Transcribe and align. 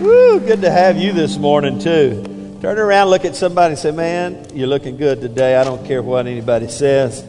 Woo, 0.00 0.40
good 0.40 0.62
to 0.62 0.70
have 0.70 0.96
you 0.96 1.12
this 1.12 1.36
morning, 1.36 1.78
too. 1.78 2.58
Turn 2.62 2.78
around, 2.78 3.08
look 3.08 3.26
at 3.26 3.36
somebody 3.36 3.72
and 3.72 3.78
say, 3.78 3.90
Man, 3.90 4.46
you're 4.54 4.66
looking 4.66 4.96
good 4.96 5.20
today. 5.20 5.56
I 5.56 5.62
don't 5.62 5.84
care 5.84 6.02
what 6.02 6.26
anybody 6.26 6.68
says. 6.68 7.22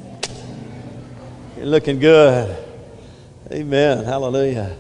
You're 1.58 1.66
looking 1.66 2.00
good. 2.00 2.56
Amen. 3.52 4.06
Hallelujah. 4.06 4.74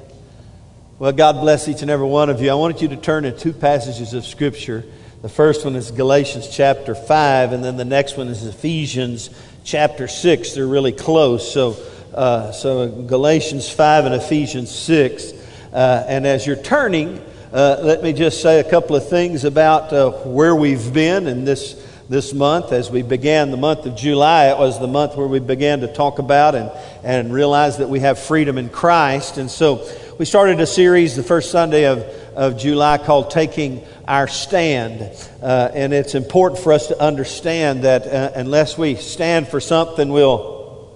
Well, 0.99 1.12
God 1.12 1.41
bless 1.41 1.67
each 1.67 1.81
and 1.81 1.91
every 1.91 2.07
one 2.07 2.29
of 2.29 2.41
you. 2.41 2.49
I 2.49 2.54
wanted 2.54 2.81
you 2.81 2.88
to 2.88 2.96
turn 2.96 3.23
to 3.23 3.34
two 3.34 3.52
passages 3.52 4.14
of 4.14 4.26
Scripture. 4.26 4.86
The 5.21 5.28
first 5.28 5.66
one 5.66 5.76
is 5.76 5.92
Galatians 5.92 6.48
chapter 6.48 6.96
5, 6.96 7.52
and 7.52 7.62
then 7.62 7.76
the 7.76 7.84
next 7.84 8.16
one 8.16 8.30
is 8.30 8.46
Ephesians 8.46 9.30
chapter 9.66 10.08
6. 10.08 10.54
They're 10.54 10.66
really 10.66 10.94
close. 10.94 11.52
So, 11.52 11.76
uh, 12.14 12.54
so 12.54 12.88
Galatians 12.88 13.70
5 13.70 14.05
and 14.05 14.16
Ephesians 14.16 14.73
6. 14.73 15.34
Uh, 15.73 16.05
and 16.08 16.26
as 16.26 16.48
you're 16.48 16.55
turning, 16.55 17.21
uh, 17.54 17.81
let 17.83 18.02
me 18.02 18.13
just 18.13 18.41
say 18.41 18.61
a 18.61 18.63
couple 18.63 18.95
of 18.95 19.09
things 19.09 19.44
about 19.44 19.91
uh, 19.91 20.09
where 20.23 20.55
we've 20.55 20.94
been 20.94 21.27
in 21.27 21.44
this, 21.44 21.73
this 22.07 22.34
month. 22.34 22.71
As 22.71 22.89
we 22.89 23.02
began 23.02 23.52
the 23.52 23.57
month 23.57 23.85
of 23.85 23.93
July, 23.93 24.45
it 24.45 24.57
was 24.57 24.80
the 24.80 24.88
month 24.88 25.17
where 25.17 25.27
we 25.27 25.39
began 25.39 25.81
to 25.81 25.93
talk 25.93 26.20
about 26.20 26.55
and, 26.55 26.71
and 27.03 27.34
realize 27.34 27.79
that 27.79 27.90
we 27.90 27.99
have 27.99 28.17
freedom 28.20 28.57
in 28.57 28.70
Christ. 28.70 29.38
And 29.38 29.52
so 29.52 29.85
we 30.17 30.23
started 30.23 30.62
a 30.62 30.66
series 30.66 31.17
the 31.17 31.23
first 31.23 31.52
Sunday 31.52 31.88
of, 31.88 31.99
of 32.38 32.57
July 32.57 32.98
called 32.98 33.31
Taking 33.31 33.84
Our 34.07 34.29
Stand. 34.29 35.02
Uh, 35.41 35.71
and 35.73 35.91
it's 35.91 36.15
important 36.15 36.62
for 36.62 36.71
us 36.71 36.88
to 36.88 37.02
understand 37.02 37.84
that 37.84 38.07
uh, 38.07 38.31
unless 38.34 38.77
we 38.77 38.95
stand 38.95 39.49
for 39.49 39.59
something, 39.59 40.07
we'll 40.07 40.88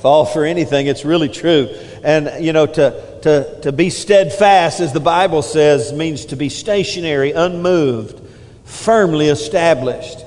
fall 0.00 0.24
for 0.24 0.46
anything. 0.46 0.86
It's 0.86 1.04
really 1.04 1.28
true. 1.28 1.68
And, 2.02 2.42
you 2.42 2.54
know, 2.54 2.64
to, 2.64 3.09
to, 3.22 3.60
to 3.62 3.72
be 3.72 3.90
steadfast, 3.90 4.80
as 4.80 4.92
the 4.92 5.00
Bible 5.00 5.42
says, 5.42 5.92
means 5.92 6.26
to 6.26 6.36
be 6.36 6.48
stationary, 6.48 7.32
unmoved, 7.32 8.20
firmly 8.64 9.28
established. 9.28 10.18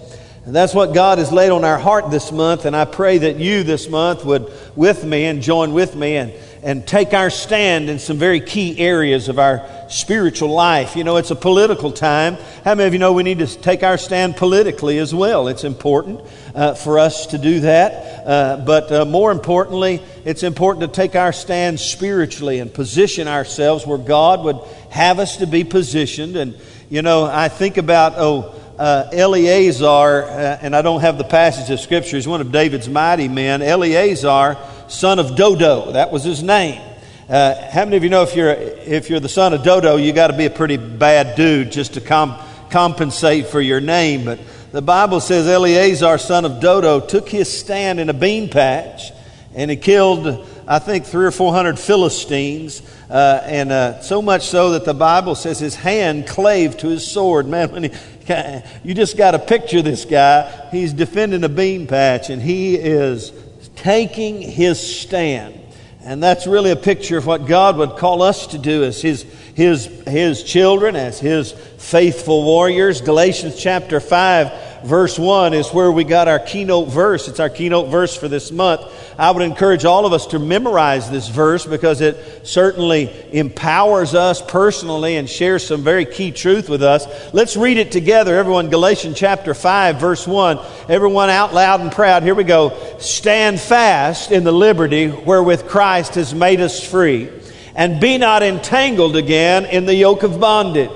And 0.45 0.53
that's 0.53 0.73
what 0.73 0.93
God 0.93 1.19
has 1.19 1.31
laid 1.31 1.51
on 1.51 1.63
our 1.63 1.77
heart 1.77 2.11
this 2.11 2.31
month. 2.31 2.65
And 2.65 2.75
I 2.75 2.85
pray 2.85 3.17
that 3.19 3.37
you 3.37 3.63
this 3.63 3.87
month 3.87 4.25
would, 4.25 4.51
with 4.75 5.05
me 5.05 5.25
and 5.25 5.41
join 5.41 5.73
with 5.73 5.95
me 5.95 6.17
and, 6.17 6.33
and 6.63 6.87
take 6.87 7.13
our 7.13 7.29
stand 7.29 7.89
in 7.89 7.99
some 7.99 8.17
very 8.17 8.39
key 8.39 8.79
areas 8.79 9.27
of 9.27 9.37
our 9.37 9.67
spiritual 9.89 10.49
life. 10.49 10.95
You 10.95 11.03
know, 11.03 11.17
it's 11.17 11.29
a 11.29 11.35
political 11.35 11.91
time. 11.91 12.37
How 12.63 12.73
many 12.73 12.87
of 12.87 12.93
you 12.93 12.99
know 12.99 13.11
we 13.11 13.23
need 13.23 13.39
to 13.39 13.47
take 13.47 13.83
our 13.83 13.97
stand 13.97 14.37
politically 14.37 14.97
as 14.97 15.13
well? 15.13 15.49
It's 15.49 15.65
important 15.65 16.21
uh, 16.55 16.73
for 16.75 16.99
us 16.99 17.27
to 17.27 17.37
do 17.37 17.59
that. 17.59 18.25
Uh, 18.25 18.57
but 18.65 18.91
uh, 18.91 19.05
more 19.05 19.31
importantly, 19.31 20.01
it's 20.23 20.43
important 20.43 20.81
to 20.81 21.01
take 21.01 21.15
our 21.15 21.33
stand 21.33 21.81
spiritually 21.81 22.59
and 22.59 22.73
position 22.73 23.27
ourselves 23.27 23.85
where 23.85 23.97
God 23.97 24.43
would 24.45 24.59
have 24.89 25.19
us 25.19 25.37
to 25.37 25.47
be 25.47 25.65
positioned. 25.65 26.37
And, 26.37 26.55
you 26.89 27.01
know, 27.01 27.25
I 27.25 27.49
think 27.49 27.75
about, 27.77 28.13
oh, 28.15 28.55
uh, 28.79 29.09
Eleazar, 29.11 30.23
uh, 30.23 30.59
and 30.61 30.75
I 30.75 30.81
don't 30.81 31.01
have 31.01 31.17
the 31.17 31.23
passage 31.23 31.69
of 31.69 31.79
Scripture, 31.79 32.15
he's 32.15 32.27
one 32.27 32.41
of 32.41 32.51
David's 32.51 32.89
mighty 32.89 33.27
men. 33.27 33.61
Eleazar, 33.61 34.57
son 34.87 35.19
of 35.19 35.35
Dodo, 35.35 35.91
that 35.93 36.11
was 36.11 36.23
his 36.23 36.43
name. 36.43 36.81
Uh, 37.29 37.69
how 37.71 37.85
many 37.85 37.97
of 37.97 38.03
you 38.03 38.09
know 38.09 38.23
if 38.23 38.35
you're, 38.35 38.51
if 38.51 39.09
you're 39.09 39.19
the 39.19 39.29
son 39.29 39.53
of 39.53 39.63
Dodo, 39.63 39.95
you 39.95 40.11
got 40.11 40.27
to 40.27 40.37
be 40.37 40.45
a 40.45 40.49
pretty 40.49 40.77
bad 40.77 41.35
dude 41.35 41.71
just 41.71 41.93
to 41.93 42.01
com- 42.01 42.37
compensate 42.69 43.47
for 43.47 43.61
your 43.61 43.79
name? 43.79 44.25
But 44.25 44.39
the 44.71 44.81
Bible 44.81 45.19
says 45.19 45.47
Eleazar, 45.47 46.17
son 46.17 46.45
of 46.45 46.59
Dodo, 46.59 46.99
took 46.99 47.29
his 47.29 47.51
stand 47.51 47.99
in 47.99 48.09
a 48.09 48.13
bean 48.13 48.49
patch 48.49 49.11
and 49.55 49.71
he 49.71 49.77
killed, 49.77 50.47
I 50.67 50.79
think, 50.79 51.05
three 51.05 51.25
or 51.25 51.31
four 51.31 51.53
hundred 51.53 51.79
Philistines. 51.79 52.81
Uh, 53.09 53.41
and 53.45 53.71
uh, 53.71 54.01
so 54.01 54.21
much 54.21 54.47
so 54.47 54.71
that 54.71 54.85
the 54.85 54.93
Bible 54.93 55.35
says 55.35 55.59
his 55.59 55.75
hand 55.75 56.27
clave 56.27 56.75
to 56.77 56.87
his 56.87 57.09
sword. 57.09 57.47
Man, 57.47 57.71
when 57.71 57.83
he, 57.83 57.91
you 58.83 58.93
just 58.93 59.17
got 59.17 59.31
to 59.31 59.39
picture 59.39 59.81
this 59.81 60.05
guy. 60.05 60.69
He's 60.71 60.93
defending 60.93 61.43
a 61.43 61.49
bean 61.49 61.87
patch 61.87 62.29
and 62.29 62.41
he 62.41 62.75
is 62.75 63.31
taking 63.75 64.41
his 64.41 64.79
stand. 64.79 65.59
And 66.05 66.21
that's 66.21 66.45
really 66.45 66.71
a 66.71 66.75
picture 66.75 67.17
of 67.17 67.25
what 67.25 67.45
God 67.45 67.77
would 67.77 67.91
call 67.91 68.21
us 68.21 68.47
to 68.47 68.57
do 68.57 68.83
as 68.83 69.01
His, 69.01 69.23
His, 69.55 69.85
His 70.05 70.43
children, 70.43 70.97
as 70.97 71.17
His 71.17 71.53
faithful 71.53 72.43
warriors. 72.43 72.99
Galatians 72.99 73.55
chapter 73.57 74.01
5, 74.01 74.72
verse 74.85 75.17
1 75.17 75.53
is 75.53 75.69
where 75.69 75.91
we 75.91 76.03
got 76.03 76.27
our 76.27 76.39
keynote 76.39 76.89
verse. 76.89 77.27
It's 77.27 77.39
our 77.39 77.49
keynote 77.49 77.89
verse 77.89 78.15
for 78.15 78.27
this 78.27 78.51
month. 78.51 78.81
I 79.17 79.31
would 79.31 79.43
encourage 79.43 79.85
all 79.85 80.05
of 80.05 80.13
us 80.13 80.27
to 80.27 80.39
memorize 80.39 81.09
this 81.09 81.27
verse 81.27 81.65
because 81.65 82.01
it 82.01 82.47
certainly 82.47 83.11
empowers 83.31 84.13
us 84.15 84.41
personally 84.41 85.17
and 85.17 85.29
shares 85.29 85.65
some 85.65 85.83
very 85.83 86.05
key 86.05 86.31
truth 86.31 86.69
with 86.69 86.83
us. 86.83 87.05
Let's 87.33 87.55
read 87.55 87.77
it 87.77 87.91
together, 87.91 88.35
everyone. 88.37 88.69
Galatians 88.69 89.17
chapter 89.17 89.53
5, 89.53 89.99
verse 89.99 90.27
1. 90.27 90.59
Everyone 90.89 91.29
out 91.29 91.53
loud 91.53 91.81
and 91.81 91.91
proud. 91.91 92.23
Here 92.23 92.35
we 92.35 92.43
go. 92.43 92.97
Stand 92.99 93.59
fast 93.59 94.31
in 94.31 94.43
the 94.43 94.51
liberty 94.51 95.07
wherewith 95.07 95.67
Christ 95.67 96.15
has 96.15 96.33
made 96.33 96.61
us 96.61 96.83
free, 96.83 97.29
and 97.75 97.99
be 97.99 98.17
not 98.17 98.43
entangled 98.43 99.15
again 99.15 99.65
in 99.65 99.85
the 99.85 99.95
yoke 99.95 100.23
of 100.23 100.39
bondage. 100.39 100.89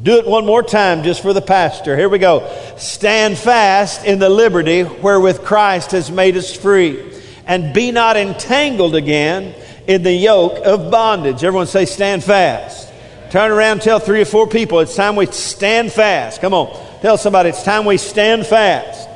Do 0.00 0.18
it 0.18 0.26
one 0.26 0.46
more 0.46 0.62
time 0.62 1.02
just 1.02 1.22
for 1.22 1.32
the 1.32 1.42
pastor. 1.42 1.96
Here 1.96 2.08
we 2.08 2.18
go. 2.18 2.48
Stand 2.76 3.36
fast 3.36 4.04
in 4.04 4.20
the 4.20 4.28
liberty 4.28 4.84
wherewith 4.84 5.42
Christ 5.42 5.90
has 5.90 6.10
made 6.10 6.36
us 6.36 6.54
free 6.54 7.02
and 7.46 7.74
be 7.74 7.90
not 7.90 8.16
entangled 8.16 8.94
again 8.94 9.54
in 9.88 10.04
the 10.04 10.12
yoke 10.12 10.64
of 10.64 10.90
bondage. 10.90 11.42
Everyone 11.42 11.66
say, 11.66 11.84
stand 11.84 12.22
fast. 12.22 12.92
Turn 13.30 13.50
around 13.50 13.82
tell 13.82 13.98
three 13.98 14.20
or 14.20 14.24
four 14.24 14.46
people, 14.46 14.78
it's 14.80 14.94
time 14.94 15.16
we 15.16 15.26
stand 15.26 15.92
fast. 15.92 16.40
Come 16.40 16.54
on. 16.54 17.00
Tell 17.00 17.18
somebody, 17.18 17.48
it's 17.48 17.64
time 17.64 17.84
we 17.84 17.96
stand 17.96 18.46
fast. 18.46 19.07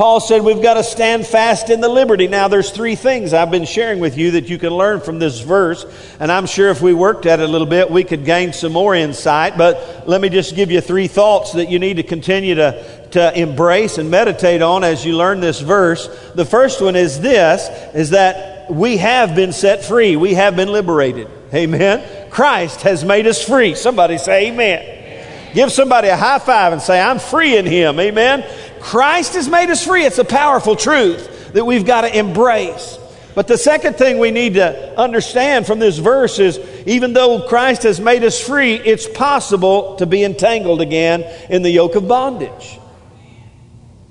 Paul 0.00 0.18
said 0.18 0.40
we've 0.40 0.62
got 0.62 0.74
to 0.74 0.82
stand 0.82 1.26
fast 1.26 1.68
in 1.68 1.82
the 1.82 1.88
liberty. 1.90 2.26
Now, 2.26 2.48
there's 2.48 2.70
three 2.70 2.94
things 2.94 3.34
I've 3.34 3.50
been 3.50 3.66
sharing 3.66 3.98
with 3.98 4.16
you 4.16 4.30
that 4.30 4.48
you 4.48 4.56
can 4.56 4.72
learn 4.72 5.02
from 5.02 5.18
this 5.18 5.40
verse, 5.40 5.84
and 6.18 6.32
I'm 6.32 6.46
sure 6.46 6.70
if 6.70 6.80
we 6.80 6.94
worked 6.94 7.26
at 7.26 7.38
it 7.38 7.42
a 7.42 7.52
little 7.52 7.66
bit, 7.66 7.90
we 7.90 8.02
could 8.02 8.24
gain 8.24 8.54
some 8.54 8.72
more 8.72 8.94
insight. 8.94 9.58
But 9.58 10.08
let 10.08 10.22
me 10.22 10.30
just 10.30 10.56
give 10.56 10.70
you 10.70 10.80
three 10.80 11.06
thoughts 11.06 11.52
that 11.52 11.68
you 11.68 11.78
need 11.78 11.98
to 11.98 12.02
continue 12.02 12.54
to, 12.54 13.08
to 13.10 13.38
embrace 13.38 13.98
and 13.98 14.10
meditate 14.10 14.62
on 14.62 14.84
as 14.84 15.04
you 15.04 15.18
learn 15.18 15.40
this 15.40 15.60
verse. 15.60 16.08
The 16.34 16.46
first 16.46 16.80
one 16.80 16.96
is 16.96 17.20
this, 17.20 17.68
is 17.94 18.08
that 18.08 18.70
we 18.70 18.96
have 18.96 19.34
been 19.34 19.52
set 19.52 19.84
free. 19.84 20.16
We 20.16 20.32
have 20.32 20.56
been 20.56 20.72
liberated. 20.72 21.28
Amen. 21.52 22.30
Christ 22.30 22.80
has 22.84 23.04
made 23.04 23.26
us 23.26 23.46
free. 23.46 23.74
Somebody 23.74 24.16
say 24.16 24.48
amen. 24.48 25.00
Give 25.52 25.70
somebody 25.70 26.08
a 26.08 26.16
high 26.16 26.38
five 26.38 26.72
and 26.72 26.80
say, 26.80 27.00
I'm 27.00 27.18
free 27.18 27.56
in 27.56 27.66
Him. 27.66 27.98
Amen. 27.98 28.44
Christ 28.80 29.34
has 29.34 29.48
made 29.48 29.70
us 29.70 29.86
free. 29.86 30.04
It's 30.04 30.18
a 30.18 30.24
powerful 30.24 30.76
truth 30.76 31.52
that 31.52 31.64
we've 31.64 31.84
got 31.84 32.02
to 32.02 32.16
embrace. 32.16 32.98
But 33.34 33.46
the 33.46 33.58
second 33.58 33.94
thing 33.94 34.18
we 34.18 34.30
need 34.30 34.54
to 34.54 34.98
understand 34.98 35.66
from 35.66 35.78
this 35.78 35.98
verse 35.98 36.38
is 36.38 36.58
even 36.86 37.12
though 37.12 37.46
Christ 37.48 37.84
has 37.84 38.00
made 38.00 38.24
us 38.24 38.40
free, 38.40 38.74
it's 38.74 39.08
possible 39.08 39.96
to 39.96 40.06
be 40.06 40.24
entangled 40.24 40.80
again 40.80 41.22
in 41.48 41.62
the 41.62 41.70
yoke 41.70 41.94
of 41.94 42.08
bondage. 42.08 42.78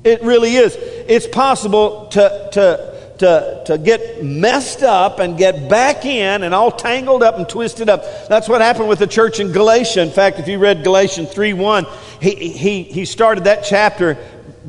It 0.04 0.24
really 0.24 0.56
is. 0.56 0.76
It's 0.80 1.28
possible 1.28 2.08
to, 2.08 2.50
to, 2.54 3.14
to, 3.18 3.64
to 3.66 3.78
get 3.78 4.24
messed 4.24 4.82
up 4.82 5.20
and 5.20 5.38
get 5.38 5.70
back 5.70 6.06
in 6.06 6.44
and 6.44 6.56
all 6.56 6.72
tangled 6.72 7.22
up 7.22 7.38
and 7.38 7.48
twisted 7.48 7.90
up. 7.90 8.04
That's 8.30 8.48
what 8.48 8.62
happened 8.62 8.88
with 8.88 9.00
the 9.00 9.08
church 9.08 9.42
in 9.42 9.52
Galatia. 9.52 10.02
In 10.02 10.12
fact, 10.12 10.40
if 10.40 10.48
you 10.48 10.58
read 10.58 10.84
Galatians 10.86 11.30
3 11.30 11.52
1, 11.54 11.86
he, 12.22 12.36
he, 12.54 12.84
he 12.84 13.04
started 13.04 13.44
that 13.44 13.66
chapter 13.66 14.18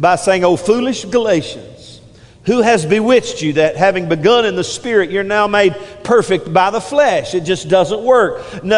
by 0.00 0.16
saying, 0.16 0.44
O 0.44 0.56
foolish 0.56 1.04
Galatians, 1.04 2.00
who 2.46 2.62
has 2.62 2.86
bewitched 2.86 3.42
you 3.42 3.52
that 3.54 3.76
having 3.76 4.08
begun 4.08 4.46
in 4.46 4.56
the 4.56 4.64
Spirit, 4.64 5.10
you're 5.10 5.22
now 5.22 5.46
made 5.46 5.76
perfect 6.02 6.52
by 6.52 6.70
the 6.70 6.80
flesh? 6.80 7.34
It 7.34 7.42
just 7.44 7.68
doesn't 7.68 8.02
work. 8.02 8.42
in 8.64 8.72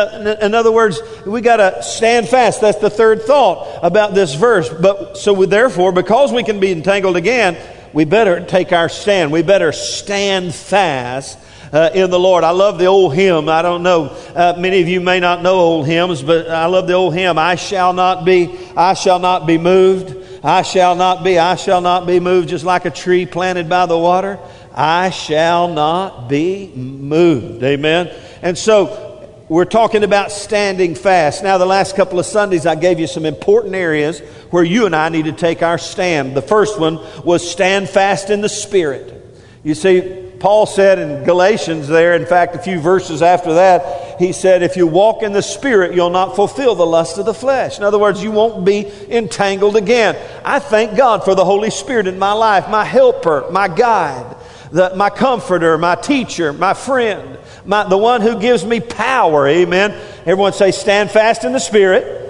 other 0.54 0.72
words, 0.72 1.00
we 1.24 1.40
got 1.40 1.56
to 1.56 1.82
stand 1.82 2.28
fast. 2.28 2.60
That's 2.60 2.78
the 2.78 2.90
third 2.90 3.22
thought 3.22 3.84
about 3.84 4.14
this 4.14 4.34
verse. 4.34 4.68
But 4.68 5.16
so 5.16 5.32
we, 5.32 5.46
therefore, 5.46 5.92
because 5.92 6.32
we 6.32 6.42
can 6.42 6.58
be 6.58 6.72
entangled 6.72 7.16
again, 7.16 7.56
we 7.92 8.04
better 8.04 8.44
take 8.44 8.72
our 8.72 8.88
stand. 8.88 9.30
We 9.30 9.42
better 9.42 9.70
stand 9.70 10.54
fast 10.54 11.38
uh, 11.72 11.90
in 11.94 12.10
the 12.10 12.18
Lord. 12.18 12.42
I 12.42 12.50
love 12.50 12.78
the 12.78 12.86
old 12.86 13.14
hymn. 13.14 13.48
I 13.48 13.62
don't 13.62 13.84
know, 13.84 14.16
uh, 14.34 14.54
many 14.58 14.80
of 14.82 14.88
you 14.88 15.00
may 15.00 15.20
not 15.20 15.42
know 15.42 15.54
old 15.54 15.86
hymns, 15.86 16.22
but 16.22 16.48
I 16.50 16.66
love 16.66 16.88
the 16.88 16.94
old 16.94 17.14
hymn. 17.14 17.38
I 17.38 17.54
shall 17.54 17.92
not 17.92 18.24
be, 18.24 18.58
I 18.76 18.94
shall 18.94 19.20
not 19.20 19.46
be 19.46 19.56
moved. 19.56 20.31
I 20.44 20.62
shall 20.62 20.96
not 20.96 21.22
be, 21.22 21.38
I 21.38 21.54
shall 21.54 21.80
not 21.80 22.06
be 22.06 22.18
moved 22.18 22.48
just 22.48 22.64
like 22.64 22.84
a 22.84 22.90
tree 22.90 23.26
planted 23.26 23.68
by 23.68 23.86
the 23.86 23.98
water. 23.98 24.38
I 24.74 25.10
shall 25.10 25.68
not 25.68 26.28
be 26.28 26.72
moved. 26.74 27.62
Amen. 27.62 28.12
And 28.42 28.58
so 28.58 29.12
we're 29.48 29.64
talking 29.66 30.02
about 30.02 30.32
standing 30.32 30.94
fast. 30.94 31.44
Now, 31.44 31.58
the 31.58 31.66
last 31.66 31.94
couple 31.94 32.18
of 32.18 32.26
Sundays, 32.26 32.66
I 32.66 32.74
gave 32.74 32.98
you 32.98 33.06
some 33.06 33.26
important 33.26 33.74
areas 33.74 34.20
where 34.50 34.64
you 34.64 34.86
and 34.86 34.96
I 34.96 35.10
need 35.10 35.26
to 35.26 35.32
take 35.32 35.62
our 35.62 35.78
stand. 35.78 36.34
The 36.34 36.42
first 36.42 36.80
one 36.80 36.98
was 37.22 37.48
stand 37.48 37.88
fast 37.88 38.30
in 38.30 38.40
the 38.40 38.48
Spirit. 38.48 39.20
You 39.62 39.74
see, 39.74 40.32
Paul 40.40 40.66
said 40.66 40.98
in 40.98 41.24
Galatians 41.24 41.86
there, 41.86 42.16
in 42.16 42.26
fact, 42.26 42.56
a 42.56 42.58
few 42.58 42.80
verses 42.80 43.22
after 43.22 43.54
that, 43.54 44.01
he 44.18 44.32
said, 44.32 44.62
If 44.62 44.76
you 44.76 44.86
walk 44.86 45.22
in 45.22 45.32
the 45.32 45.42
Spirit, 45.42 45.94
you'll 45.94 46.10
not 46.10 46.36
fulfill 46.36 46.74
the 46.74 46.86
lust 46.86 47.18
of 47.18 47.26
the 47.26 47.34
flesh. 47.34 47.78
In 47.78 47.84
other 47.84 47.98
words, 47.98 48.22
you 48.22 48.30
won't 48.30 48.64
be 48.64 48.90
entangled 49.08 49.76
again. 49.76 50.16
I 50.44 50.58
thank 50.58 50.96
God 50.96 51.24
for 51.24 51.34
the 51.34 51.44
Holy 51.44 51.70
Spirit 51.70 52.06
in 52.06 52.18
my 52.18 52.32
life, 52.32 52.68
my 52.68 52.84
helper, 52.84 53.46
my 53.50 53.68
guide, 53.68 54.36
the, 54.70 54.94
my 54.96 55.10
comforter, 55.10 55.76
my 55.78 55.94
teacher, 55.94 56.52
my 56.52 56.74
friend, 56.74 57.38
my, 57.64 57.88
the 57.88 57.98
one 57.98 58.20
who 58.20 58.40
gives 58.40 58.64
me 58.64 58.80
power. 58.80 59.46
Amen. 59.46 59.90
Everyone 60.20 60.52
say, 60.52 60.70
Stand 60.70 61.10
fast 61.10 61.44
in 61.44 61.52
the 61.52 61.60
Spirit. 61.60 62.21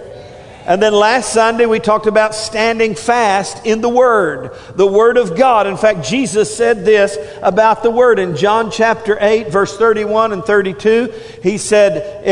And 0.64 0.80
then 0.80 0.92
last 0.92 1.32
Sunday 1.32 1.66
we 1.66 1.80
talked 1.80 2.06
about 2.06 2.36
standing 2.36 2.94
fast 2.94 3.66
in 3.66 3.80
the 3.80 3.88
Word, 3.88 4.52
the 4.76 4.86
Word 4.86 5.16
of 5.16 5.36
God. 5.36 5.66
In 5.66 5.76
fact, 5.76 6.04
Jesus 6.04 6.54
said 6.56 6.84
this 6.84 7.18
about 7.42 7.82
the 7.82 7.90
Word 7.90 8.20
in 8.20 8.36
John 8.36 8.70
chapter 8.70 9.18
8, 9.20 9.48
verse 9.48 9.76
31 9.76 10.32
and 10.32 10.44
32. 10.44 11.12
He 11.42 11.58
said, 11.58 12.22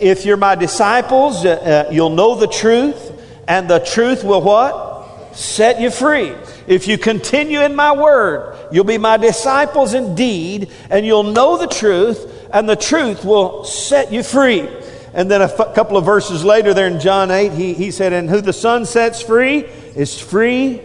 If 0.00 0.24
you're 0.24 0.36
my 0.36 0.54
disciples, 0.54 1.44
uh, 1.44 1.86
uh, 1.88 1.92
you'll 1.92 2.10
know 2.10 2.36
the 2.36 2.46
truth, 2.46 3.12
and 3.48 3.68
the 3.68 3.80
truth 3.80 4.22
will 4.22 4.42
what? 4.42 5.36
Set 5.36 5.80
you 5.80 5.90
free. 5.90 6.34
If 6.68 6.86
you 6.86 6.98
continue 6.98 7.62
in 7.62 7.74
my 7.74 7.96
Word, 7.96 8.56
you'll 8.70 8.84
be 8.84 8.98
my 8.98 9.16
disciples 9.16 9.92
indeed, 9.92 10.70
and 10.88 11.04
you'll 11.04 11.24
know 11.24 11.58
the 11.58 11.66
truth, 11.66 12.48
and 12.52 12.68
the 12.68 12.76
truth 12.76 13.24
will 13.24 13.64
set 13.64 14.12
you 14.12 14.22
free. 14.22 14.68
And 15.16 15.30
then 15.30 15.40
a 15.40 15.44
f- 15.44 15.74
couple 15.74 15.96
of 15.96 16.04
verses 16.04 16.44
later, 16.44 16.74
there 16.74 16.86
in 16.86 17.00
John 17.00 17.30
8, 17.30 17.52
he, 17.52 17.72
he 17.72 17.90
said, 17.90 18.12
And 18.12 18.28
who 18.28 18.42
the 18.42 18.52
Son 18.52 18.84
sets 18.84 19.22
free 19.22 19.60
is 19.60 20.20
free 20.20 20.78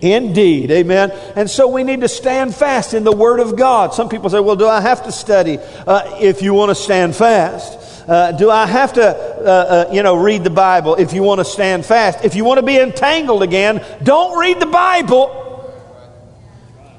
indeed. 0.00 0.70
Amen. 0.70 1.10
And 1.36 1.48
so 1.48 1.68
we 1.68 1.84
need 1.84 2.00
to 2.00 2.08
stand 2.08 2.54
fast 2.54 2.94
in 2.94 3.04
the 3.04 3.12
Word 3.12 3.38
of 3.38 3.54
God. 3.54 3.92
Some 3.92 4.08
people 4.08 4.30
say, 4.30 4.40
Well, 4.40 4.56
do 4.56 4.66
I 4.66 4.80
have 4.80 5.04
to 5.04 5.12
study 5.12 5.58
uh, 5.58 6.16
if 6.18 6.40
you 6.40 6.54
want 6.54 6.70
to 6.70 6.74
stand 6.74 7.14
fast? 7.14 8.08
Uh, 8.08 8.32
do 8.32 8.50
I 8.50 8.66
have 8.66 8.94
to, 8.94 9.04
uh, 9.04 9.86
uh 9.88 9.90
you 9.92 10.02
know, 10.02 10.16
read 10.16 10.42
the 10.42 10.48
Bible 10.48 10.94
if 10.94 11.12
you 11.12 11.22
want 11.22 11.40
to 11.40 11.44
stand 11.44 11.84
fast? 11.84 12.24
If 12.24 12.34
you 12.34 12.46
want 12.46 12.60
to 12.60 12.64
be 12.64 12.78
entangled 12.78 13.42
again, 13.42 13.84
don't 14.02 14.38
read 14.38 14.58
the 14.58 14.66
Bible. 14.66 15.45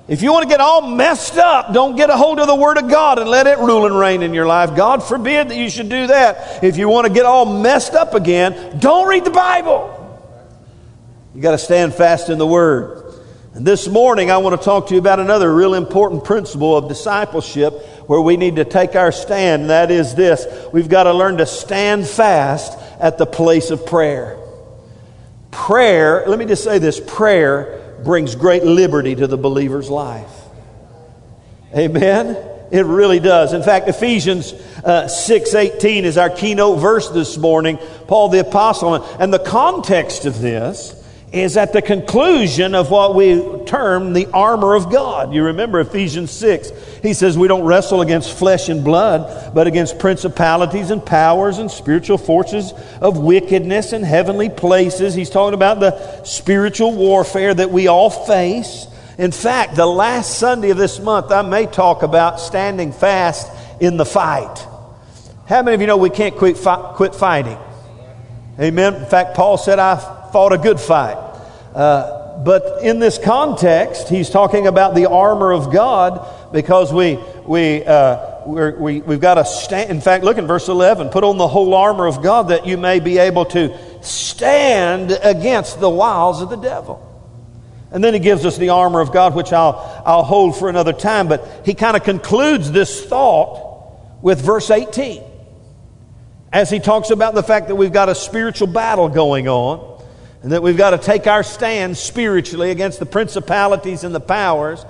If 0.08 0.22
you 0.22 0.32
want 0.32 0.44
to 0.44 0.50
get 0.50 0.62
all 0.62 0.82
messed 0.88 1.38
up, 1.38 1.74
don't 1.74 1.98
get 1.98 2.10
a 2.10 2.16
hold 2.16 2.40
of 2.40 2.48
the 2.48 2.56
Word 2.56 2.78
of 2.78 2.90
God 2.90 3.20
and 3.20 3.30
let 3.30 3.46
it 3.46 3.58
rule 3.58 3.86
and 3.86 3.98
reign 3.98 4.24
in 4.24 4.34
your 4.34 4.48
life. 4.48 4.74
God 4.74 5.04
forbid 5.04 5.50
that 5.50 5.58
you 5.58 5.70
should 5.70 5.90
do 5.90 6.08
that. 6.08 6.64
If 6.64 6.78
you 6.78 6.88
want 6.88 7.08
to 7.08 7.14
get 7.14 7.26
all 7.26 7.46
messed 7.46 7.94
up 7.94 8.14
again, 8.14 8.80
don't 8.80 9.10
read 9.10 9.26
the 9.26 9.32
Bible. 9.32 9.94
You 11.36 11.42
got 11.42 11.52
to 11.52 11.58
stand 11.58 11.94
fast 11.94 12.30
in 12.30 12.38
the 12.38 12.48
Word. 12.48 13.04
And 13.54 13.66
this 13.66 13.90
morning, 13.90 14.32
I 14.32 14.38
want 14.38 14.58
to 14.58 14.64
talk 14.64 14.88
to 14.88 14.94
you 14.94 15.00
about 15.00 15.20
another 15.20 15.54
real 15.54 15.74
important 15.74 16.24
principle 16.24 16.78
of 16.78 16.88
discipleship 16.88 17.74
where 18.08 18.22
we 18.22 18.38
need 18.38 18.56
to 18.58 18.66
take 18.66 18.96
our 18.96 19.12
stand, 19.12 19.64
and 19.64 19.72
that 19.72 19.92
is 19.92 20.16
this 20.16 20.46
we've 20.72 20.88
got 20.88 21.04
to 21.04 21.14
learn 21.14 21.38
to 21.38 21.46
stand 21.46 22.08
fast 22.08 22.80
at 23.02 23.18
the 23.18 23.26
place 23.26 23.72
of 23.72 23.86
prayer. 23.86 24.38
Prayer, 25.52 26.24
let 26.28 26.40
me 26.40 26.46
just 26.46 26.64
say 26.64 26.80
this 26.80 27.02
prayer 27.06 27.87
brings 28.04 28.36
great 28.36 28.64
liberty 28.64 29.16
to 29.16 29.28
the 29.28 29.38
believer's 29.38 29.90
life. 29.90 30.32
Amen. 31.76 32.38
It 32.72 32.86
really 32.86 33.20
does. 33.20 33.54
In 33.54 33.64
fact, 33.64 33.88
Ephesians 33.88 34.54
uh, 34.84 35.08
6:18 35.08 36.04
is 36.04 36.18
our 36.18 36.30
keynote 36.30 36.80
verse 36.80 37.10
this 37.10 37.38
morning. 37.38 37.78
Paul 38.08 38.30
the 38.30 38.40
apostle 38.40 38.96
and 38.96 39.34
the 39.34 39.40
context 39.40 40.26
of 40.26 40.42
this 40.42 40.97
is 41.32 41.58
at 41.58 41.74
the 41.74 41.82
conclusion 41.82 42.74
of 42.74 42.90
what 42.90 43.14
we 43.14 43.66
term 43.66 44.14
the 44.14 44.28
armor 44.28 44.76
of 44.76 44.90
God. 44.90 45.34
You 45.34 45.44
remember 45.44 45.82
Ephesians 45.82 46.32
6. 46.32 46.72
He 47.04 47.14
says, 47.14 47.38
We 47.38 47.50
don't 47.50 47.66
wrestle 47.66 48.02
against 48.02 48.38
flesh 48.38 48.70
and 48.70 48.84
blood, 48.84 49.54
but 49.54 49.68
against 49.68 50.00
principalities 50.00 50.90
and 50.90 51.06
powers 51.06 51.58
and 51.58 51.70
spiritual 51.70 52.18
forces 52.18 52.74
of 53.02 53.18
wickedness 53.18 53.92
in 53.92 54.04
heavenly 54.04 54.50
places. 54.50 55.16
He's 55.16 55.30
talking 55.30 55.54
about 55.54 55.82
the 55.82 56.24
spiritual 56.24 56.96
warfare 56.96 57.54
that 57.54 57.72
we 57.72 57.88
all 57.88 58.10
face. 58.10 58.88
In 59.18 59.32
fact, 59.32 59.76
the 59.76 59.86
last 59.86 60.38
Sunday 60.38 60.70
of 60.70 60.78
this 60.78 61.00
month, 61.00 61.32
I 61.32 61.42
may 61.42 61.66
talk 61.66 62.04
about 62.04 62.40
standing 62.40 62.94
fast 62.94 63.52
in 63.82 63.98
the 63.98 64.06
fight. 64.06 64.66
How 65.46 65.62
many 65.62 65.76
of 65.76 65.82
you 65.82 65.88
know 65.88 65.98
we 65.98 66.10
can't 66.10 66.36
quit, 66.36 66.58
fi- 66.58 66.94
quit 66.94 67.16
fighting? 67.16 67.58
Amen. 68.60 68.96
In 68.96 69.06
fact, 69.06 69.36
Paul 69.36 69.58
said, 69.58 69.80
I 69.80 70.27
fought 70.38 70.54
a 70.54 70.58
good 70.60 70.80
fight. 70.80 71.18
Uh, 71.74 72.44
but 72.44 72.84
in 72.84 73.00
this 73.00 73.18
context, 73.18 74.08
he's 74.08 74.30
talking 74.30 74.68
about 74.68 74.94
the 74.94 75.10
armor 75.10 75.52
of 75.52 75.74
God 75.74 76.54
because 76.54 76.94
we, 76.94 77.18
we, 77.48 77.84
uh, 77.84 78.46
we 78.46 79.02
we've 79.02 79.20
got 79.20 79.34
to 79.34 79.46
stand. 79.46 79.90
In 79.90 80.00
fact, 80.00 80.24
look 80.24 80.38
in 80.38 80.46
verse 80.46 80.68
11 80.68 81.10
put 81.10 81.24
on 81.24 81.40
the 81.40 81.48
whole 81.48 81.74
armor 81.74 82.06
of 82.06 82.22
God 82.22 82.50
that 82.50 82.68
you 82.68 82.78
may 82.78 83.00
be 83.00 83.18
able 83.18 83.46
to 83.46 83.76
stand 84.04 85.10
against 85.24 85.80
the 85.80 85.90
wiles 85.90 86.40
of 86.44 86.52
the 86.52 86.56
devil. 86.56 87.04
And 87.90 88.04
then 88.04 88.14
he 88.14 88.20
gives 88.20 88.46
us 88.46 88.58
the 88.58 88.70
armor 88.70 89.00
of 89.00 89.12
God, 89.12 89.34
which 89.34 89.52
I'll, 89.52 90.04
I'll 90.06 90.24
hold 90.24 90.56
for 90.56 90.70
another 90.70 90.94
time. 90.94 91.28
But 91.28 91.66
he 91.66 91.74
kind 91.74 91.98
of 91.98 92.04
concludes 92.04 92.72
this 92.72 93.04
thought 93.04 94.22
with 94.22 94.40
verse 94.40 94.70
18 94.70 95.24
as 96.54 96.70
he 96.70 96.78
talks 96.78 97.10
about 97.10 97.34
the 97.34 97.42
fact 97.42 97.70
that 97.70 97.76
we've 97.76 97.92
got 97.92 98.08
a 98.08 98.14
spiritual 98.14 98.68
battle 98.68 99.10
going 99.10 99.48
on 99.48 99.97
and 100.42 100.52
that 100.52 100.62
we've 100.62 100.78
got 100.78 100.92
to 100.92 100.98
take 100.98 101.28
our 101.28 101.44
stand 101.44 101.98
spiritually 101.98 102.72
against 102.72 103.00
the 103.00 103.06
principalities 103.06 104.04
and 104.04 104.14
the 104.14 104.20
powers. 104.20 104.86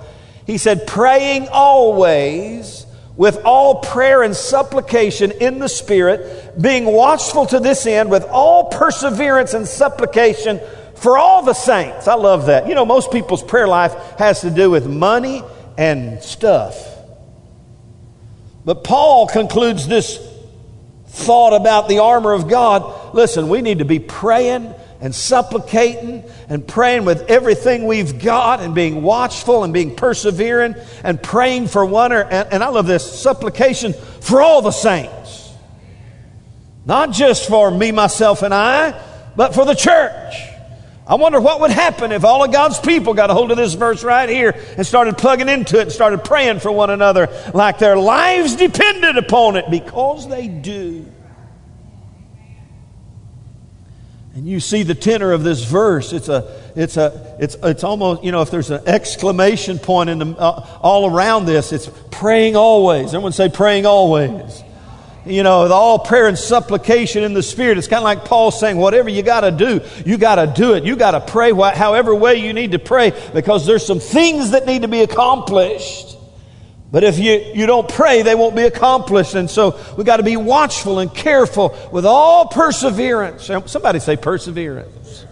He 0.46 0.58
said, 0.58 0.86
praying 0.86 1.48
always 1.50 2.86
with 3.16 3.44
all 3.44 3.80
prayer 3.80 4.22
and 4.22 4.34
supplication 4.36 5.32
in 5.32 5.58
the 5.58 5.68
Spirit, 5.68 6.60
being 6.60 6.84
watchful 6.84 7.46
to 7.46 7.58
this 7.60 7.84
end 7.86 8.10
with 8.10 8.24
all 8.24 8.66
perseverance 8.70 9.54
and 9.54 9.66
supplication 9.66 10.60
for 10.94 11.18
all 11.18 11.42
the 11.42 11.54
saints. 11.54 12.06
I 12.06 12.14
love 12.14 12.46
that. 12.46 12.68
You 12.68 12.74
know, 12.74 12.86
most 12.86 13.10
people's 13.10 13.42
prayer 13.42 13.66
life 13.66 13.94
has 14.18 14.42
to 14.42 14.50
do 14.50 14.70
with 14.70 14.86
money 14.86 15.42
and 15.76 16.22
stuff. 16.22 16.76
But 18.64 18.84
Paul 18.84 19.26
concludes 19.26 19.88
this 19.88 20.18
thought 21.06 21.54
about 21.54 21.88
the 21.88 21.98
armor 22.00 22.32
of 22.32 22.48
God. 22.48 23.14
Listen, 23.14 23.48
we 23.48 23.62
need 23.62 23.78
to 23.78 23.84
be 23.84 23.98
praying 23.98 24.74
and 25.00 25.14
supplicating 25.14 26.24
and 26.48 26.66
praying 26.66 27.04
with 27.04 27.30
everything 27.30 27.86
we've 27.86 28.18
got 28.18 28.60
and 28.60 28.74
being 28.74 29.02
watchful 29.02 29.64
and 29.64 29.72
being 29.72 29.94
persevering 29.94 30.74
and 31.04 31.22
praying 31.22 31.68
for 31.68 31.84
one 31.84 32.12
or, 32.12 32.22
and, 32.22 32.52
and 32.52 32.64
I 32.64 32.68
love 32.68 32.86
this 32.86 33.20
supplication 33.20 33.92
for 33.92 34.42
all 34.42 34.62
the 34.62 34.72
saints. 34.72 35.52
Not 36.84 37.12
just 37.12 37.48
for 37.48 37.70
me, 37.70 37.92
myself, 37.92 38.42
and 38.42 38.54
I, 38.54 38.98
but 39.36 39.54
for 39.54 39.64
the 39.64 39.74
church. 39.74 40.34
I 41.06 41.14
wonder 41.14 41.40
what 41.40 41.60
would 41.60 41.70
happen 41.70 42.12
if 42.12 42.24
all 42.24 42.44
of 42.44 42.52
God's 42.52 42.78
people 42.78 43.14
got 43.14 43.30
a 43.30 43.34
hold 43.34 43.50
of 43.50 43.56
this 43.56 43.74
verse 43.74 44.04
right 44.04 44.28
here 44.28 44.58
and 44.76 44.86
started 44.86 45.16
plugging 45.16 45.48
into 45.48 45.78
it 45.78 45.82
and 45.82 45.92
started 45.92 46.22
praying 46.22 46.60
for 46.60 46.70
one 46.70 46.90
another 46.90 47.28
like 47.54 47.78
their 47.78 47.96
lives 47.96 48.56
depended 48.56 49.16
upon 49.16 49.56
it 49.56 49.70
because 49.70 50.28
they 50.28 50.48
do. 50.48 51.06
And 54.38 54.46
you 54.46 54.60
see 54.60 54.84
the 54.84 54.94
tenor 54.94 55.32
of 55.32 55.42
this 55.42 55.64
verse. 55.64 56.12
It's 56.12 56.28
a, 56.28 56.62
it's 56.76 56.96
a, 56.96 57.36
it's, 57.40 57.56
it's 57.60 57.82
almost, 57.82 58.22
you 58.22 58.30
know, 58.30 58.40
if 58.40 58.52
there's 58.52 58.70
an 58.70 58.86
exclamation 58.86 59.80
point 59.80 60.10
in 60.10 60.20
the, 60.20 60.26
uh, 60.26 60.78
all 60.80 61.12
around 61.12 61.46
this, 61.46 61.72
it's 61.72 61.90
praying 62.12 62.54
always. 62.54 63.06
Everyone 63.08 63.32
say 63.32 63.48
praying 63.48 63.84
always. 63.84 64.62
You 65.26 65.42
know, 65.42 65.64
with 65.64 65.72
all 65.72 65.98
prayer 65.98 66.28
and 66.28 66.38
supplication 66.38 67.24
in 67.24 67.34
the 67.34 67.42
Spirit. 67.42 67.78
It's 67.78 67.88
kind 67.88 67.98
of 67.98 68.04
like 68.04 68.26
Paul 68.26 68.52
saying, 68.52 68.76
whatever 68.76 69.08
you 69.08 69.24
got 69.24 69.40
to 69.40 69.50
do, 69.50 69.80
you 70.06 70.18
got 70.18 70.36
to 70.36 70.46
do 70.46 70.74
it. 70.74 70.84
You 70.84 70.94
got 70.94 71.10
to 71.10 71.20
pray 71.20 71.52
however 71.52 72.14
way 72.14 72.36
you 72.36 72.52
need 72.52 72.70
to 72.70 72.78
pray 72.78 73.10
because 73.34 73.66
there's 73.66 73.84
some 73.84 73.98
things 73.98 74.52
that 74.52 74.66
need 74.66 74.82
to 74.82 74.88
be 74.88 75.00
accomplished. 75.00 76.16
But 76.90 77.04
if 77.04 77.18
you, 77.18 77.32
you 77.54 77.66
don't 77.66 77.88
pray, 77.88 78.22
they 78.22 78.34
won't 78.34 78.56
be 78.56 78.62
accomplished. 78.62 79.34
And 79.34 79.50
so 79.50 79.78
we 79.96 80.04
got 80.04 80.18
to 80.18 80.22
be 80.22 80.36
watchful 80.36 81.00
and 81.00 81.12
careful 81.12 81.76
with 81.92 82.06
all 82.06 82.46
perseverance. 82.46 83.50
Somebody 83.66 83.98
say 84.00 84.16
perseverance. 84.16 85.26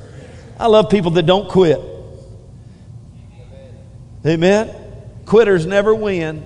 I 0.58 0.66
love 0.66 0.90
people 0.90 1.12
that 1.12 1.24
don't 1.24 1.48
quit. 1.48 1.80
Amen. 4.24 4.74
Quitters 5.24 5.66
never 5.66 5.94
win, 5.94 6.44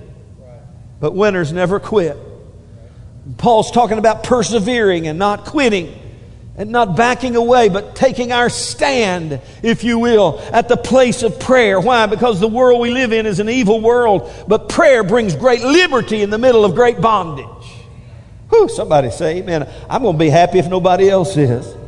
but 1.01 1.13
winners 1.13 1.53
never 1.53 1.81
quit. 1.81 2.17
Paul's 3.37 3.71
talking 3.71 3.99
about 3.99 4.23
persevering 4.23 5.07
and 5.07 5.19
not 5.19 5.45
quitting 5.45 6.00
and 6.61 6.71
not 6.71 6.95
backing 6.95 7.37
away, 7.37 7.71
but 7.71 7.97
taking 7.97 8.33
our 8.33 8.51
stand, 8.51 9.41
if 9.63 9.83
you 9.83 9.99
will, 9.99 10.39
at 10.53 10.69
the 10.69 10.77
place 10.77 11.23
of 11.23 11.41
prayer. 11.41 11.81
Why? 11.81 12.05
Because 12.05 12.39
the 12.39 12.49
world 12.49 12.83
we 12.83 12.91
live 12.91 13.15
in 13.15 13.25
is 13.25 13.41
an 13.41 13.49
evil 13.49 13.81
world, 13.81 14.31
but 14.47 14.69
prayer 14.69 15.03
brings 15.03 15.35
great 15.35 15.63
liberty 15.63 16.21
in 16.21 16.29
the 16.29 16.37
middle 16.37 16.67
of 16.67 16.75
great 16.75 17.01
bondage. 17.01 17.47
Whew, 18.51 18.69
somebody 18.69 19.11
say, 19.11 19.39
amen. 19.39 19.73
I'm 19.89 20.03
going 20.03 20.17
to 20.17 20.19
be 20.19 20.29
happy 20.29 20.59
if 20.59 20.69
nobody 20.69 21.09
else 21.09 21.35
is. 21.35 21.80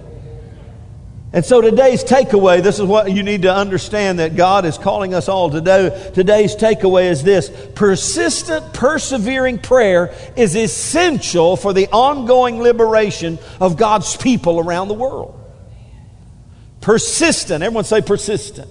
And 1.34 1.44
so 1.44 1.62
today's 1.62 2.04
takeaway, 2.04 2.62
this 2.62 2.78
is 2.78 2.84
what 2.84 3.10
you 3.10 3.22
need 3.22 3.42
to 3.42 3.54
understand 3.54 4.18
that 4.18 4.36
God 4.36 4.66
is 4.66 4.76
calling 4.76 5.14
us 5.14 5.30
all 5.30 5.48
to 5.50 5.62
do. 5.62 5.90
Today's 6.12 6.54
takeaway 6.54 7.10
is 7.10 7.22
this. 7.22 7.50
Persistent, 7.74 8.74
persevering 8.74 9.58
prayer 9.58 10.14
is 10.36 10.54
essential 10.54 11.56
for 11.56 11.72
the 11.72 11.88
ongoing 11.88 12.60
liberation 12.60 13.38
of 13.60 13.78
God's 13.78 14.14
people 14.14 14.60
around 14.60 14.88
the 14.88 14.94
world. 14.94 15.38
Persistent, 16.82 17.62
everyone 17.62 17.84
say 17.84 18.02
persistent. 18.02 18.68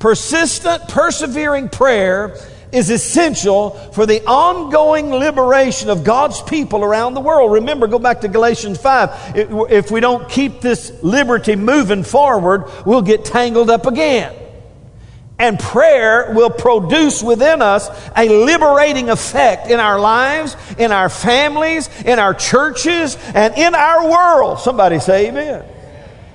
Persistent, 0.00 0.88
persevering 0.88 1.68
prayer 1.68 2.36
is 2.72 2.90
essential 2.90 3.70
for 3.70 4.06
the 4.06 4.24
ongoing 4.26 5.10
liberation 5.10 5.90
of 5.90 6.04
God's 6.04 6.42
people 6.42 6.84
around 6.84 7.14
the 7.14 7.20
world. 7.20 7.52
Remember, 7.52 7.86
go 7.86 7.98
back 7.98 8.20
to 8.22 8.28
Galatians 8.28 8.78
5. 8.78 9.36
If 9.70 9.90
we 9.90 10.00
don't 10.00 10.28
keep 10.28 10.60
this 10.60 10.92
liberty 11.02 11.56
moving 11.56 12.02
forward, 12.02 12.64
we'll 12.84 13.02
get 13.02 13.24
tangled 13.24 13.70
up 13.70 13.86
again. 13.86 14.34
And 15.40 15.58
prayer 15.58 16.32
will 16.34 16.50
produce 16.50 17.22
within 17.22 17.62
us 17.62 17.88
a 18.16 18.28
liberating 18.28 19.08
effect 19.08 19.70
in 19.70 19.78
our 19.78 20.00
lives, 20.00 20.56
in 20.78 20.90
our 20.90 21.08
families, 21.08 21.88
in 22.04 22.18
our 22.18 22.34
churches, 22.34 23.16
and 23.34 23.56
in 23.56 23.74
our 23.74 24.10
world. 24.10 24.58
Somebody 24.58 24.98
say 24.98 25.28
amen. 25.28 25.64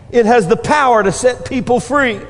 It 0.10 0.26
has 0.26 0.48
the 0.48 0.56
power 0.56 1.04
to 1.04 1.12
set 1.12 1.46
people 1.46 1.82
free. 1.82 2.22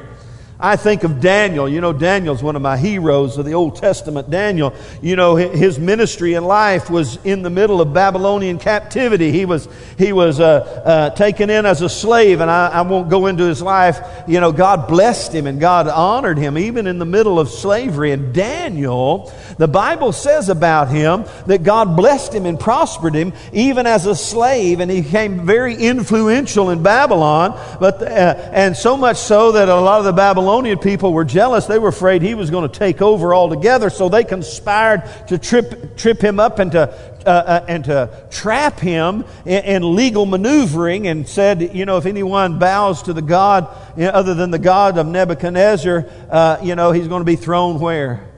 I 0.59 0.75
think 0.75 1.03
of 1.03 1.19
Daniel. 1.19 1.67
You 1.67 1.81
know, 1.81 1.91
Daniel's 1.91 2.43
one 2.43 2.55
of 2.55 2.61
my 2.61 2.77
heroes 2.77 3.37
of 3.37 3.45
the 3.45 3.53
Old 3.53 3.75
Testament. 3.75 4.29
Daniel, 4.29 4.73
you 5.01 5.15
know, 5.15 5.35
his 5.35 5.79
ministry 5.79 6.35
and 6.35 6.45
life 6.45 6.89
was 6.89 7.17
in 7.25 7.41
the 7.41 7.49
middle 7.49 7.81
of 7.81 7.93
Babylonian 7.93 8.59
captivity. 8.59 9.31
He 9.31 9.45
was, 9.45 9.67
he 9.97 10.13
was 10.13 10.39
uh, 10.39 10.45
uh, 10.45 11.09
taken 11.15 11.49
in 11.49 11.65
as 11.65 11.81
a 11.81 11.89
slave, 11.89 12.39
and 12.39 12.49
I, 12.49 12.67
I 12.67 12.81
won't 12.81 13.09
go 13.09 13.25
into 13.25 13.45
his 13.45 13.61
life. 13.61 13.99
You 14.27 14.39
know, 14.39 14.51
God 14.51 14.87
blessed 14.87 15.33
him 15.33 15.47
and 15.47 15.59
God 15.59 15.87
honored 15.87 16.37
him 16.37 16.57
even 16.57 16.87
in 16.87 16.99
the 16.99 17.05
middle 17.05 17.39
of 17.39 17.49
slavery. 17.49 18.11
And 18.11 18.33
Daniel, 18.33 19.33
the 19.57 19.67
Bible 19.67 20.11
says 20.11 20.49
about 20.49 20.89
him 20.89 21.25
that 21.47 21.63
God 21.63 21.97
blessed 21.97 22.33
him 22.33 22.45
and 22.45 22.59
prospered 22.59 23.15
him 23.15 23.33
even 23.51 23.85
as 23.85 24.05
a 24.05 24.15
slave, 24.15 24.79
and 24.79 24.89
he 24.89 25.01
became 25.01 25.45
very 25.45 25.75
influential 25.75 26.69
in 26.69 26.83
Babylon. 26.83 27.59
But, 27.79 28.01
uh, 28.01 28.05
and 28.53 28.77
so 28.77 28.95
much 28.95 29.17
so 29.17 29.53
that 29.53 29.67
a 29.67 29.75
lot 29.75 29.99
of 29.99 30.05
the 30.05 30.13
Babylonians 30.13 30.42
Babylonian 30.43 30.79
people 30.79 31.13
were 31.13 31.23
jealous. 31.23 31.67
They 31.67 31.79
were 31.79 31.87
afraid 31.87 32.21
he 32.21 32.35
was 32.35 32.49
going 32.49 32.69
to 32.69 32.79
take 32.79 33.01
over 33.01 33.33
altogether, 33.33 33.89
so 33.89 34.09
they 34.09 34.25
conspired 34.25 35.09
to 35.29 35.37
trip, 35.37 35.95
trip 35.95 36.21
him 36.21 36.37
up 36.37 36.59
and 36.59 36.69
to, 36.73 36.89
uh, 37.25 37.29
uh, 37.29 37.65
and 37.69 37.85
to 37.85 38.27
trap 38.29 38.77
him 38.77 39.23
in, 39.45 39.63
in, 39.63 39.95
legal 39.95 40.25
maneuvering 40.25 41.07
and 41.07 41.25
said, 41.25 41.73
you 41.73 41.85
know, 41.85 41.95
if 41.95 42.05
anyone 42.05 42.59
bows 42.59 43.03
to 43.03 43.13
the 43.13 43.21
God 43.21 43.73
you 43.95 44.03
know, 44.03 44.09
other 44.09 44.33
than 44.33 44.51
the 44.51 44.59
God 44.59 44.97
of 44.97 45.07
Nebuchadnezzar, 45.07 46.05
uh, 46.29 46.57
you 46.61 46.75
know, 46.75 46.91
he's 46.91 47.07
going 47.07 47.21
to 47.21 47.25
be 47.25 47.37
thrown 47.37 47.79
where? 47.79 48.32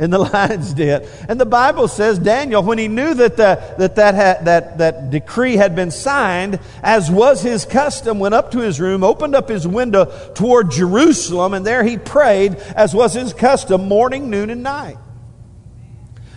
in 0.04 0.10
the 0.10 0.18
lion's 0.18 0.72
den. 0.72 1.06
And 1.28 1.38
the 1.38 1.46
Bible 1.46 1.86
says 1.86 2.18
Daniel, 2.18 2.62
when 2.62 2.78
he 2.78 2.88
knew 2.88 3.12
that 3.12 3.36
the, 3.36 3.62
that, 3.78 3.96
that, 3.96 4.44
that 4.46 4.78
that 4.78 5.10
decree 5.10 5.56
had 5.56 5.76
been 5.76 5.90
signed, 5.90 6.58
as 6.82 7.10
was 7.10 7.42
his 7.42 7.66
custom, 7.66 8.18
went 8.18 8.34
up 8.34 8.50
to 8.52 8.60
his 8.60 8.80
room, 8.80 9.04
opened 9.04 9.34
up 9.34 9.50
his 9.50 9.68
window 9.68 10.06
toward 10.34 10.70
Jerusalem, 10.70 11.52
and 11.52 11.66
there 11.66 11.84
he 11.84 11.98
prayed, 11.98 12.54
as 12.74 12.94
was 12.94 13.12
his 13.12 13.34
custom, 13.34 13.88
morning, 13.88 14.30
noon, 14.30 14.48
and 14.48 14.62
night. 14.62 14.96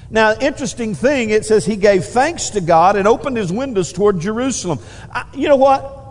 Now, 0.10 0.36
interesting 0.40 0.94
thing, 0.94 1.30
it 1.30 1.46
says 1.46 1.66
he 1.66 1.78
gave 1.78 2.04
thanks 2.04 2.52
to 2.52 2.62
God 2.62 2.98
and 2.98 3.08
opened 3.08 3.38
his 3.38 3.52
windows 3.52 3.94
toward 3.94 4.20
Jerusalem. 4.20 4.80
I, 5.10 5.26
you 5.34 5.48
know 5.48 5.56
what? 5.56 6.02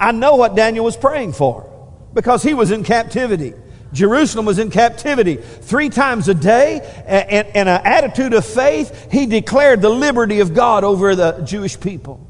I 0.00 0.10
know 0.10 0.34
what 0.34 0.56
Daniel 0.56 0.84
was 0.84 0.96
praying 0.96 1.32
for 1.32 1.70
because 2.12 2.42
he 2.42 2.54
was 2.54 2.72
in 2.72 2.82
captivity. 2.82 3.54
Jerusalem 3.98 4.46
was 4.46 4.58
in 4.58 4.70
captivity. 4.70 5.36
Three 5.36 5.90
times 5.90 6.28
a 6.28 6.34
day, 6.34 6.80
and 7.04 7.68
an 7.68 7.80
attitude 7.84 8.32
of 8.32 8.46
faith, 8.46 9.10
he 9.10 9.26
declared 9.26 9.82
the 9.82 9.90
liberty 9.90 10.40
of 10.40 10.54
God 10.54 10.84
over 10.84 11.16
the 11.16 11.32
Jewish 11.40 11.78
people 11.78 12.24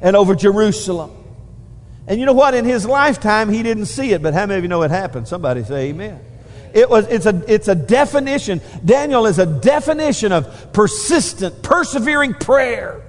and 0.00 0.16
over 0.16 0.34
Jerusalem. 0.34 1.12
And 2.08 2.18
you 2.18 2.26
know 2.26 2.32
what? 2.32 2.54
In 2.54 2.64
his 2.64 2.84
lifetime, 2.84 3.48
he 3.48 3.62
didn't 3.62 3.86
see 3.86 4.12
it, 4.12 4.20
but 4.20 4.34
how 4.34 4.46
many 4.46 4.58
of 4.58 4.64
you 4.64 4.68
know 4.68 4.82
it 4.82 4.90
happened? 4.90 5.28
Somebody 5.28 5.62
say 5.62 5.90
amen. 5.90 6.20
It 6.74 6.90
was, 6.90 7.06
it's, 7.06 7.26
a, 7.26 7.42
it's 7.46 7.68
a 7.68 7.74
definition. 7.76 8.60
Daniel 8.84 9.26
is 9.26 9.38
a 9.38 9.46
definition 9.46 10.32
of 10.32 10.72
persistent, 10.72 11.62
persevering 11.62 12.34
prayer 12.34 13.02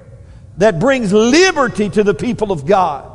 that 0.58 0.80
brings 0.80 1.12
liberty 1.12 1.90
to 1.90 2.04
the 2.04 2.14
people 2.14 2.52
of 2.52 2.68
God. 2.68 3.13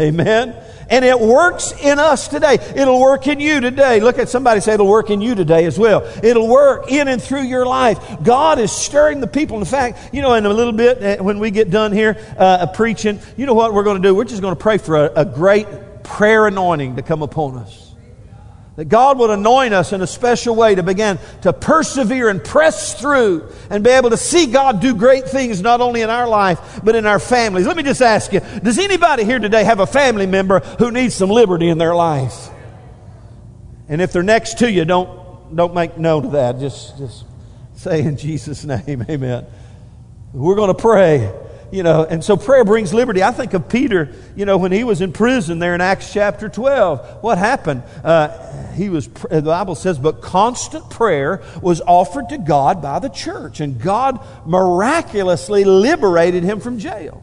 Amen. 0.00 0.54
And 0.90 1.04
it 1.04 1.20
works 1.20 1.72
in 1.82 1.98
us 1.98 2.28
today. 2.28 2.54
It'll 2.74 3.00
work 3.00 3.26
in 3.26 3.40
you 3.40 3.60
today. 3.60 4.00
Look 4.00 4.18
at 4.18 4.28
somebody 4.28 4.60
say 4.60 4.74
it'll 4.74 4.86
work 4.86 5.10
in 5.10 5.20
you 5.20 5.34
today 5.34 5.66
as 5.66 5.78
well. 5.78 6.02
It'll 6.22 6.48
work 6.48 6.90
in 6.90 7.08
and 7.08 7.22
through 7.22 7.42
your 7.42 7.66
life. 7.66 8.22
God 8.22 8.58
is 8.58 8.72
stirring 8.72 9.20
the 9.20 9.26
people. 9.26 9.58
In 9.58 9.64
fact, 9.64 10.14
you 10.14 10.22
know, 10.22 10.34
in 10.34 10.46
a 10.46 10.52
little 10.52 10.72
bit, 10.72 11.02
uh, 11.20 11.22
when 11.22 11.40
we 11.40 11.50
get 11.50 11.70
done 11.70 11.92
here 11.92 12.16
uh, 12.38 12.66
preaching, 12.68 13.20
you 13.36 13.44
know 13.44 13.54
what 13.54 13.74
we're 13.74 13.84
going 13.84 14.00
to 14.00 14.08
do? 14.08 14.14
We're 14.14 14.24
just 14.24 14.40
going 14.40 14.54
to 14.54 14.60
pray 14.60 14.78
for 14.78 14.96
a, 14.96 15.12
a 15.16 15.24
great 15.26 15.66
prayer 16.04 16.46
anointing 16.46 16.96
to 16.96 17.02
come 17.02 17.22
upon 17.22 17.58
us 17.58 17.87
that 18.78 18.88
God 18.88 19.18
would 19.18 19.30
anoint 19.30 19.74
us 19.74 19.92
in 19.92 20.02
a 20.02 20.06
special 20.06 20.54
way 20.54 20.76
to 20.76 20.84
begin 20.84 21.18
to 21.42 21.52
persevere 21.52 22.28
and 22.28 22.44
press 22.44 22.94
through 22.94 23.50
and 23.70 23.82
be 23.82 23.90
able 23.90 24.10
to 24.10 24.16
see 24.16 24.46
God 24.46 24.80
do 24.80 24.94
great 24.94 25.28
things 25.28 25.60
not 25.60 25.80
only 25.80 26.00
in 26.00 26.10
our 26.10 26.28
life 26.28 26.80
but 26.84 26.94
in 26.94 27.04
our 27.04 27.18
families. 27.18 27.66
Let 27.66 27.76
me 27.76 27.82
just 27.82 28.00
ask 28.00 28.32
you, 28.32 28.38
does 28.38 28.78
anybody 28.78 29.24
here 29.24 29.40
today 29.40 29.64
have 29.64 29.80
a 29.80 29.86
family 29.86 30.26
member 30.26 30.60
who 30.60 30.92
needs 30.92 31.16
some 31.16 31.28
liberty 31.28 31.68
in 31.68 31.78
their 31.78 31.92
life? 31.92 32.50
And 33.88 34.00
if 34.00 34.12
they're 34.12 34.22
next 34.22 34.58
to 34.58 34.70
you, 34.70 34.84
don't 34.84 35.56
don't 35.56 35.74
make 35.74 35.98
note 35.98 36.26
of 36.26 36.32
that. 36.32 36.60
Just 36.60 36.98
just 36.98 37.24
say 37.74 38.02
in 38.02 38.16
Jesus 38.16 38.64
name, 38.64 39.04
amen. 39.10 39.44
We're 40.32 40.54
going 40.54 40.72
to 40.72 40.80
pray 40.80 41.34
you 41.70 41.82
know, 41.82 42.04
and 42.04 42.24
so 42.24 42.36
prayer 42.36 42.64
brings 42.64 42.94
liberty. 42.94 43.22
I 43.22 43.30
think 43.30 43.54
of 43.54 43.68
Peter, 43.68 44.12
you 44.36 44.44
know, 44.44 44.56
when 44.56 44.72
he 44.72 44.84
was 44.84 45.00
in 45.00 45.12
prison 45.12 45.58
there 45.58 45.74
in 45.74 45.80
Acts 45.80 46.12
chapter 46.12 46.48
12. 46.48 47.22
What 47.22 47.38
happened? 47.38 47.82
Uh, 48.02 48.72
he 48.72 48.88
was, 48.88 49.08
the 49.08 49.42
Bible 49.42 49.74
says, 49.74 49.98
but 49.98 50.22
constant 50.22 50.88
prayer 50.88 51.42
was 51.60 51.80
offered 51.80 52.30
to 52.30 52.38
God 52.38 52.80
by 52.80 52.98
the 52.98 53.08
church, 53.08 53.60
and 53.60 53.80
God 53.80 54.24
miraculously 54.46 55.64
liberated 55.64 56.44
him 56.44 56.60
from 56.60 56.78
jail. 56.78 57.22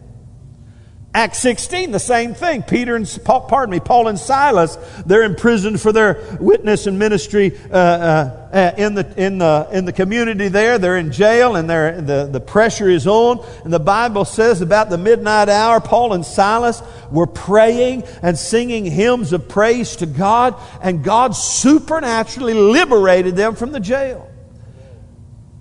Acts 1.15 1.37
16, 1.37 1.91
the 1.91 1.99
same 1.99 2.33
thing. 2.33 2.61
Peter 2.61 2.93
and, 2.93 3.19
pardon 3.23 3.71
me, 3.71 3.79
Paul 3.79 4.09
and 4.09 4.19
Silas, 4.19 4.77
they're 5.05 5.23
imprisoned 5.23 5.79
for 5.79 5.93
their 5.93 6.37
witness 6.41 6.87
and 6.87 6.99
ministry 6.99 7.57
uh, 7.71 7.73
uh, 7.73 8.49
uh, 8.51 8.71
in, 8.77 8.95
the, 8.95 9.13
in, 9.15 9.37
the, 9.37 9.65
in 9.71 9.85
the 9.85 9.93
community 9.93 10.49
there. 10.49 10.77
They're 10.77 10.97
in 10.97 11.13
jail 11.13 11.55
and 11.55 11.69
they're, 11.69 12.01
the, 12.01 12.27
the 12.29 12.41
pressure 12.41 12.89
is 12.89 13.07
on. 13.07 13.39
And 13.63 13.71
the 13.71 13.79
Bible 13.79 14.25
says 14.25 14.59
about 14.59 14.89
the 14.89 14.97
midnight 14.97 15.47
hour, 15.47 15.79
Paul 15.79 16.11
and 16.11 16.25
Silas 16.25 16.83
were 17.09 17.27
praying 17.27 18.03
and 18.21 18.37
singing 18.37 18.83
hymns 18.83 19.31
of 19.31 19.47
praise 19.47 19.95
to 19.97 20.05
God, 20.05 20.61
and 20.81 21.01
God 21.01 21.33
supernaturally 21.33 22.55
liberated 22.55 23.37
them 23.37 23.55
from 23.55 23.71
the 23.71 23.79
jail. 23.79 24.29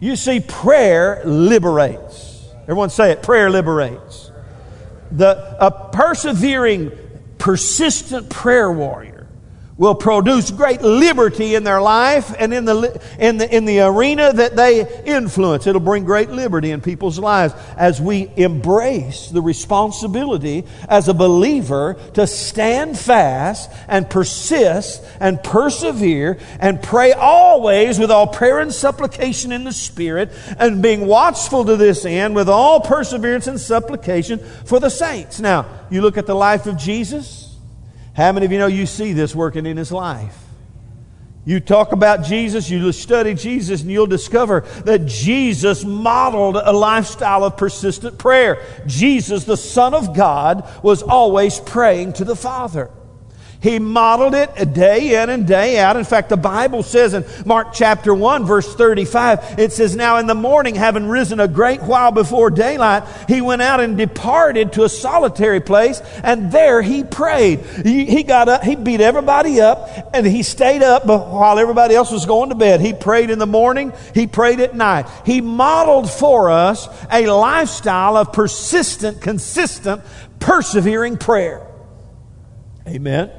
You 0.00 0.16
see, 0.16 0.40
prayer 0.40 1.23
liberates. 1.25 2.44
Everyone 2.62 2.90
say 2.90 3.12
it 3.12 3.23
prayer 3.23 3.50
liberates 3.50 4.32
the, 5.16 5.56
a 5.64 5.71
persevering, 5.90 6.90
persistent 7.38 8.28
prayer 8.28 8.71
warrior 8.71 9.13
will 9.76 9.95
produce 9.95 10.50
great 10.50 10.83
liberty 10.83 11.54
in 11.54 11.64
their 11.64 11.81
life 11.81 12.35
and 12.38 12.54
in 12.54 12.64
the, 12.64 13.00
in 13.19 13.38
the, 13.38 13.54
in 13.57 13.64
the 13.64 13.81
arena 13.81 14.33
that 14.33 14.54
they 14.54 15.02
influence. 15.04 15.66
It'll 15.66 15.81
bring 15.81 16.04
great 16.04 16.31
liberty 16.31 16.71
in 16.71 16.81
people's 16.81 17.19
lives 17.19 17.54
as 17.76 18.00
we 18.00 18.31
embrace 18.37 19.28
the 19.31 19.43
responsibility 19.43 20.64
as 20.88 21.09
a 21.09 21.14
believer 21.14 21.97
to 22.14 22.26
stand 22.26 22.99
fast 22.99 23.71
and 23.88 24.09
persist 24.09 25.02
and 25.19 25.43
persevere 25.43 26.38
and 26.61 26.81
pray 26.81 27.12
always 27.12 27.99
with 27.99 28.11
all 28.11 28.28
prayer 28.28 28.61
and 28.61 28.73
supplication 28.73 29.50
in 29.50 29.64
the 29.64 29.73
Spirit 29.73 30.31
and 30.59 30.83
being 30.83 31.07
watchful 31.07 31.64
to 31.64 31.76
this 31.76 32.04
end 32.04 32.35
with 32.35 32.49
all 32.49 32.81
perseverance 32.81 33.49
and 33.49 33.61
supplication 33.61 34.38
for 34.64 34.78
the 34.78 34.90
saints. 34.90 35.40
Now, 35.40 35.66
you 35.90 36.00
look 36.00 36.16
at 36.16 36.26
the 36.26 36.35
life 36.35 36.66
of 36.66 36.76
Jesus. 36.76 37.44
How 38.14 38.33
many 38.33 38.47
of 38.47 38.52
you 38.52 38.59
know 38.59 38.66
you 38.66 38.87
see 38.87 39.12
this 39.12 39.35
working 39.35 39.66
in 39.66 39.76
his 39.76 39.90
life? 39.90 40.38
You 41.47 41.61
talk 41.61 41.92
about 41.92 42.25
Jesus, 42.25 42.71
you 42.71 42.90
study 42.92 43.35
Jesus, 43.35 43.83
and 43.83 43.90
you'll 43.90 44.06
discover 44.06 44.61
that 44.85 45.04
Jesus 45.04 45.85
modeled 45.85 46.56
a 46.56 46.73
lifestyle 46.73 47.44
of 47.44 47.56
persistent 47.56 48.16
prayer. 48.16 48.64
Jesus, 48.87 49.44
the 49.44 49.56
Son 49.56 49.92
of 49.92 50.16
God, 50.16 50.66
was 50.83 51.02
always 51.02 51.61
praying 51.61 52.14
to 52.14 52.25
the 52.25 52.37
Father. 52.37 52.90
He 53.64 53.78
modeled 53.78 54.35
it 54.35 54.75
day 54.75 55.23
in 55.23 55.30
and 55.30 55.47
day 55.47 55.78
out. 55.78 55.97
In 55.97 56.04
fact, 56.04 56.28
the 56.28 56.37
Bible 56.37 56.83
says 56.83 57.14
in 57.14 57.25
Mark 57.47 57.73
chapter 57.73 58.12
1, 58.12 58.44
verse 58.44 58.75
35, 58.75 59.59
it 59.59 59.73
says, 59.73 59.97
Now 59.97 60.18
in 60.18 60.26
the 60.26 60.35
morning, 60.35 60.75
having 60.75 61.09
risen 61.09 61.40
a 61.40 61.49
great 61.49 61.83
while 61.83 62.12
before 62.12 62.50
daylight, 62.50 63.04
he 63.26 63.40
went 63.40 63.62
out 63.62 63.80
and 63.80 63.97
departed 63.97 64.75
to 64.75 64.85
a 64.85 64.90
solitary 64.90 65.62
place, 65.62 66.02
and 66.23 66.52
there 66.52 66.83
he 66.83 67.04
prayed. 67.04 67.61
He, 67.83 68.04
he 68.04 68.23
got 68.23 68.50
up, 68.50 68.64
he 68.64 68.76
beat 68.76 69.00
everybody 69.00 69.62
up, 69.62 70.11
and 70.12 70.26
he 70.26 70.42
stayed 70.42 70.83
up 70.83 71.06
while 71.06 71.59
everybody 71.59 71.94
else 71.94 72.12
was 72.12 72.26
going 72.26 72.50
to 72.50 72.54
bed. 72.54 72.83
He 72.83 72.92
prayed 72.92 73.30
in 73.30 73.38
the 73.38 73.47
morning, 73.47 73.94
he 74.12 74.26
prayed 74.26 74.61
at 74.61 74.76
night. 74.76 75.06
He 75.25 75.40
modeled 75.40 76.11
for 76.11 76.50
us 76.50 76.87
a 77.11 77.28
lifestyle 77.28 78.18
of 78.18 78.30
persistent, 78.30 79.23
consistent, 79.23 80.02
persevering 80.38 81.16
prayer. 81.16 81.66
Amen. 82.87 83.30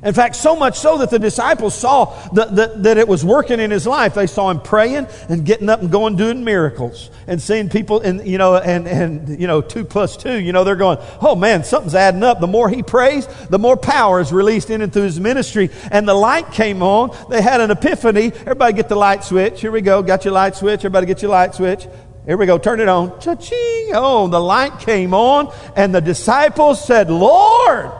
In 0.00 0.14
fact, 0.14 0.36
so 0.36 0.54
much 0.54 0.78
so 0.78 0.98
that 0.98 1.10
the 1.10 1.18
disciples 1.18 1.74
saw 1.74 2.04
that, 2.30 2.54
that, 2.54 2.82
that, 2.84 2.98
it 2.98 3.08
was 3.08 3.24
working 3.24 3.58
in 3.58 3.72
his 3.72 3.84
life. 3.84 4.14
They 4.14 4.28
saw 4.28 4.48
him 4.48 4.60
praying 4.60 5.08
and 5.28 5.44
getting 5.44 5.68
up 5.68 5.80
and 5.80 5.90
going 5.90 6.14
doing 6.14 6.44
miracles 6.44 7.10
and 7.26 7.42
seeing 7.42 7.68
people 7.68 8.00
and 8.00 8.24
you 8.24 8.38
know 8.38 8.56
and 8.56 8.86
and 8.86 9.40
you 9.40 9.48
know 9.48 9.60
two 9.60 9.84
plus 9.84 10.16
two, 10.16 10.38
you 10.38 10.52
know, 10.52 10.62
they're 10.62 10.76
going, 10.76 10.98
Oh 11.20 11.34
man, 11.34 11.64
something's 11.64 11.96
adding 11.96 12.22
up. 12.22 12.38
The 12.38 12.46
more 12.46 12.68
he 12.68 12.84
prays, 12.84 13.26
the 13.50 13.58
more 13.58 13.76
power 13.76 14.20
is 14.20 14.32
released 14.32 14.70
in 14.70 14.82
and 14.82 14.92
through 14.92 15.02
his 15.02 15.18
ministry. 15.18 15.68
And 15.90 16.06
the 16.06 16.14
light 16.14 16.52
came 16.52 16.80
on. 16.80 17.16
They 17.28 17.42
had 17.42 17.60
an 17.60 17.72
epiphany. 17.72 18.26
Everybody 18.26 18.74
get 18.74 18.88
the 18.88 18.96
light 18.96 19.24
switch. 19.24 19.60
Here 19.60 19.72
we 19.72 19.80
go. 19.80 20.00
Got 20.02 20.24
your 20.24 20.34
light 20.34 20.54
switch. 20.54 20.80
Everybody 20.80 21.06
get 21.06 21.22
your 21.22 21.32
light 21.32 21.56
switch. 21.56 21.88
Here 22.24 22.36
we 22.36 22.46
go. 22.46 22.56
Turn 22.58 22.78
it 22.78 22.88
on. 22.88 23.18
Cha-ching. 23.20 23.90
Oh, 23.94 24.28
the 24.28 24.38
light 24.38 24.78
came 24.80 25.14
on, 25.14 25.52
and 25.74 25.94
the 25.94 26.02
disciples 26.02 26.84
said, 26.84 27.10
Lord, 27.10 27.90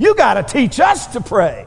you 0.00 0.14
got 0.14 0.34
to 0.34 0.42
teach 0.42 0.80
us 0.80 1.08
to 1.08 1.20
pray. 1.20 1.66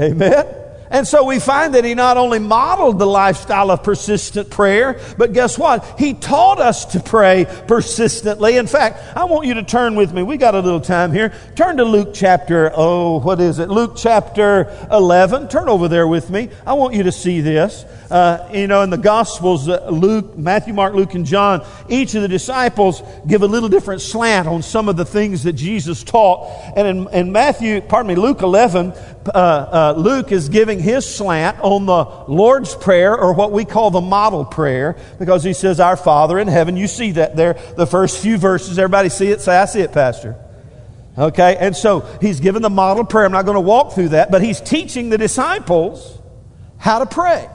Amen. 0.00 0.61
And 0.92 1.08
so 1.08 1.24
we 1.24 1.40
find 1.40 1.74
that 1.74 1.86
he 1.86 1.94
not 1.94 2.18
only 2.18 2.38
modeled 2.38 2.98
the 2.98 3.06
lifestyle 3.06 3.70
of 3.70 3.82
persistent 3.82 4.50
prayer, 4.50 5.00
but 5.16 5.32
guess 5.32 5.58
what? 5.58 5.98
He 5.98 6.12
taught 6.12 6.60
us 6.60 6.84
to 6.92 7.00
pray 7.00 7.46
persistently. 7.66 8.58
In 8.58 8.66
fact, 8.66 9.16
I 9.16 9.24
want 9.24 9.46
you 9.46 9.54
to 9.54 9.62
turn 9.62 9.94
with 9.94 10.12
me. 10.12 10.22
We 10.22 10.36
got 10.36 10.54
a 10.54 10.60
little 10.60 10.82
time 10.82 11.10
here. 11.10 11.32
Turn 11.56 11.78
to 11.78 11.84
Luke 11.84 12.10
chapter, 12.12 12.70
oh, 12.74 13.20
what 13.20 13.40
is 13.40 13.58
it? 13.58 13.70
Luke 13.70 13.94
chapter 13.96 14.70
11. 14.92 15.48
Turn 15.48 15.70
over 15.70 15.88
there 15.88 16.06
with 16.06 16.28
me. 16.28 16.50
I 16.66 16.74
want 16.74 16.94
you 16.94 17.04
to 17.04 17.12
see 17.12 17.40
this. 17.40 17.84
Uh, 18.10 18.46
you 18.52 18.66
know, 18.66 18.82
in 18.82 18.90
the 18.90 18.98
Gospels, 18.98 19.70
uh, 19.70 19.88
Luke, 19.88 20.36
Matthew, 20.36 20.74
Mark, 20.74 20.92
Luke, 20.92 21.14
and 21.14 21.24
John, 21.24 21.64
each 21.88 22.14
of 22.14 22.20
the 22.20 22.28
disciples 22.28 23.02
give 23.26 23.40
a 23.40 23.46
little 23.46 23.70
different 23.70 24.02
slant 24.02 24.46
on 24.46 24.60
some 24.60 24.90
of 24.90 24.98
the 24.98 25.06
things 25.06 25.44
that 25.44 25.54
Jesus 25.54 26.04
taught. 26.04 26.50
And 26.76 26.86
in, 26.86 27.08
in 27.14 27.32
Matthew, 27.32 27.80
pardon 27.80 28.08
me, 28.08 28.16
Luke 28.16 28.42
11, 28.42 28.92
uh, 28.92 29.30
uh, 29.30 29.94
Luke 29.96 30.30
is 30.30 30.50
giving 30.50 30.81
his 30.82 31.06
slant 31.06 31.58
on 31.60 31.86
the 31.86 32.04
Lord's 32.28 32.74
Prayer, 32.74 33.16
or 33.16 33.32
what 33.32 33.52
we 33.52 33.64
call 33.64 33.90
the 33.90 34.00
model 34.00 34.44
prayer, 34.44 34.96
because 35.18 35.42
he 35.42 35.52
says, 35.52 35.80
Our 35.80 35.96
Father 35.96 36.38
in 36.38 36.48
heaven. 36.48 36.76
You 36.76 36.86
see 36.86 37.12
that 37.12 37.36
there, 37.36 37.54
the 37.76 37.86
first 37.86 38.22
few 38.22 38.36
verses. 38.36 38.78
Everybody 38.78 39.08
see 39.08 39.28
it? 39.28 39.40
Say, 39.40 39.56
I 39.56 39.64
see 39.64 39.80
it, 39.80 39.92
Pastor. 39.92 40.36
Okay, 41.16 41.56
and 41.56 41.76
so 41.76 42.00
he's 42.20 42.40
given 42.40 42.62
the 42.62 42.70
model 42.70 43.04
prayer. 43.04 43.26
I'm 43.26 43.32
not 43.32 43.44
going 43.44 43.56
to 43.56 43.60
walk 43.60 43.92
through 43.92 44.10
that, 44.10 44.30
but 44.30 44.42
he's 44.42 44.60
teaching 44.60 45.10
the 45.10 45.18
disciples 45.18 46.18
how 46.78 46.98
to 46.98 47.06
pray. 47.06 47.48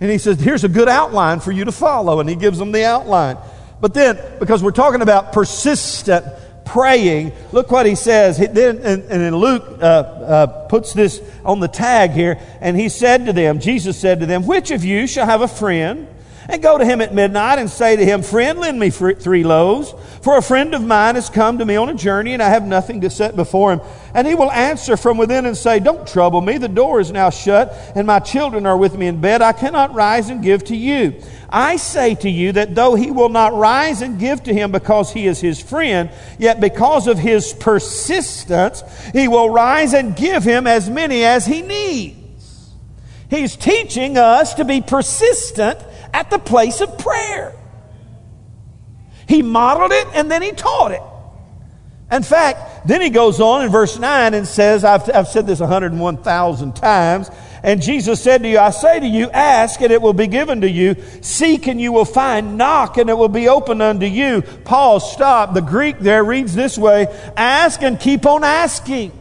And 0.00 0.10
he 0.10 0.18
says, 0.18 0.40
Here's 0.40 0.64
a 0.64 0.68
good 0.68 0.88
outline 0.88 1.40
for 1.40 1.52
you 1.52 1.64
to 1.64 1.72
follow. 1.72 2.18
And 2.18 2.28
he 2.28 2.34
gives 2.34 2.58
them 2.58 2.72
the 2.72 2.84
outline. 2.84 3.38
But 3.80 3.94
then, 3.94 4.18
because 4.38 4.62
we're 4.62 4.72
talking 4.72 5.02
about 5.02 5.32
persistent 5.32 6.26
praying, 6.64 7.32
look 7.52 7.70
what 7.70 7.86
he 7.86 7.94
says. 7.94 8.38
Then, 8.38 8.78
and, 8.78 9.02
and 9.04 9.36
Luke 9.36 9.78
uh, 9.80 9.84
uh, 9.84 10.46
puts 10.68 10.92
this 10.92 11.22
on 11.44 11.60
the 11.60 11.68
tag 11.68 12.10
here. 12.10 12.38
And 12.60 12.76
he 12.76 12.88
said 12.88 13.26
to 13.26 13.32
them, 13.32 13.60
Jesus 13.60 13.98
said 13.98 14.20
to 14.20 14.26
them, 14.26 14.46
Which 14.46 14.70
of 14.70 14.84
you 14.84 15.06
shall 15.06 15.26
have 15.26 15.42
a 15.42 15.48
friend? 15.48 16.08
And 16.48 16.62
go 16.62 16.76
to 16.76 16.84
him 16.84 17.00
at 17.00 17.14
midnight 17.14 17.58
and 17.58 17.70
say 17.70 17.96
to 17.96 18.04
him, 18.04 18.22
Friend, 18.22 18.58
lend 18.58 18.78
me 18.78 18.90
three 18.90 19.44
loaves, 19.44 19.94
for 20.22 20.36
a 20.36 20.42
friend 20.42 20.74
of 20.74 20.82
mine 20.82 21.14
has 21.14 21.30
come 21.30 21.58
to 21.58 21.64
me 21.64 21.76
on 21.76 21.88
a 21.88 21.94
journey, 21.94 22.32
and 22.32 22.42
I 22.42 22.48
have 22.48 22.66
nothing 22.66 23.00
to 23.02 23.10
set 23.10 23.36
before 23.36 23.72
him. 23.72 23.80
And 24.14 24.26
he 24.26 24.34
will 24.34 24.50
answer 24.50 24.96
from 24.96 25.18
within 25.18 25.46
and 25.46 25.56
say, 25.56 25.78
Don't 25.78 26.06
trouble 26.06 26.40
me, 26.40 26.58
the 26.58 26.68
door 26.68 27.00
is 27.00 27.12
now 27.12 27.30
shut, 27.30 27.74
and 27.94 28.06
my 28.06 28.18
children 28.18 28.66
are 28.66 28.76
with 28.76 28.96
me 28.96 29.06
in 29.06 29.20
bed. 29.20 29.42
I 29.42 29.52
cannot 29.52 29.94
rise 29.94 30.30
and 30.30 30.42
give 30.42 30.64
to 30.64 30.76
you. 30.76 31.20
I 31.48 31.76
say 31.76 32.14
to 32.16 32.30
you 32.30 32.52
that 32.52 32.74
though 32.74 32.94
he 32.94 33.10
will 33.10 33.28
not 33.28 33.54
rise 33.54 34.00
and 34.00 34.18
give 34.18 34.42
to 34.44 34.54
him 34.54 34.72
because 34.72 35.12
he 35.12 35.26
is 35.26 35.40
his 35.40 35.60
friend, 35.60 36.10
yet 36.38 36.60
because 36.60 37.06
of 37.06 37.18
his 37.18 37.52
persistence, 37.52 38.82
he 39.12 39.28
will 39.28 39.50
rise 39.50 39.92
and 39.92 40.16
give 40.16 40.44
him 40.44 40.66
as 40.66 40.88
many 40.88 41.24
as 41.24 41.46
he 41.46 41.62
needs. 41.62 42.72
He's 43.28 43.56
teaching 43.56 44.18
us 44.18 44.54
to 44.54 44.64
be 44.64 44.80
persistent 44.80 45.78
at 46.12 46.30
the 46.30 46.38
place 46.38 46.80
of 46.80 46.98
prayer. 46.98 47.54
He 49.28 49.42
modeled 49.42 49.92
it 49.92 50.06
and 50.14 50.30
then 50.30 50.42
he 50.42 50.52
taught 50.52 50.92
it. 50.92 51.02
In 52.14 52.22
fact, 52.22 52.86
then 52.86 53.00
he 53.00 53.08
goes 53.08 53.40
on 53.40 53.64
in 53.64 53.70
verse 53.70 53.98
9 53.98 54.34
and 54.34 54.46
says, 54.46 54.84
I've, 54.84 55.08
I've 55.14 55.28
said 55.28 55.46
this 55.46 55.60
101,000 55.60 56.76
times, 56.76 57.30
and 57.62 57.80
Jesus 57.80 58.20
said 58.20 58.42
to 58.42 58.48
you, 58.48 58.58
I 58.58 58.70
say 58.70 59.00
to 59.00 59.06
you, 59.06 59.30
ask 59.30 59.80
and 59.80 59.92
it 59.92 60.02
will 60.02 60.12
be 60.12 60.26
given 60.26 60.60
to 60.62 60.68
you. 60.68 60.96
Seek 61.22 61.68
and 61.68 61.80
you 61.80 61.92
will 61.92 62.04
find. 62.04 62.58
Knock 62.58 62.98
and 62.98 63.08
it 63.08 63.16
will 63.16 63.28
be 63.28 63.48
opened 63.48 63.80
unto 63.80 64.04
you. 64.04 64.42
Paul, 64.42 65.00
stop. 65.00 65.54
The 65.54 65.62
Greek 65.62 66.00
there 66.00 66.24
reads 66.24 66.54
this 66.54 66.76
way 66.76 67.06
Ask 67.36 67.82
and 67.82 67.98
keep 68.00 68.26
on 68.26 68.42
asking. 68.42 69.12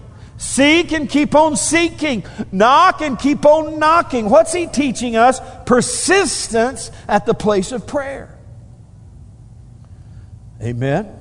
Seek 0.41 0.91
and 0.91 1.07
keep 1.07 1.35
on 1.35 1.55
seeking. 1.55 2.25
Knock 2.51 3.01
and 3.01 3.17
keep 3.17 3.45
on 3.45 3.77
knocking. 3.77 4.27
What's 4.27 4.51
he 4.51 4.65
teaching 4.65 5.15
us? 5.15 5.39
Persistence 5.67 6.89
at 7.07 7.27
the 7.27 7.35
place 7.35 7.71
of 7.71 7.85
prayer. 7.85 8.39
Amen. 10.59 11.15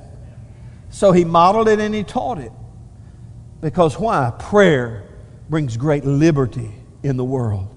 So 0.88 1.12
he 1.12 1.26
modeled 1.26 1.68
it 1.68 1.80
and 1.80 1.94
he 1.94 2.02
taught 2.02 2.38
it. 2.38 2.50
Because 3.60 3.98
why? 3.98 4.32
Prayer 4.38 5.04
brings 5.50 5.76
great 5.76 6.06
liberty 6.06 6.72
in 7.02 7.18
the 7.18 7.24
world. 7.24 7.68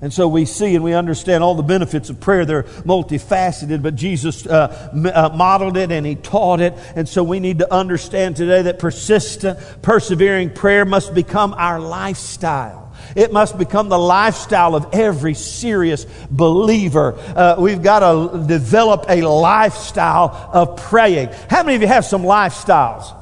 And 0.00 0.12
so 0.12 0.28
we 0.28 0.44
see 0.44 0.76
and 0.76 0.84
we 0.84 0.94
understand 0.94 1.42
all 1.42 1.56
the 1.56 1.64
benefits 1.64 2.08
of 2.08 2.20
prayer. 2.20 2.44
They're 2.44 2.62
multifaceted, 2.62 3.82
but 3.82 3.96
Jesus 3.96 4.46
uh, 4.46 4.90
uh, 5.12 5.36
modeled 5.36 5.76
it 5.76 5.90
and 5.90 6.06
he 6.06 6.14
taught 6.14 6.60
it. 6.60 6.74
And 6.94 7.08
so 7.08 7.24
we 7.24 7.40
need 7.40 7.58
to 7.58 7.72
understand 7.72 8.36
today 8.36 8.62
that 8.62 8.78
persistent, 8.78 9.58
persevering 9.82 10.50
prayer 10.50 10.84
must 10.84 11.14
become 11.14 11.52
our 11.52 11.80
lifestyle. 11.80 12.94
It 13.16 13.32
must 13.32 13.58
become 13.58 13.88
the 13.88 13.98
lifestyle 13.98 14.76
of 14.76 14.86
every 14.92 15.34
serious 15.34 16.06
believer. 16.30 17.14
Uh, 17.18 17.56
we've 17.58 17.82
got 17.82 18.00
to 18.00 18.46
develop 18.46 19.06
a 19.08 19.22
lifestyle 19.22 20.50
of 20.52 20.76
praying. 20.76 21.30
How 21.50 21.64
many 21.64 21.74
of 21.74 21.82
you 21.82 21.88
have 21.88 22.04
some 22.04 22.22
lifestyles? 22.22 23.14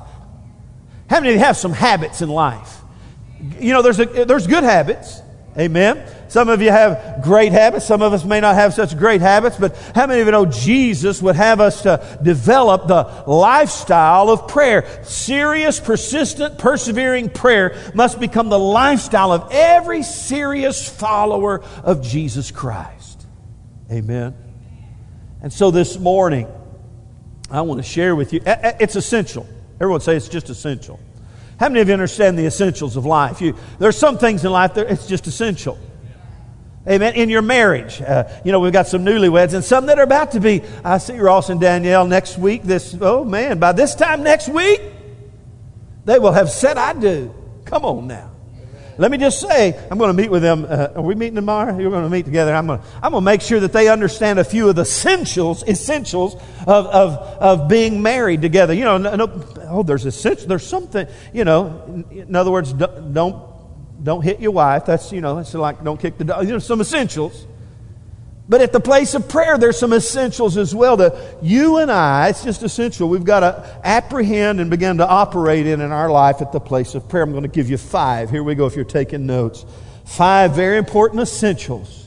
How 1.08 1.20
many 1.20 1.30
of 1.30 1.34
you 1.36 1.44
have 1.44 1.56
some 1.56 1.72
habits 1.72 2.20
in 2.20 2.28
life? 2.28 2.80
You 3.60 3.72
know, 3.72 3.80
there's, 3.80 4.00
a, 4.00 4.04
there's 4.04 4.46
good 4.46 4.64
habits. 4.64 5.22
Amen. 5.56 6.02
Some 6.28 6.48
of 6.48 6.60
you 6.60 6.70
have 6.70 7.22
great 7.22 7.52
habits. 7.52 7.86
Some 7.86 8.02
of 8.02 8.12
us 8.12 8.24
may 8.24 8.40
not 8.40 8.54
have 8.54 8.74
such 8.74 8.96
great 8.96 9.20
habits, 9.20 9.56
but 9.56 9.76
how 9.94 10.06
many 10.06 10.20
of 10.20 10.26
you 10.26 10.32
know 10.32 10.46
Jesus 10.46 11.22
would 11.22 11.36
have 11.36 11.60
us 11.60 11.82
to 11.82 12.18
develop 12.22 12.88
the 12.88 13.24
lifestyle 13.30 14.30
of 14.30 14.48
prayer? 14.48 15.04
Serious, 15.04 15.78
persistent, 15.78 16.58
persevering 16.58 17.30
prayer 17.30 17.76
must 17.94 18.18
become 18.18 18.48
the 18.48 18.58
lifestyle 18.58 19.32
of 19.32 19.48
every 19.52 20.02
serious 20.02 20.88
follower 20.88 21.62
of 21.84 22.02
Jesus 22.02 22.50
Christ. 22.50 23.26
Amen. 23.90 24.34
And 25.42 25.52
so 25.52 25.70
this 25.70 25.98
morning, 25.98 26.48
I 27.50 27.60
want 27.60 27.78
to 27.78 27.88
share 27.88 28.16
with 28.16 28.32
you, 28.32 28.40
it's 28.44 28.96
essential. 28.96 29.46
Everyone 29.76 30.00
say 30.00 30.16
it's 30.16 30.28
just 30.28 30.50
essential. 30.50 30.98
How 31.60 31.68
many 31.68 31.80
of 31.80 31.88
you 31.88 31.94
understand 31.94 32.38
the 32.38 32.46
essentials 32.46 32.96
of 32.96 33.06
life? 33.06 33.40
You, 33.40 33.56
there's 33.78 33.96
some 33.96 34.18
things 34.18 34.44
in 34.44 34.50
life 34.50 34.74
that 34.74 34.90
it's 34.90 35.06
just 35.06 35.26
essential. 35.26 35.78
Amen. 36.88 37.14
In 37.14 37.28
your 37.28 37.42
marriage, 37.42 38.00
uh, 38.00 38.28
you 38.44 38.52
know, 38.52 38.60
we've 38.60 38.72
got 38.72 38.86
some 38.86 39.04
newlyweds 39.04 39.54
and 39.54 39.64
some 39.64 39.86
that 39.86 39.98
are 39.98 40.04
about 40.04 40.32
to 40.32 40.40
be. 40.40 40.62
I 40.84 40.98
see 40.98 41.18
Ross 41.18 41.50
and 41.50 41.60
Danielle 41.60 42.06
next 42.06 42.38
week. 42.38 42.62
This, 42.62 42.96
oh 43.00 43.24
man, 43.24 43.58
by 43.58 43.72
this 43.72 43.96
time 43.96 44.22
next 44.22 44.48
week, 44.48 44.80
they 46.04 46.20
will 46.20 46.32
have 46.32 46.48
said, 46.48 46.78
I 46.78 46.92
do. 46.92 47.34
Come 47.64 47.84
on 47.84 48.06
now. 48.06 48.30
Let 48.98 49.10
me 49.10 49.18
just 49.18 49.40
say, 49.40 49.78
I'm 49.90 49.98
going 49.98 50.08
to 50.08 50.22
meet 50.22 50.30
with 50.30 50.40
them. 50.40 50.64
Uh, 50.66 50.88
are 50.94 51.02
we 51.02 51.14
meeting 51.14 51.34
tomorrow? 51.34 51.76
You're 51.78 51.90
going 51.90 52.04
to 52.04 52.08
meet 52.08 52.24
together. 52.24 52.54
I'm 52.54 52.66
going 52.66 52.78
to, 52.78 52.84
I'm 53.02 53.10
going 53.10 53.20
to 53.20 53.24
make 53.24 53.42
sure 53.42 53.60
that 53.60 53.72
they 53.72 53.88
understand 53.88 54.38
a 54.38 54.44
few 54.44 54.68
of 54.68 54.76
the 54.76 54.82
essentials, 54.82 55.62
essentials 55.64 56.34
of, 56.66 56.86
of, 56.86 57.12
of 57.18 57.68
being 57.68 58.00
married 58.00 58.40
together. 58.40 58.72
You 58.72 58.84
know, 58.84 58.96
no, 58.96 59.16
no, 59.16 59.44
oh, 59.64 59.82
there's 59.82 60.06
essential, 60.06 60.48
there's 60.48 60.66
something, 60.66 61.06
you 61.34 61.44
know, 61.44 62.06
in 62.10 62.34
other 62.34 62.50
words, 62.50 62.72
don't 62.72 63.12
don't 63.12 63.55
hit 64.22 64.40
your 64.40 64.52
wife. 64.52 64.86
That's, 64.86 65.12
you 65.12 65.20
know, 65.20 65.36
that's 65.36 65.52
like 65.52 65.82
don't 65.84 66.00
kick 66.00 66.16
the 66.16 66.24
dog. 66.24 66.46
You 66.46 66.52
know, 66.52 66.58
some 66.58 66.80
essentials. 66.80 67.46
But 68.48 68.60
at 68.60 68.72
the 68.72 68.80
place 68.80 69.14
of 69.14 69.28
prayer, 69.28 69.58
there's 69.58 69.76
some 69.76 69.92
essentials 69.92 70.56
as 70.56 70.72
well 70.72 70.96
that 70.98 71.42
you 71.42 71.78
and 71.78 71.90
I, 71.90 72.28
it's 72.28 72.44
just 72.44 72.62
essential, 72.62 73.08
we've 73.08 73.24
got 73.24 73.40
to 73.40 73.80
apprehend 73.82 74.60
and 74.60 74.70
begin 74.70 74.98
to 74.98 75.06
operate 75.06 75.66
in 75.66 75.80
in 75.80 75.90
our 75.90 76.08
life 76.08 76.40
at 76.40 76.52
the 76.52 76.60
place 76.60 76.94
of 76.94 77.08
prayer. 77.08 77.24
I'm 77.24 77.32
going 77.32 77.42
to 77.42 77.48
give 77.48 77.68
you 77.68 77.76
five. 77.76 78.30
Here 78.30 78.44
we 78.44 78.54
go 78.54 78.66
if 78.66 78.76
you're 78.76 78.84
taking 78.84 79.26
notes. 79.26 79.66
Five 80.04 80.54
very 80.54 80.78
important 80.78 81.22
essentials. 81.22 82.05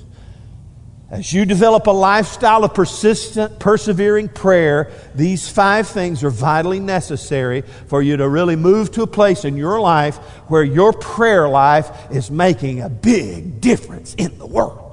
As 1.11 1.33
you 1.33 1.43
develop 1.45 1.87
a 1.87 1.91
lifestyle 1.91 2.63
of 2.63 2.75
persistent, 2.75 3.57
persevering 3.57 4.29
prayer, 4.29 4.91
these 5.15 5.49
five 5.49 5.87
things 5.87 6.23
are 6.23 6.29
vitally 6.29 6.79
necessary 6.79 7.63
for 7.87 8.03
you 8.03 8.17
to 8.17 8.29
really 8.29 8.55
move 8.55 8.91
to 8.91 9.01
a 9.01 9.07
place 9.07 9.43
in 9.43 9.57
your 9.57 9.81
life 9.81 10.17
where 10.49 10.63
your 10.63 10.93
prayer 10.93 11.49
life 11.49 11.89
is 12.11 12.29
making 12.29 12.81
a 12.81 12.89
big 12.89 13.59
difference 13.59 14.13
in 14.15 14.37
the 14.37 14.45
world. 14.45 14.85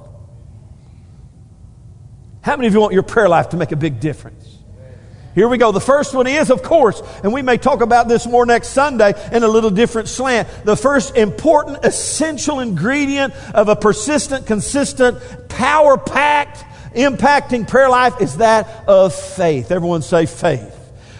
How 2.40 2.57
many 2.57 2.68
of 2.68 2.72
you 2.72 2.81
want 2.81 2.94
your 2.94 3.02
prayer 3.02 3.29
life 3.29 3.50
to 3.50 3.59
make 3.59 3.72
a 3.72 3.76
big 3.76 4.00
difference? 4.00 4.55
Here 5.37 5.49
we 5.49 5.59
go. 5.59 5.70
The 5.70 5.83
first 5.83 6.14
one 6.14 6.27
is, 6.27 6.51
of 6.51 6.62
course, 6.62 7.03
and 7.22 7.31
we 7.31 7.42
may 7.42 7.59
talk 7.59 7.83
about 7.83 8.09
this 8.09 8.27
more 8.27 8.46
next 8.46 8.68
Sunday 8.68 9.12
in 9.31 9.42
a 9.42 9.49
little 9.49 9.68
different 9.68 10.09
slant. 10.09 10.49
The 10.64 10.79
first 10.79 11.14
important, 11.14 11.85
essential 11.85 12.61
ingredient 12.61 13.35
of 13.53 13.68
a 13.68 13.77
persistent, 13.77 14.46
consistent, 14.46 15.18
power 15.51 15.99
packed, 15.99 16.64
impacting 16.94 17.68
prayer 17.68 17.90
life 17.90 18.14
is 18.22 18.38
that 18.38 18.66
of 18.88 19.14
faith. 19.14 19.70
Everyone 19.70 20.01
say 20.01 20.25
faith. 20.25 20.75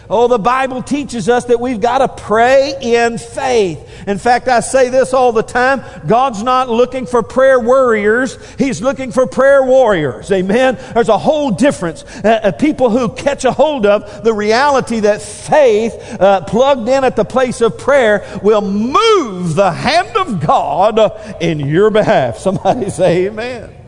Oh, 0.09 0.27
the 0.27 0.37
Bible 0.37 0.81
teaches 0.81 1.27
us 1.27 1.45
that 1.45 1.59
we've 1.59 1.81
got 1.81 1.97
to 1.97 2.07
pray 2.07 2.75
in 2.81 3.17
faith. 3.17 4.07
In 4.07 4.17
fact, 4.17 4.47
I 4.47 4.61
say 4.61 4.87
this 4.89 5.13
all 5.13 5.33
the 5.33 5.43
time. 5.43 5.83
God's 6.07 6.43
not 6.43 6.69
looking 6.69 7.05
for 7.05 7.21
prayer 7.21 7.59
warriors. 7.59 8.37
He's 8.57 8.81
looking 8.81 9.11
for 9.11 9.27
prayer 9.27 9.63
warriors. 9.63 10.31
Amen. 10.31 10.77
There's 10.93 11.09
a 11.09 11.17
whole 11.17 11.51
difference. 11.51 12.03
Uh, 12.23 12.39
uh, 12.43 12.51
people 12.53 12.89
who 12.89 13.09
catch 13.09 13.43
a 13.43 13.51
hold 13.51 13.85
of 13.85 14.23
the 14.23 14.33
reality 14.33 15.01
that 15.01 15.21
faith 15.21 15.93
uh, 16.21 16.41
plugged 16.45 16.87
in 16.87 17.03
at 17.03 17.17
the 17.17 17.25
place 17.25 17.59
of 17.59 17.77
prayer 17.77 18.39
will 18.41 18.61
move 18.61 19.55
the 19.55 19.71
hand 19.71 20.15
of 20.15 20.45
God 20.45 21.41
in 21.41 21.59
your 21.59 21.89
behalf. 21.89 22.37
Somebody 22.37 22.89
say 22.89 23.27
amen. 23.27 23.86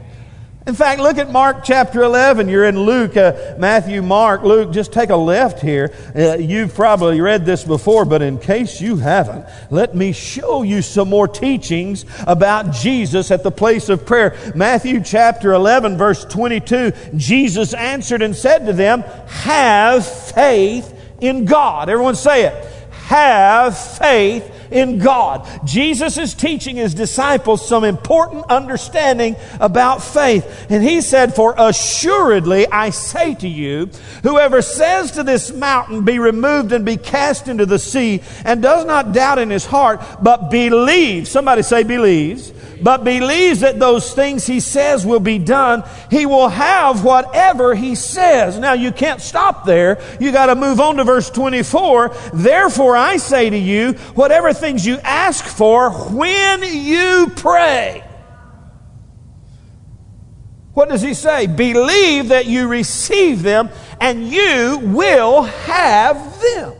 In 0.67 0.75
fact, 0.75 0.99
look 0.99 1.17
at 1.17 1.31
Mark 1.31 1.63
chapter 1.63 2.03
11. 2.03 2.49
You're 2.49 2.65
in 2.65 2.77
Luke, 2.77 3.15
uh, 3.15 3.55
Matthew, 3.57 4.01
Mark, 4.01 4.43
Luke. 4.43 4.71
Just 4.71 4.91
take 4.91 5.09
a 5.09 5.15
left 5.15 5.61
here. 5.61 5.91
Uh, 6.13 6.35
you've 6.35 6.75
probably 6.75 7.21
read 7.21 7.45
this 7.45 7.63
before, 7.63 8.03
but 8.03 8.21
in 8.21 8.37
case 8.37 8.81
you 8.81 8.97
haven't, 8.97 9.45
let 9.71 9.95
me 9.95 10.11
show 10.11 10.61
you 10.63 10.81
some 10.81 11.09
more 11.09 11.27
teachings 11.27 12.05
about 12.27 12.73
Jesus 12.73 13.31
at 13.31 13.41
the 13.41 13.51
place 13.51 13.87
of 13.87 14.05
prayer. 14.05 14.35
Matthew 14.53 15.01
chapter 15.01 15.53
11, 15.53 15.97
verse 15.97 16.25
22. 16.25 16.91
Jesus 17.15 17.73
answered 17.73 18.21
and 18.21 18.35
said 18.35 18.65
to 18.65 18.73
them, 18.73 19.01
Have 19.27 20.05
faith 20.05 20.93
in 21.21 21.45
God. 21.45 21.89
Everyone 21.89 22.15
say 22.15 22.45
it. 22.45 22.78
Have 23.09 23.75
faith 23.75 24.53
in 24.69 24.99
God. 24.99 25.49
Jesus 25.65 26.19
is 26.19 26.35
teaching 26.35 26.75
his 26.75 26.93
disciples 26.93 27.67
some 27.67 27.83
important 27.83 28.45
understanding 28.51 29.35
about 29.59 30.03
faith. 30.03 30.67
And 30.69 30.83
he 30.83 31.01
said, 31.01 31.35
For 31.35 31.55
assuredly 31.57 32.67
I 32.67 32.91
say 32.91 33.33
to 33.33 33.47
you, 33.47 33.89
whoever 34.21 34.61
says 34.61 35.13
to 35.13 35.23
this 35.23 35.51
mountain, 35.51 36.05
Be 36.05 36.19
removed 36.19 36.71
and 36.71 36.85
be 36.85 36.97
cast 36.97 37.47
into 37.47 37.65
the 37.65 37.79
sea, 37.79 38.21
and 38.45 38.61
does 38.61 38.85
not 38.85 39.11
doubt 39.11 39.39
in 39.39 39.49
his 39.49 39.65
heart, 39.65 40.01
but 40.21 40.51
believes, 40.51 41.31
somebody 41.31 41.63
say 41.63 41.81
believes, 41.81 42.53
but 42.83 43.03
believes 43.03 43.61
that 43.61 43.79
those 43.79 44.13
things 44.13 44.45
he 44.45 44.59
says 44.59 45.05
will 45.05 45.19
be 45.19 45.39
done, 45.39 45.83
he 46.09 46.25
will 46.25 46.49
have 46.49 47.03
whatever 47.03 47.75
he 47.75 47.95
says. 47.95 48.57
Now 48.57 48.73
you 48.73 48.91
can't 48.91 49.21
stop 49.21 49.65
there. 49.65 50.01
You 50.19 50.31
got 50.31 50.47
to 50.47 50.55
move 50.55 50.79
on 50.79 50.97
to 50.97 51.03
verse 51.03 51.29
24. 51.29 52.15
Therefore 52.33 52.95
I 52.95 53.17
say 53.17 53.49
to 53.49 53.57
you, 53.57 53.93
whatever 54.15 54.53
things 54.53 54.85
you 54.85 54.97
ask 55.03 55.45
for 55.45 55.91
when 55.91 56.63
you 56.63 57.31
pray. 57.35 58.03
What 60.73 60.89
does 60.89 61.01
he 61.01 61.13
say? 61.13 61.47
Believe 61.47 62.29
that 62.29 62.45
you 62.45 62.67
receive 62.67 63.43
them 63.43 63.69
and 63.99 64.27
you 64.29 64.79
will 64.81 65.43
have 65.43 66.41
them. 66.41 66.73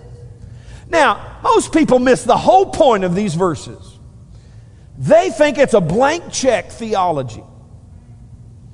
Now, 0.89 1.39
most 1.43 1.73
people 1.73 1.99
miss 1.99 2.23
the 2.23 2.37
whole 2.37 2.67
point 2.67 3.03
of 3.03 3.13
these 3.13 3.35
verses. 3.35 3.97
They 4.99 5.29
think 5.29 5.57
it's 5.57 5.73
a 5.73 5.79
blank 5.81 6.25
check 6.29 6.71
theology. 6.71 7.43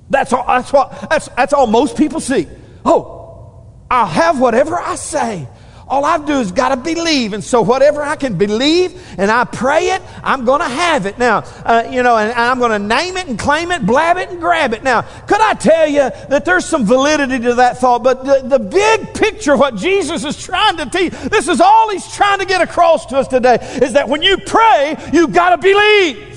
That's 0.10 0.34
all, 0.34 0.46
that's, 0.46 0.74
what, 0.74 1.08
that's, 1.10 1.28
that's 1.30 1.54
all 1.54 1.68
most 1.68 1.96
people 1.98 2.20
see. 2.20 2.48
Oh, 2.84 3.64
I'll 3.90 4.08
have 4.08 4.40
whatever 4.40 4.76
I 4.76 4.96
say. 4.96 5.48
All 5.88 6.04
I 6.04 6.17
do 6.17 6.39
is 6.39 6.52
got 6.52 6.69
to 6.69 6.78
believe. 6.78 7.34
And 7.34 7.43
so, 7.43 7.62
whatever 7.62 8.02
I 8.02 8.15
can 8.15 8.38
believe 8.38 9.00
and 9.19 9.30
I 9.30 9.43
pray 9.43 9.89
it, 9.89 10.02
I'm 10.24 10.43
going 10.43 10.62
to 10.62 10.67
have 10.67 11.06
it. 11.06 11.19
Now, 11.19 11.43
uh, 11.63 11.88
you 11.91 12.02
know, 12.02 12.17
and 12.17 12.34
I'm 12.34 12.58
going 12.58 12.71
to 12.71 12.88
name 12.88 13.17
it 13.17 13.28
and 13.28 13.38
claim 13.38 13.71
it, 13.71 13.86
blab 13.86 14.17
it 14.17 14.30
and 14.30 14.39
grab 14.39 14.74
it. 14.74 14.84
Now, 14.84 15.02
could 15.02 15.41
I 15.41 15.54
tell 15.54 15.88
you 15.88 16.10
that 16.30 16.43
there's 16.43 16.65
some 16.65 16.86
validity 16.86 17.39
to 17.39 17.56
that 17.56 17.78
thought? 17.78 18.04
But 18.04 18.26
the, 18.26 18.58
the 18.58 18.60
big 18.60 19.13
picture, 19.13 19.54
of 19.54 19.60
what 19.60 19.76
Jesus 19.76 20.24
is 20.24 20.41
trying 20.41 20.78
to 20.78 20.89
teach, 20.89 21.13
this 21.13 21.48
is 21.48 21.62
all 21.62 21.91
he's 21.91 22.12
trying 22.13 22.39
to 22.39 22.45
get 22.45 22.62
across 22.62 23.06
to 23.08 23.17
us 23.17 23.28
today, 23.28 23.58
is 23.82 23.93
that 23.93 24.10
when 24.10 24.24
you 24.24 24.38
pray, 24.38 24.95
you've 25.13 25.34
got 25.34 25.52
to 25.52 25.58
believe. 25.58 26.35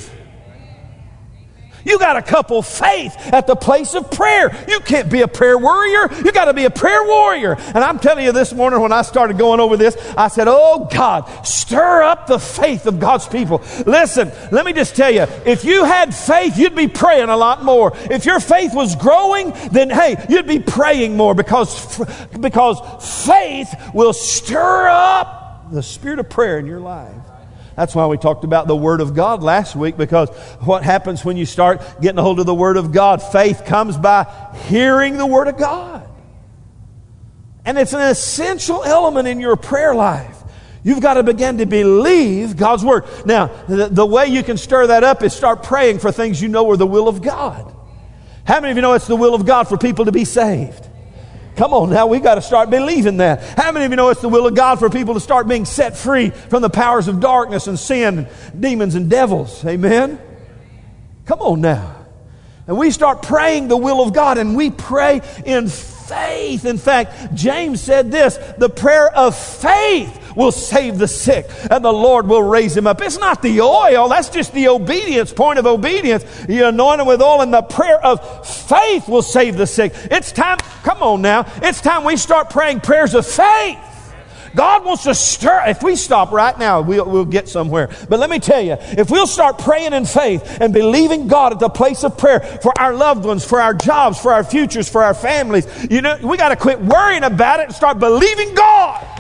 You 1.85 1.99
got 1.99 2.15
to 2.15 2.23
couple 2.23 2.63
faith 2.63 3.15
at 3.33 3.47
the 3.47 3.57
place 3.57 3.95
of 3.95 4.11
prayer. 4.11 4.55
You 4.69 4.81
can't 4.81 5.11
be 5.11 5.23
a 5.23 5.29
prayer 5.29 5.59
warrior. 5.59 6.13
You 6.25 6.33
got 6.33 6.47
to 6.47 6.55
be 6.55 6.65
a 6.65 6.71
prayer 6.71 7.05
warrior. 7.05 7.57
And 7.59 7.79
I'm 7.79 7.99
telling 7.99 8.25
you 8.25 8.33
this 8.33 8.53
morning 8.53 8.81
when 8.81 8.93
I 8.93 9.03
started 9.03 9.39
going 9.39 9.61
over 9.61 9.77
this, 9.77 9.97
I 10.17 10.29
said, 10.29 10.47
Oh 10.49 10.89
God, 10.93 11.47
stir 11.47 12.03
up 12.03 12.27
the 12.27 12.39
faith 12.39 12.87
of 12.87 13.01
God's 13.01 13.27
people. 13.27 13.63
Listen, 13.87 14.31
let 14.53 14.65
me 14.65 14.73
just 14.73 14.97
tell 14.97 15.11
you, 15.11 15.27
if 15.45 15.65
you 15.65 15.85
had 15.85 16.15
faith, 16.15 16.59
you'd 16.59 16.75
be 16.75 16.89
praying 16.89 17.29
a 17.29 17.37
lot 17.37 17.65
more. 17.65 17.93
If 18.11 18.25
your 18.27 18.41
faith 18.41 18.75
was 18.75 18.97
growing, 18.97 19.53
then 19.73 19.91
hey, 19.91 20.25
you'd 20.29 20.47
be 20.47 20.59
praying 20.59 21.17
more 21.17 21.35
because, 21.35 21.99
because 22.41 22.79
faith 23.27 23.75
will 23.95 24.13
stir 24.13 24.89
up 24.89 25.71
the 25.71 25.83
spirit 25.83 26.19
of 26.19 26.29
prayer 26.29 26.59
in 26.59 26.67
your 26.67 26.81
life. 26.81 27.28
That's 27.79 27.95
why 27.95 28.07
we 28.07 28.19
talked 28.19 28.43
about 28.43 28.67
the 28.67 28.75
Word 28.75 29.01
of 29.01 29.15
God 29.15 29.41
last 29.41 29.77
week 29.77 29.97
because 29.97 30.31
what 30.59 30.83
happens 30.83 31.25
when 31.25 31.37
you 31.37 31.47
start 31.47 31.81
getting 32.01 32.19
a 32.19 32.23
hold 32.23 32.41
of 32.41 32.47
the 32.47 32.53
Word 32.53 32.77
of 32.77 32.91
God? 32.91 33.23
Faith 33.23 33.65
comes 33.65 33.97
by 33.97 34.27
hearing 34.67 35.17
the 35.17 35.25
Word 35.25 35.47
of 35.47 35.57
God. 35.57 36.05
And 37.65 37.79
it's 37.79 37.93
an 37.93 38.01
essential 38.01 38.83
element 38.83 39.29
in 39.29 39.39
your 39.39 39.55
prayer 39.55 39.95
life. 39.95 40.43
You've 40.83 41.01
got 41.01 41.15
to 41.15 41.23
begin 41.23 41.59
to 41.59 41.67
believe 41.67 42.57
God's 42.57 42.85
Word. 42.85 43.05
Now, 43.25 43.47
the, 43.69 43.87
the 43.87 44.05
way 44.05 44.27
you 44.27 44.43
can 44.43 44.57
stir 44.57 44.89
that 44.89 45.05
up 45.05 45.23
is 45.23 45.33
start 45.33 45.63
praying 45.63 46.01
for 46.01 46.11
things 46.11 46.43
you 46.43 46.49
know 46.49 46.69
are 46.73 46.77
the 46.77 46.85
will 46.85 47.07
of 47.07 47.23
God. 47.23 47.73
How 48.45 48.59
many 48.59 48.73
of 48.73 48.77
you 48.77 48.83
know 48.83 48.95
it's 48.95 49.07
the 49.07 49.15
will 49.15 49.37
of 49.37 49.47
God 49.47 49.69
for 49.69 49.79
people 49.79 50.07
to 50.07 50.13
be 50.13 50.25
saved? 50.25 50.88
Come 51.59 51.75
on 51.75 51.91
now, 51.91 52.07
we 52.07 52.21
got 52.21 52.37
to 52.37 52.41
start 52.41 52.71
believing 52.71 53.17
that. 53.17 53.43
How 53.59 53.73
many 53.73 53.85
of 53.85 53.91
you 53.91 53.97
know 53.97 54.11
it's 54.11 54.21
the 54.21 54.29
will 54.29 54.47
of 54.47 54.55
God 54.55 54.79
for 54.79 54.89
people 54.89 55.15
to 55.15 55.21
start 55.21 55.49
being 55.49 55.65
set 55.65 55.97
free 55.97 56.31
from 56.31 56.63
the 56.63 56.71
powers 56.71 57.09
of 57.09 57.19
darkness 57.19 57.67
and 57.67 57.77
sin, 57.77 58.19
and 58.19 58.63
demons 58.63 58.95
and 58.95 59.11
devils? 59.11 59.65
Amen? 59.65 60.21
Come 61.27 61.41
on 61.41 61.61
now. 61.61 61.97
And 62.69 62.79
we 62.79 62.93
start 62.93 63.23
praying 63.23 63.67
the 63.67 63.77
will 63.77 64.01
of 64.01 64.15
God 64.15 64.39
and 64.39 64.55
we 64.55 64.71
pray 64.71 65.21
in 65.45 65.67
faith. 65.67 66.65
In 66.65 66.79
fact, 66.79 67.35
James 67.35 67.81
said 67.81 68.13
this 68.13 68.37
the 68.59 68.69
prayer 68.69 69.13
of 69.13 69.37
faith 69.37 70.28
will 70.39 70.53
save 70.53 70.99
the 70.99 71.09
sick 71.09 71.51
and 71.71 71.85
the 71.85 71.93
Lord 71.93 72.29
will 72.29 72.43
raise 72.43 72.75
him 72.75 72.87
up. 72.87 73.03
It's 73.03 73.19
not 73.19 73.43
the 73.43 73.61
oil, 73.61 74.09
that's 74.09 74.31
just 74.31 74.55
the 74.55 74.69
obedience, 74.69 75.33
point 75.33 75.59
of 75.59 75.67
obedience. 75.67 76.25
You 76.49 76.67
anoint 76.67 77.01
him 77.01 77.07
with 77.09 77.21
oil 77.21 77.43
and 77.43 77.53
the 77.53 77.63
prayer 77.63 78.03
of 78.03 78.47
faith 78.47 79.09
will 79.09 79.23
save 79.23 79.57
the 79.57 79.67
sick. 79.67 79.93
It's 79.95 80.33
time, 80.33 80.59
come 80.85 81.03
on 81.03 81.21
now, 81.21 81.45
it's 81.57 81.81
time 81.81 82.05
we 82.05 82.17
start 82.17 82.51
praying 82.51 82.81
prayers 82.81 83.15
of 83.15 83.27
faith. 83.27 83.79
God 84.55 84.85
wants 84.85 85.05
to 85.05 85.15
stir. 85.15 85.65
If 85.67 85.83
we 85.83 85.95
stop 85.95 86.33
right 86.33 86.59
now, 86.59 86.81
we'll, 86.81 87.05
we'll 87.05 87.25
get 87.25 87.49
somewhere. 87.49 87.91
But 88.09 88.19
let 88.19 88.31
me 88.31 88.39
tell 88.39 88.61
you, 88.61 88.77
if 88.81 89.11
we'll 89.11 89.27
start 89.27 89.59
praying 89.59 89.93
in 89.93 90.07
faith 90.07 90.61
and 90.61 90.73
believing 90.73 91.29
God 91.29 91.53
at 91.53 91.59
the 91.59 91.69
place 91.69 92.03
of 92.03 92.17
prayer 92.17 92.41
for 92.41 92.73
our 92.79 92.95
loved 92.95 93.25
ones, 93.25 93.45
for 93.45 93.61
our 93.61 93.75
jobs, 93.75 94.19
for 94.19 94.33
our 94.33 94.45
futures, 94.45 94.89
for 94.89 95.03
our 95.03 95.15
families, 95.15 95.67
you 95.91 96.01
know, 96.01 96.19
we 96.23 96.37
got 96.37 96.49
to 96.49 96.57
quit 96.57 96.81
worrying 96.81 97.25
about 97.25 97.61
it 97.61 97.67
and 97.67 97.75
start 97.75 97.99
believing 97.99 98.55
God. 98.55 99.18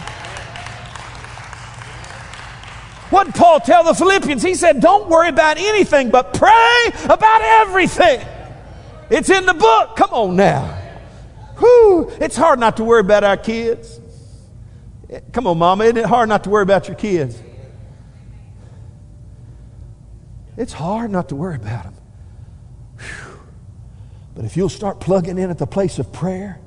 What 3.10 3.24
did 3.24 3.34
Paul 3.34 3.60
tell 3.60 3.84
the 3.84 3.94
Philippians? 3.94 4.42
He 4.42 4.54
said, 4.54 4.80
Don't 4.80 5.08
worry 5.08 5.28
about 5.28 5.56
anything, 5.56 6.10
but 6.10 6.34
pray 6.34 6.92
about 7.04 7.40
everything. 7.42 8.26
It's 9.10 9.30
in 9.30 9.46
the 9.46 9.54
book. 9.54 9.96
Come 9.96 10.10
on 10.10 10.36
now. 10.36 10.78
Whew, 11.58 12.10
it's 12.20 12.36
hard 12.36 12.60
not 12.60 12.76
to 12.76 12.84
worry 12.84 13.00
about 13.00 13.24
our 13.24 13.36
kids. 13.36 14.00
Come 15.32 15.46
on, 15.46 15.58
Mama. 15.58 15.84
Isn't 15.84 15.96
it 15.96 16.04
hard 16.04 16.28
not 16.28 16.44
to 16.44 16.50
worry 16.50 16.62
about 16.62 16.86
your 16.86 16.96
kids? 16.96 17.40
It's 20.56 20.72
hard 20.72 21.10
not 21.10 21.30
to 21.30 21.36
worry 21.36 21.56
about 21.56 21.84
them. 21.84 21.94
Whew. 22.98 23.40
But 24.34 24.44
if 24.44 24.56
you'll 24.56 24.68
start 24.68 25.00
plugging 25.00 25.38
in 25.38 25.50
at 25.50 25.58
the 25.58 25.66
place 25.66 25.98
of 25.98 26.12
prayer, 26.12 26.60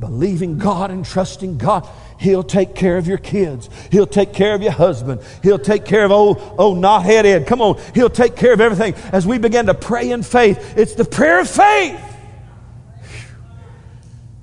believing 0.00 0.58
God 0.58 0.90
and 0.90 1.04
trusting 1.04 1.58
God, 1.58 1.88
He'll 2.18 2.42
take 2.42 2.74
care 2.74 2.96
of 2.96 3.06
your 3.06 3.18
kids. 3.18 3.68
He'll 3.90 4.06
take 4.06 4.32
care 4.32 4.54
of 4.54 4.62
your 4.62 4.72
husband. 4.72 5.20
He'll 5.42 5.58
take 5.58 5.84
care 5.84 6.04
of 6.04 6.10
old, 6.10 6.40
old 6.58 6.78
knothead 6.78 7.24
Ed. 7.24 7.46
Come 7.46 7.60
on. 7.60 7.80
He'll 7.94 8.10
take 8.10 8.36
care 8.36 8.52
of 8.52 8.60
everything. 8.60 8.94
As 9.12 9.26
we 9.26 9.38
begin 9.38 9.66
to 9.66 9.74
pray 9.74 10.10
in 10.10 10.22
faith, 10.22 10.76
it's 10.76 10.94
the 10.94 11.04
prayer 11.04 11.40
of 11.40 11.48
faith. 11.48 12.00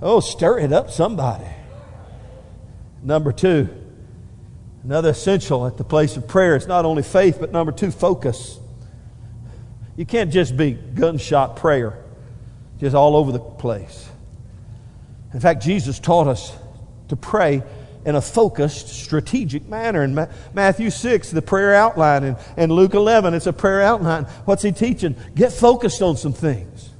Oh, 0.01 0.19
stir 0.19 0.59
it 0.59 0.73
up, 0.73 0.89
somebody. 0.89 1.45
Number 3.03 3.31
two, 3.31 3.69
another 4.83 5.09
essential 5.09 5.65
at 5.67 5.77
the 5.77 5.83
place 5.83 6.17
of 6.17 6.27
prayer 6.27 6.55
is 6.55 6.67
not 6.67 6.85
only 6.85 7.03
faith, 7.03 7.37
but 7.39 7.51
number 7.51 7.71
two, 7.71 7.91
focus. 7.91 8.59
You 9.95 10.05
can't 10.05 10.31
just 10.31 10.55
be 10.55 10.71
gunshot 10.71 11.55
prayer, 11.55 11.97
just 12.79 12.95
all 12.95 13.15
over 13.15 13.31
the 13.31 13.39
place. 13.39 14.10
In 15.33 15.39
fact, 15.39 15.63
Jesus 15.63 15.99
taught 15.99 16.27
us 16.27 16.55
to 17.07 17.15
pray 17.15 17.63
in 18.05 18.15
a 18.15 18.21
focused, 18.21 18.87
strategic 18.89 19.67
manner. 19.67 20.03
In 20.03 20.27
Matthew 20.53 20.89
6, 20.89 21.31
the 21.31 21.41
prayer 21.41 21.75
outline, 21.75 22.23
and, 22.23 22.37
and 22.57 22.71
Luke 22.71 22.93
11, 22.93 23.33
it's 23.33 23.47
a 23.47 23.53
prayer 23.53 23.81
outline. 23.81 24.25
What's 24.45 24.63
he 24.63 24.71
teaching? 24.71 25.15
Get 25.35 25.51
focused 25.51 26.01
on 26.01 26.17
some 26.17 26.33
things. 26.33 26.90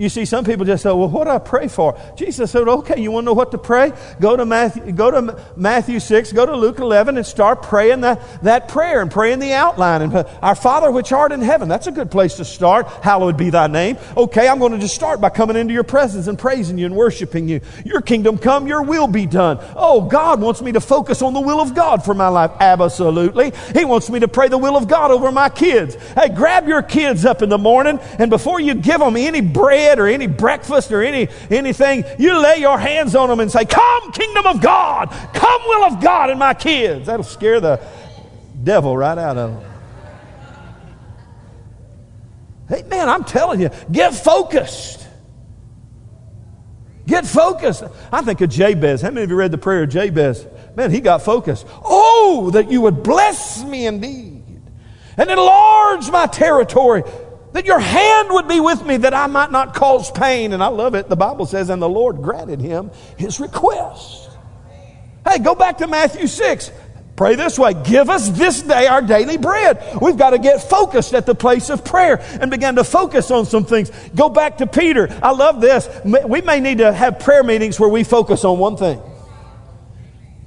You 0.00 0.08
see, 0.08 0.24
some 0.24 0.46
people 0.46 0.64
just 0.64 0.82
say, 0.82 0.88
well, 0.88 1.10
what 1.10 1.24
do 1.24 1.30
I 1.30 1.38
pray 1.38 1.68
for? 1.68 1.94
Jesus 2.16 2.50
said, 2.50 2.66
okay, 2.66 2.98
you 2.98 3.10
want 3.10 3.24
to 3.24 3.26
know 3.26 3.32
what 3.34 3.50
to 3.50 3.58
pray? 3.58 3.92
Go 4.18 4.34
to 4.34 4.46
Matthew, 4.46 4.92
go 4.92 5.10
to 5.10 5.38
Matthew 5.56 6.00
6, 6.00 6.32
go 6.32 6.46
to 6.46 6.56
Luke 6.56 6.78
11 6.78 7.18
and 7.18 7.26
start 7.26 7.62
praying 7.62 8.00
that, 8.00 8.42
that 8.42 8.68
prayer 8.68 9.02
and 9.02 9.10
praying 9.10 9.40
the 9.40 9.52
outline. 9.52 10.00
And 10.00 10.14
uh, 10.14 10.24
our 10.40 10.54
Father 10.54 10.90
which 10.90 11.12
art 11.12 11.32
in 11.32 11.42
heaven, 11.42 11.68
that's 11.68 11.86
a 11.86 11.92
good 11.92 12.10
place 12.10 12.36
to 12.36 12.46
start. 12.46 12.86
Hallowed 13.04 13.36
be 13.36 13.50
thy 13.50 13.66
name. 13.66 13.98
Okay, 14.16 14.48
I'm 14.48 14.58
going 14.58 14.72
to 14.72 14.78
just 14.78 14.94
start 14.94 15.20
by 15.20 15.28
coming 15.28 15.54
into 15.54 15.74
your 15.74 15.84
presence 15.84 16.28
and 16.28 16.38
praising 16.38 16.78
you 16.78 16.86
and 16.86 16.96
worshiping 16.96 17.46
you. 17.46 17.60
Your 17.84 18.00
kingdom 18.00 18.38
come, 18.38 18.66
your 18.66 18.82
will 18.82 19.06
be 19.06 19.26
done. 19.26 19.58
Oh, 19.76 20.00
God 20.00 20.40
wants 20.40 20.62
me 20.62 20.72
to 20.72 20.80
focus 20.80 21.20
on 21.20 21.34
the 21.34 21.42
will 21.42 21.60
of 21.60 21.74
God 21.74 22.06
for 22.06 22.14
my 22.14 22.28
life. 22.28 22.52
Absolutely. 22.58 23.52
He 23.74 23.84
wants 23.84 24.08
me 24.08 24.20
to 24.20 24.28
pray 24.28 24.48
the 24.48 24.56
will 24.56 24.78
of 24.78 24.88
God 24.88 25.10
over 25.10 25.30
my 25.30 25.50
kids. 25.50 25.94
Hey, 26.14 26.30
grab 26.30 26.66
your 26.66 26.80
kids 26.80 27.26
up 27.26 27.42
in 27.42 27.50
the 27.50 27.58
morning 27.58 27.98
and 28.18 28.30
before 28.30 28.60
you 28.60 28.72
give 28.72 29.00
them 29.00 29.18
any 29.18 29.42
bread, 29.42 29.89
or 29.98 30.06
any 30.06 30.26
breakfast 30.26 30.92
or 30.92 31.02
any 31.02 31.28
anything, 31.50 32.04
you 32.18 32.38
lay 32.38 32.58
your 32.58 32.78
hands 32.78 33.14
on 33.14 33.28
them 33.28 33.40
and 33.40 33.50
say, 33.50 33.64
Come, 33.64 34.12
kingdom 34.12 34.46
of 34.46 34.60
God, 34.60 35.10
come, 35.34 35.62
will 35.66 35.84
of 35.84 36.00
God 36.00 36.30
in 36.30 36.38
my 36.38 36.54
kids. 36.54 37.06
That'll 37.06 37.24
scare 37.24 37.60
the 37.60 37.80
devil 38.62 38.96
right 38.96 39.18
out 39.18 39.36
of 39.36 39.54
them. 39.54 39.70
Hey, 42.68 42.82
man, 42.84 43.08
I'm 43.08 43.24
telling 43.24 43.60
you, 43.60 43.70
get 43.90 44.14
focused. 44.14 45.08
Get 47.06 47.26
focused. 47.26 47.82
I 48.12 48.22
think 48.22 48.40
of 48.40 48.50
Jabez. 48.50 49.02
How 49.02 49.10
many 49.10 49.24
of 49.24 49.30
you 49.30 49.36
read 49.36 49.50
the 49.50 49.58
prayer 49.58 49.82
of 49.82 49.90
Jabez? 49.90 50.46
Man, 50.76 50.92
he 50.92 51.00
got 51.00 51.22
focused. 51.22 51.66
Oh, 51.84 52.50
that 52.52 52.70
you 52.70 52.82
would 52.82 53.02
bless 53.02 53.64
me 53.64 53.86
indeed 53.86 54.62
and 55.16 55.28
enlarge 55.28 56.08
my 56.10 56.26
territory 56.26 57.02
that 57.52 57.66
your 57.66 57.80
hand 57.80 58.28
would 58.30 58.48
be 58.48 58.60
with 58.60 58.84
me 58.84 58.98
that 58.98 59.14
I 59.14 59.26
might 59.26 59.50
not 59.50 59.74
cause 59.74 60.10
pain. 60.10 60.52
And 60.52 60.62
I 60.62 60.68
love 60.68 60.94
it. 60.94 61.08
The 61.08 61.16
Bible 61.16 61.46
says, 61.46 61.70
and 61.70 61.80
the 61.80 61.88
Lord 61.88 62.22
granted 62.22 62.60
him 62.60 62.90
his 63.16 63.40
request. 63.40 64.30
Hey, 65.26 65.38
go 65.38 65.54
back 65.54 65.78
to 65.78 65.86
Matthew 65.86 66.26
6. 66.26 66.70
Pray 67.16 67.34
this 67.34 67.58
way 67.58 67.74
Give 67.74 68.08
us 68.08 68.30
this 68.30 68.62
day 68.62 68.86
our 68.86 69.02
daily 69.02 69.36
bread. 69.36 69.98
We've 70.00 70.16
got 70.16 70.30
to 70.30 70.38
get 70.38 70.62
focused 70.62 71.12
at 71.12 71.26
the 71.26 71.34
place 71.34 71.68
of 71.68 71.84
prayer 71.84 72.22
and 72.40 72.50
begin 72.50 72.76
to 72.76 72.84
focus 72.84 73.30
on 73.30 73.44
some 73.44 73.66
things. 73.66 73.90
Go 74.14 74.30
back 74.30 74.58
to 74.58 74.66
Peter. 74.66 75.06
I 75.22 75.32
love 75.32 75.60
this. 75.60 75.86
We 76.04 76.40
may 76.40 76.60
need 76.60 76.78
to 76.78 76.90
have 76.90 77.18
prayer 77.18 77.44
meetings 77.44 77.78
where 77.78 77.90
we 77.90 78.04
focus 78.04 78.42
on 78.44 78.58
one 78.58 78.78
thing. 78.78 79.02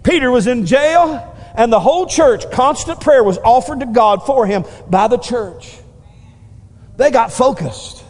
Peter 0.01 0.31
was 0.31 0.47
in 0.47 0.65
jail, 0.65 1.35
and 1.55 1.71
the 1.71 1.79
whole 1.79 2.07
church, 2.07 2.49
constant 2.49 2.99
prayer 2.99 3.23
was 3.23 3.37
offered 3.37 3.81
to 3.81 3.85
God 3.85 4.25
for 4.25 4.47
him 4.47 4.65
by 4.89 5.07
the 5.07 5.17
church. 5.17 5.77
They 6.97 7.11
got 7.11 7.31
focused. 7.31 8.03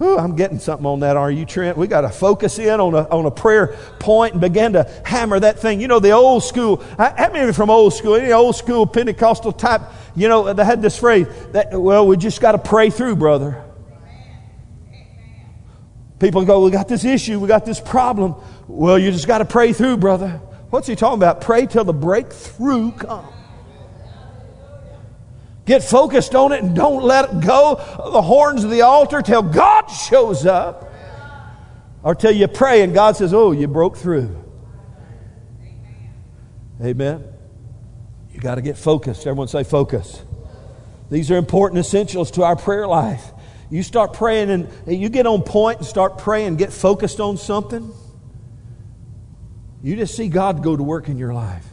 Ooh, 0.00 0.16
I'm 0.16 0.36
getting 0.36 0.60
something 0.60 0.86
on 0.86 1.00
that, 1.00 1.16
are 1.16 1.30
you, 1.30 1.44
Trent? 1.44 1.76
We 1.76 1.88
got 1.88 2.02
to 2.02 2.08
focus 2.08 2.60
in 2.60 2.78
on 2.78 2.94
a, 2.94 3.08
on 3.08 3.26
a 3.26 3.32
prayer 3.32 3.76
point 3.98 4.34
and 4.34 4.40
begin 4.40 4.74
to 4.74 4.88
hammer 5.04 5.40
that 5.40 5.58
thing. 5.58 5.80
You 5.80 5.88
know, 5.88 5.98
the 5.98 6.12
old 6.12 6.44
school, 6.44 6.76
how 6.96 7.30
many 7.32 7.52
from 7.52 7.68
old 7.68 7.92
school, 7.92 8.14
any 8.14 8.30
old 8.30 8.54
school 8.54 8.86
Pentecostal 8.86 9.50
type, 9.50 9.82
you 10.14 10.28
know, 10.28 10.52
they 10.52 10.64
had 10.64 10.82
this 10.82 10.96
phrase 10.96 11.26
that, 11.50 11.72
well, 11.72 12.06
we 12.06 12.16
just 12.16 12.40
got 12.40 12.52
to 12.52 12.58
pray 12.58 12.90
through, 12.90 13.16
brother. 13.16 13.64
People 16.20 16.44
go, 16.44 16.64
we 16.64 16.70
got 16.70 16.86
this 16.86 17.04
issue, 17.04 17.40
we 17.40 17.48
got 17.48 17.64
this 17.64 17.80
problem. 17.80 18.36
Well, 18.68 19.00
you 19.00 19.10
just 19.10 19.26
got 19.26 19.38
to 19.38 19.44
pray 19.44 19.72
through, 19.72 19.96
brother. 19.96 20.40
What's 20.70 20.86
he 20.86 20.94
talking 20.94 21.18
about? 21.18 21.40
Pray 21.40 21.66
till 21.66 21.84
the 21.84 21.92
breakthrough 21.92 22.92
comes. 22.92 23.37
Get 25.68 25.84
focused 25.84 26.34
on 26.34 26.52
it 26.52 26.62
and 26.62 26.74
don't 26.74 27.04
let 27.04 27.26
it 27.26 27.40
go 27.40 27.74
the 28.10 28.22
horns 28.22 28.64
of 28.64 28.70
the 28.70 28.80
altar 28.80 29.20
till 29.20 29.42
God 29.42 29.86
shows 29.88 30.46
up. 30.46 30.90
Or 32.02 32.14
till 32.14 32.32
you 32.32 32.48
pray 32.48 32.80
and 32.80 32.94
God 32.94 33.16
says, 33.18 33.34
Oh, 33.34 33.52
you 33.52 33.68
broke 33.68 33.98
through. 33.98 34.34
Amen. 36.82 37.22
You 38.32 38.40
got 38.40 38.54
to 38.54 38.62
get 38.62 38.78
focused. 38.78 39.26
Everyone 39.26 39.46
say 39.46 39.62
focus. 39.62 40.22
These 41.10 41.30
are 41.30 41.36
important 41.36 41.80
essentials 41.80 42.30
to 42.30 42.44
our 42.44 42.56
prayer 42.56 42.86
life. 42.86 43.30
You 43.68 43.82
start 43.82 44.14
praying 44.14 44.48
and 44.48 44.70
you 44.86 45.10
get 45.10 45.26
on 45.26 45.42
point 45.42 45.80
and 45.80 45.86
start 45.86 46.16
praying, 46.16 46.56
get 46.56 46.72
focused 46.72 47.20
on 47.20 47.36
something. 47.36 47.92
You 49.82 49.96
just 49.96 50.16
see 50.16 50.28
God 50.28 50.62
go 50.62 50.74
to 50.74 50.82
work 50.82 51.10
in 51.10 51.18
your 51.18 51.34
life. 51.34 51.67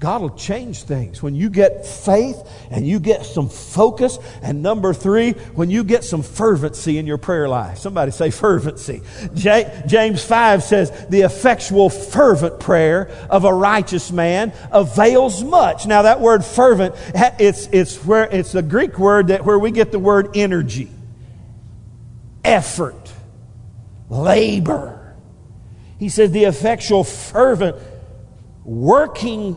God 0.00 0.22
will 0.22 0.30
change 0.30 0.82
things. 0.82 1.22
When 1.22 1.34
you 1.34 1.48
get 1.48 1.86
faith 1.86 2.36
and 2.70 2.86
you 2.86 2.98
get 2.98 3.24
some 3.24 3.48
focus, 3.48 4.18
and 4.42 4.62
number 4.62 4.92
three, 4.92 5.32
when 5.54 5.70
you 5.70 5.84
get 5.84 6.04
some 6.04 6.22
fervency 6.22 6.98
in 6.98 7.06
your 7.06 7.16
prayer 7.16 7.48
life. 7.48 7.78
Somebody 7.78 8.10
say 8.10 8.30
fervency. 8.30 9.02
James 9.34 10.22
5 10.24 10.62
says, 10.62 11.06
The 11.08 11.22
effectual, 11.22 11.90
fervent 11.90 12.60
prayer 12.60 13.08
of 13.30 13.44
a 13.44 13.54
righteous 13.54 14.10
man 14.10 14.52
avails 14.72 15.42
much. 15.44 15.86
Now, 15.86 16.02
that 16.02 16.20
word 16.20 16.44
fervent, 16.44 16.94
it's, 17.14 17.68
it's, 17.72 18.04
where, 18.04 18.24
it's 18.24 18.54
a 18.54 18.62
Greek 18.62 18.98
word 18.98 19.28
that 19.28 19.44
where 19.44 19.58
we 19.58 19.70
get 19.70 19.92
the 19.92 20.00
word 20.00 20.36
energy, 20.36 20.90
effort, 22.44 23.12
labor. 24.10 25.14
He 25.98 26.08
says, 26.08 26.32
The 26.32 26.44
effectual, 26.44 27.04
fervent, 27.04 27.76
working 28.64 29.56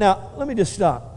now, 0.00 0.32
let 0.36 0.48
me 0.48 0.54
just 0.54 0.72
stop. 0.72 1.10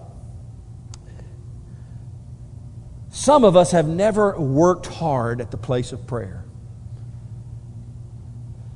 Some 3.10 3.44
of 3.44 3.56
us 3.56 3.72
have 3.72 3.88
never 3.88 4.38
worked 4.40 4.88
hard 4.88 5.40
at 5.40 5.52
the 5.52 5.58
place 5.58 5.92
of 5.92 6.06
prayer. 6.06 6.44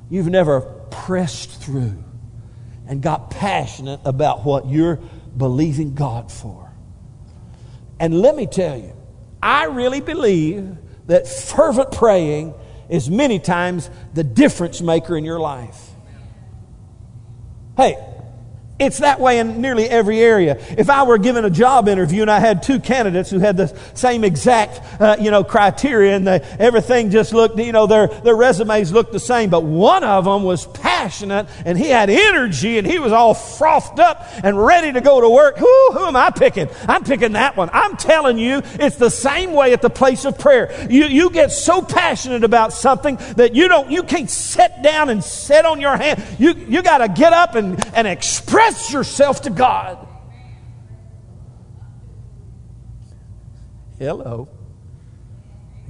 You've 0.10 0.30
never 0.30 0.62
pressed 0.62 1.62
through 1.62 2.04
and 2.88 3.02
got 3.02 3.30
passionate 3.30 4.00
about 4.06 4.46
what 4.46 4.68
you're 4.68 5.00
believing 5.36 5.94
God 5.94 6.32
for. 6.32 6.72
And 8.00 8.22
let 8.22 8.36
me 8.36 8.48
tell 8.48 8.78
you, 8.78 8.94
I 9.42 9.66
really 9.66 10.02
believe 10.02 10.78
that 11.08 11.28
fervent 11.28 11.92
praying 11.92 12.54
is 12.90 13.10
many 13.10 13.40
times 13.40 13.90
the 14.14 14.24
difference 14.24 14.82
maker 14.82 15.18
in 15.18 15.26
your 15.26 15.40
life. 15.40 15.90
Hey, 17.76 17.98
it's 18.80 19.00
that 19.00 19.20
way 19.20 19.40
in 19.40 19.62
nearly 19.62 19.90
every 19.90 20.20
area. 20.20 20.58
If 20.78 20.90
I 20.90 21.04
were 21.04 21.18
given 21.18 21.46
a 21.46 21.50
job 21.50 21.88
interview 21.88 22.22
and 22.22 22.32
I 22.32 22.40
had 22.40 22.62
two 22.62 22.80
candidates 22.80 23.30
who 23.30 23.40
had 23.40 23.58
the 23.58 23.76
same 23.94 24.24
exact, 24.24 24.82
uh, 25.02 25.18
you 25.20 25.32
know, 25.32 25.44
criteria 25.44 26.16
and 26.16 26.28
the, 26.28 26.46
everything 26.60 27.10
just 27.10 27.34
looked, 27.34 27.58
you 27.58 27.72
know, 27.72 27.88
their, 27.88 28.08
their 28.08 28.36
resumes 28.36 28.92
looked 28.92 29.14
the 29.14 29.20
same, 29.20 29.50
but 29.50 29.64
one 29.64 30.04
of 30.04 30.26
them 30.26 30.44
was 30.44 30.68
passionate 30.68 30.97
and 31.66 31.78
he 31.78 31.90
had 31.90 32.10
energy 32.10 32.78
and 32.78 32.86
he 32.86 33.00
was 33.00 33.12
all 33.12 33.34
frothed 33.34 34.00
up 34.00 34.26
and 34.44 34.64
ready 34.64 34.92
to 34.92 35.02
go 35.02 35.22
to 35.22 35.30
work. 35.30 35.58
Who, 35.58 35.92
who 35.92 36.06
am 36.06 36.16
I 36.16 36.30
picking? 36.30 36.70
I'm 36.88 37.04
picking 37.04 37.34
that 37.34 37.56
one. 37.58 37.70
I'm 37.74 37.98
telling 37.98 38.38
you, 38.38 38.62
it's 38.74 38.98
the 38.98 39.10
same 39.10 39.54
way 39.54 39.74
at 39.74 39.82
the 39.82 39.90
place 39.90 40.26
of 40.26 40.38
prayer. 40.38 40.88
You, 40.90 41.06
you 41.06 41.30
get 41.30 41.52
so 41.52 41.82
passionate 41.82 42.44
about 42.44 42.74
something 42.74 43.18
that 43.36 43.56
you 43.56 43.68
don't, 43.68 43.92
you 43.92 44.04
can't 44.04 44.30
sit 44.30 44.72
down 44.84 45.10
and 45.10 45.24
sit 45.24 45.66
on 45.66 45.82
your 45.82 45.98
hand. 45.98 46.24
You, 46.38 46.54
you 46.54 46.82
got 46.82 47.00
to 47.00 47.08
get 47.08 47.34
up 47.34 47.56
and, 47.56 47.84
and 47.96 48.08
express 48.08 48.92
yourself 48.92 49.44
to 49.44 49.50
God. 49.50 50.08
Hello. 54.00 54.48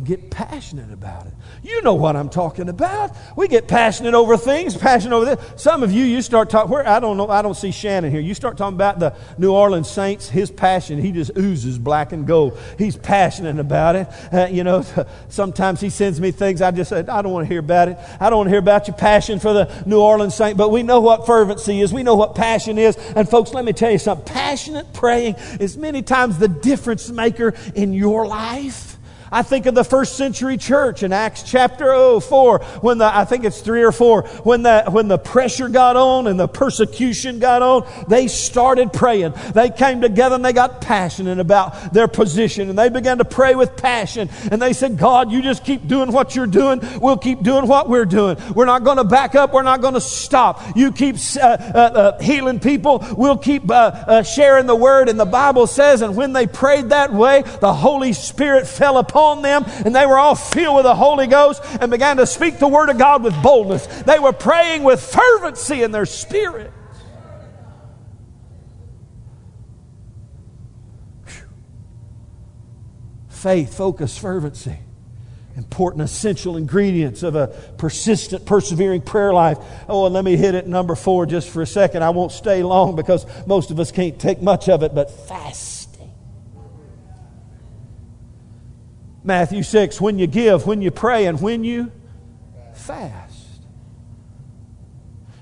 Get 0.04 0.30
passionate 0.30 0.92
about 0.92 1.26
it. 1.26 1.34
You 1.64 1.82
know 1.82 1.96
what 1.96 2.16
I'm 2.16 2.30
talking 2.30 2.70
about. 2.70 3.16
We 3.36 3.48
get 3.48 3.68
passionate 3.68 4.14
over 4.14 4.38
things, 4.38 4.78
passionate 4.78 5.16
over 5.16 5.36
this. 5.36 5.62
Some 5.62 5.82
of 5.82 5.92
you, 5.92 6.04
you 6.04 6.22
start 6.22 6.50
talking, 6.50 6.72
where, 6.72 6.88
I 6.88 7.00
don't 7.00 7.18
know, 7.18 7.30
I 7.30 7.42
don't 7.42 7.56
see 7.56 7.72
Shannon 7.72 8.12
here. 8.12 8.20
You 8.20 8.36
start 8.36 8.58
talking 8.58 8.76
about 8.76 9.00
the 9.00 9.16
New 9.38 9.52
Orleans 9.52 9.90
Saints, 9.90 10.30
his 10.30 10.52
passion, 10.52 11.02
he 11.02 11.12
just 11.12 11.32
oozes 11.38 11.80
black 11.80 12.12
and 12.12 12.28
gold. 12.28 12.58
He's 12.78 12.96
passionate 12.96 13.60
about 13.60 13.96
it. 13.96 14.08
Uh, 14.32 14.48
you 14.52 14.64
know, 14.64 14.86
sometimes 15.30 15.82
he 15.82 15.90
sends 15.90 16.22
me 16.22 16.32
things, 16.32 16.62
I 16.62 16.72
just 16.72 16.94
I 16.94 17.02
don't 17.02 17.32
want 17.32 17.48
to 17.48 17.52
hear 17.52 17.60
about 17.60 17.88
it. 17.88 17.98
I 18.20 18.30
don't 18.30 18.38
want 18.38 18.48
to 18.48 18.52
hear 18.52 18.60
about 18.60 18.88
your 18.88 18.98
passion 18.98 19.40
for 19.40 19.54
the 19.54 19.84
New 19.86 20.00
Orleans 20.00 20.36
Saints, 20.36 20.58
but 20.58 20.70
we 20.70 20.84
know 20.84 21.02
what 21.02 21.26
fervency 21.26 21.82
is. 21.82 21.92
We 21.92 22.04
know 22.04 22.16
what 22.16 22.36
passion 22.36 22.78
is. 22.78 22.98
And 23.16 23.28
folks, 23.28 23.54
let 23.54 23.66
me 23.66 23.74
tell 23.74 23.92
you 23.92 23.98
something. 23.98 24.26
Passionate 24.26 24.94
praying 24.94 25.36
is 25.60 25.78
many 25.78 26.02
times 26.02 26.38
the 26.38 26.48
difference 26.48 27.10
maker 27.10 27.54
in 27.74 27.94
your 27.94 28.28
life. 28.28 28.97
I 29.32 29.44
think 29.44 29.66
of 29.66 29.76
the 29.76 29.84
first 29.84 30.16
century 30.16 30.58
church 30.58 31.04
in 31.04 31.12
Acts 31.12 31.44
chapter 31.44 32.20
4, 32.20 32.60
when 32.82 32.98
the, 32.98 33.06
I 33.06 33.26
think 33.26 33.44
it's 33.44 33.62
3 33.62 33.84
or 33.84 33.92
4, 33.92 34.24
when 34.44 34.64
the, 34.64 34.86
when 34.90 35.08
the 35.08 35.18
pressure 35.18 35.68
got 35.68 35.96
on 35.96 36.28
and 36.28 36.40
the 36.40 36.48
persecution 36.48 37.40
got 37.40 37.62
on, 37.62 37.88
they 38.08 38.28
started 38.28 38.94
praying. 38.94 39.34
They 39.54 39.70
came 39.70 40.02
together 40.02 40.36
and 40.36 40.46
they 40.46 40.54
got 40.54 40.82
passionate 40.82 41.40
about 41.40 41.94
their 41.94 42.08
position 42.08 42.70
and 42.70 42.80
they 42.80 42.90
began 42.90 43.18
to 43.18 43.26
pray 43.26 43.56
with 43.56 43.76
passion. 43.76 44.30
And 44.50 44.62
they 44.62 44.74
said, 44.74 44.98
God, 44.98 45.32
you 45.32 45.42
just 45.42 45.66
keep 45.66 45.88
doing 45.88 46.12
what 46.12 46.36
you're 46.36 46.48
doing. 46.48 46.80
We'll 47.02 47.18
keep 47.18 47.44
doing 47.44 47.68
what 47.68 47.90
we're 47.90 48.06
doing. 48.06 48.38
We're 48.56 48.66
not 48.66 48.84
going 48.84 48.98
to 48.98 49.04
back 49.04 49.36
up. 49.36 49.54
We're 49.54 49.64
not 49.64 49.82
going 49.82 49.96
to 49.96 50.02
stop. 50.02 50.62
You 50.76 50.92
keep 50.92 51.18
uh, 51.36 51.40
uh, 51.42 51.48
uh, 51.48 52.22
healing 52.22 52.60
people. 52.60 53.06
We'll 53.18 53.38
keep 53.38 53.70
uh, 53.70 53.74
uh, 53.74 54.24
sharing 54.24 54.68
the 54.68 54.76
word. 54.76 55.10
And 55.10 55.20
the 55.20 55.26
Bible 55.26 55.68
says, 55.68 56.02
and 56.02 56.16
when 56.16 56.34
they 56.34 56.48
prayed 56.48 56.90
that 56.90 57.12
way, 57.12 57.42
the 57.60 57.74
Holy 57.74 58.14
Spirit 58.14 58.68
fell 58.68 58.98
upon 58.98 59.17
upon 59.18 59.42
them, 59.42 59.64
and 59.86 59.96
they 59.96 60.06
were 60.06 60.20
all 60.20 60.36
filled 60.36 60.76
with 60.76 60.84
the 60.84 60.96
Holy 60.96 61.28
Ghost 61.28 61.64
and 61.82 61.90
began 61.90 62.18
to 62.18 62.28
speak 62.28 62.60
the 62.60 62.68
Word 62.68 62.90
of 62.90 62.98
God 62.98 63.24
with 63.24 63.42
boldness. 63.42 63.88
They 64.04 64.20
were 64.20 64.34
praying 64.34 64.84
with 64.84 65.02
fervency 65.02 65.82
in 65.82 65.92
their 65.92 66.06
spirit. 66.06 66.72
Faith, 73.30 73.76
focus, 73.76 74.18
fervency. 74.18 74.78
Important 75.56 76.04
essential 76.04 76.56
ingredients 76.56 77.24
of 77.24 77.36
a 77.36 77.48
persistent 77.78 78.46
persevering 78.46 79.02
prayer 79.02 79.34
life. 79.34 79.58
Oh 79.90 80.06
and 80.06 80.14
let 80.14 80.24
me 80.24 80.36
hit 80.36 80.54
it 80.54 80.68
number 80.68 80.94
four 80.94 81.26
just 81.26 81.50
for 81.50 81.64
a 81.64 81.66
second. 81.66 82.04
I 82.04 82.12
won't 82.12 82.32
stay 82.32 82.62
long 82.62 82.96
because 82.96 83.26
most 83.48 83.72
of 83.72 83.80
us 83.80 83.92
can't 83.92 84.20
take 84.20 84.40
much 84.40 84.70
of 84.70 84.84
it 84.84 84.94
but 84.94 85.10
fast 85.10 85.77
Matthew 89.28 89.62
6, 89.62 90.00
when 90.00 90.18
you 90.18 90.26
give, 90.26 90.66
when 90.66 90.82
you 90.82 90.90
pray, 90.90 91.26
and 91.26 91.42
when 91.42 91.66
you 91.66 91.92
fast. 92.74 93.36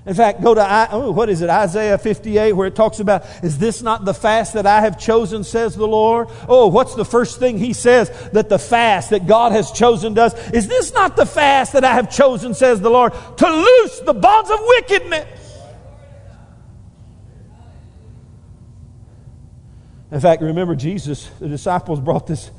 In 0.04 0.14
fact, 0.14 0.42
go 0.42 0.54
to, 0.54 0.88
oh, 0.90 1.12
what 1.12 1.28
is 1.28 1.40
it, 1.40 1.48
Isaiah 1.48 1.96
58, 1.96 2.52
where 2.52 2.66
it 2.66 2.74
talks 2.74 2.98
about, 2.98 3.24
is 3.44 3.58
this 3.58 3.82
not 3.82 4.04
the 4.04 4.12
fast 4.12 4.54
that 4.54 4.66
I 4.66 4.80
have 4.80 4.98
chosen, 4.98 5.44
says 5.44 5.76
the 5.76 5.86
Lord? 5.86 6.28
Oh, 6.48 6.66
what's 6.66 6.96
the 6.96 7.04
first 7.04 7.38
thing 7.38 7.58
he 7.58 7.72
says 7.72 8.10
that 8.32 8.48
the 8.48 8.58
fast 8.58 9.10
that 9.10 9.28
God 9.28 9.52
has 9.52 9.70
chosen 9.70 10.14
does? 10.14 10.34
Is 10.50 10.66
this 10.66 10.92
not 10.92 11.14
the 11.14 11.26
fast 11.26 11.72
that 11.74 11.84
I 11.84 11.94
have 11.94 12.10
chosen, 12.10 12.54
says 12.54 12.80
the 12.80 12.90
Lord, 12.90 13.12
to 13.12 13.48
loose 13.48 14.00
the 14.00 14.14
bonds 14.14 14.50
of 14.50 14.58
wickedness? 14.62 15.28
In 20.10 20.20
fact, 20.20 20.42
remember 20.42 20.74
Jesus, 20.74 21.28
the 21.38 21.48
disciples 21.48 22.00
brought 22.00 22.26
this 22.26 22.50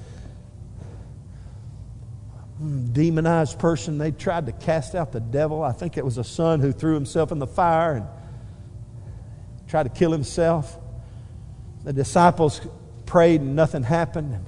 demonized 2.59 3.59
person. 3.59 3.97
They 3.97 4.11
tried 4.11 4.47
to 4.47 4.51
cast 4.51 4.95
out 4.95 5.11
the 5.11 5.19
devil. 5.19 5.63
I 5.63 5.71
think 5.71 5.97
it 5.97 6.03
was 6.03 6.17
a 6.17 6.23
son 6.23 6.59
who 6.59 6.71
threw 6.71 6.93
himself 6.95 7.31
in 7.31 7.39
the 7.39 7.47
fire 7.47 7.93
and 7.93 8.07
tried 9.67 9.83
to 9.83 9.89
kill 9.89 10.11
himself. 10.11 10.77
The 11.83 11.93
disciples 11.93 12.61
prayed 13.05 13.41
and 13.41 13.55
nothing 13.55 13.83
happened. 13.83 14.33
And 14.33 14.45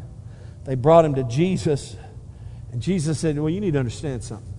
they 0.65 0.75
brought 0.75 1.05
him 1.05 1.15
to 1.15 1.23
Jesus. 1.23 1.95
And 2.71 2.81
Jesus 2.81 3.19
said, 3.19 3.37
Well, 3.37 3.49
you 3.49 3.61
need 3.61 3.73
to 3.73 3.79
understand 3.79 4.23
something. 4.23 4.53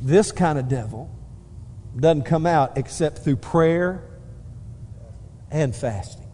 This 0.00 0.32
kind 0.32 0.58
of 0.58 0.68
devil 0.68 1.14
doesn't 1.96 2.22
come 2.22 2.46
out 2.46 2.78
except 2.78 3.18
through 3.18 3.36
prayer 3.36 4.04
and 5.50 5.74
fasting. 5.74 6.24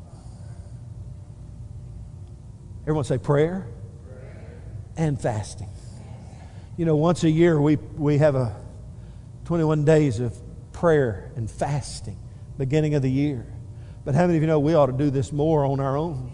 Everyone 2.82 3.04
say 3.04 3.18
prayer 3.18 3.66
and 4.96 5.20
fasting. 5.20 5.68
You 6.76 6.84
know, 6.84 6.96
once 6.96 7.24
a 7.24 7.30
year 7.30 7.60
we, 7.60 7.76
we 7.76 8.18
have 8.18 8.34
a 8.34 8.54
21 9.44 9.84
days 9.84 10.20
of 10.20 10.36
prayer 10.72 11.30
and 11.36 11.50
fasting, 11.50 12.18
beginning 12.58 12.94
of 12.94 13.02
the 13.02 13.10
year. 13.10 13.46
But 14.04 14.14
how 14.14 14.22
many 14.22 14.36
of 14.36 14.42
you 14.42 14.46
know 14.46 14.58
we 14.58 14.74
ought 14.74 14.86
to 14.86 14.92
do 14.92 15.10
this 15.10 15.32
more 15.32 15.64
on 15.64 15.80
our 15.80 15.96
own? 15.96 16.32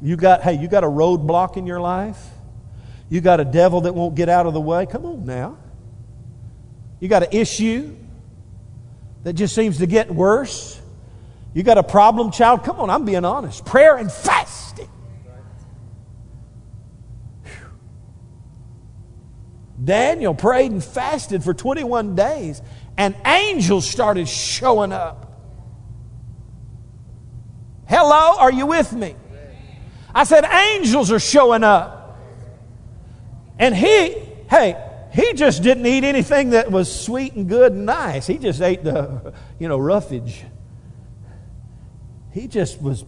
You 0.00 0.16
got, 0.16 0.42
hey, 0.42 0.54
you 0.54 0.68
got 0.68 0.84
a 0.84 0.88
roadblock 0.88 1.56
in 1.56 1.66
your 1.66 1.80
life? 1.80 2.22
You 3.08 3.20
got 3.20 3.40
a 3.40 3.44
devil 3.44 3.82
that 3.82 3.94
won't 3.94 4.14
get 4.14 4.28
out 4.28 4.46
of 4.46 4.54
the 4.54 4.60
way? 4.60 4.86
Come 4.86 5.04
on 5.04 5.24
now. 5.24 5.58
You 7.00 7.08
got 7.08 7.22
an 7.22 7.28
issue 7.32 7.96
that 9.24 9.34
just 9.34 9.54
seems 9.54 9.78
to 9.78 9.86
get 9.86 10.10
worse? 10.10 10.80
You 11.52 11.62
got 11.62 11.78
a 11.78 11.82
problem 11.82 12.32
child? 12.32 12.64
Come 12.64 12.80
on, 12.80 12.90
I'm 12.90 13.04
being 13.04 13.24
honest. 13.24 13.64
Prayer 13.64 13.96
and 13.96 14.10
fasting. 14.10 14.88
Daniel 19.84 20.34
prayed 20.34 20.70
and 20.72 20.82
fasted 20.82 21.44
for 21.44 21.54
21 21.54 22.14
days, 22.14 22.62
and 22.96 23.14
angels 23.26 23.88
started 23.88 24.28
showing 24.28 24.92
up. 24.92 25.32
Hello, 27.86 28.36
are 28.38 28.52
you 28.52 28.66
with 28.66 28.92
me? 28.92 29.14
I 30.14 30.24
said, 30.24 30.44
angels 30.44 31.10
are 31.12 31.18
showing 31.18 31.64
up. 31.64 32.18
And 33.58 33.74
he, 33.74 34.16
hey, 34.48 34.76
he 35.12 35.32
just 35.34 35.62
didn't 35.62 35.86
eat 35.86 36.04
anything 36.04 36.50
that 36.50 36.70
was 36.70 36.92
sweet 36.92 37.34
and 37.34 37.48
good 37.48 37.72
and 37.72 37.86
nice. 37.86 38.26
He 38.26 38.38
just 38.38 38.60
ate 38.60 38.82
the, 38.82 39.34
you 39.58 39.68
know, 39.68 39.78
roughage. 39.78 40.44
He 42.32 42.48
just 42.48 42.80
was 42.80 43.04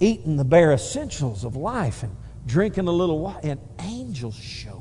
eating 0.00 0.36
the 0.36 0.44
bare 0.44 0.72
essentials 0.72 1.44
of 1.44 1.56
life 1.56 2.02
and 2.04 2.14
drinking 2.46 2.86
a 2.86 2.92
little 2.92 3.18
water, 3.18 3.40
and 3.42 3.60
angels 3.80 4.36
showed 4.36 4.77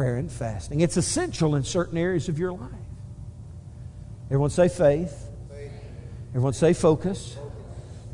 prayer 0.00 0.16
and 0.16 0.32
fasting. 0.32 0.80
It's 0.80 0.96
essential 0.96 1.56
in 1.56 1.62
certain 1.62 1.98
areas 1.98 2.30
of 2.30 2.38
your 2.38 2.52
life. 2.52 2.70
Everyone 4.28 4.48
say 4.48 4.66
faith. 4.66 5.30
Everyone 6.30 6.54
say 6.54 6.72
focus. 6.72 7.36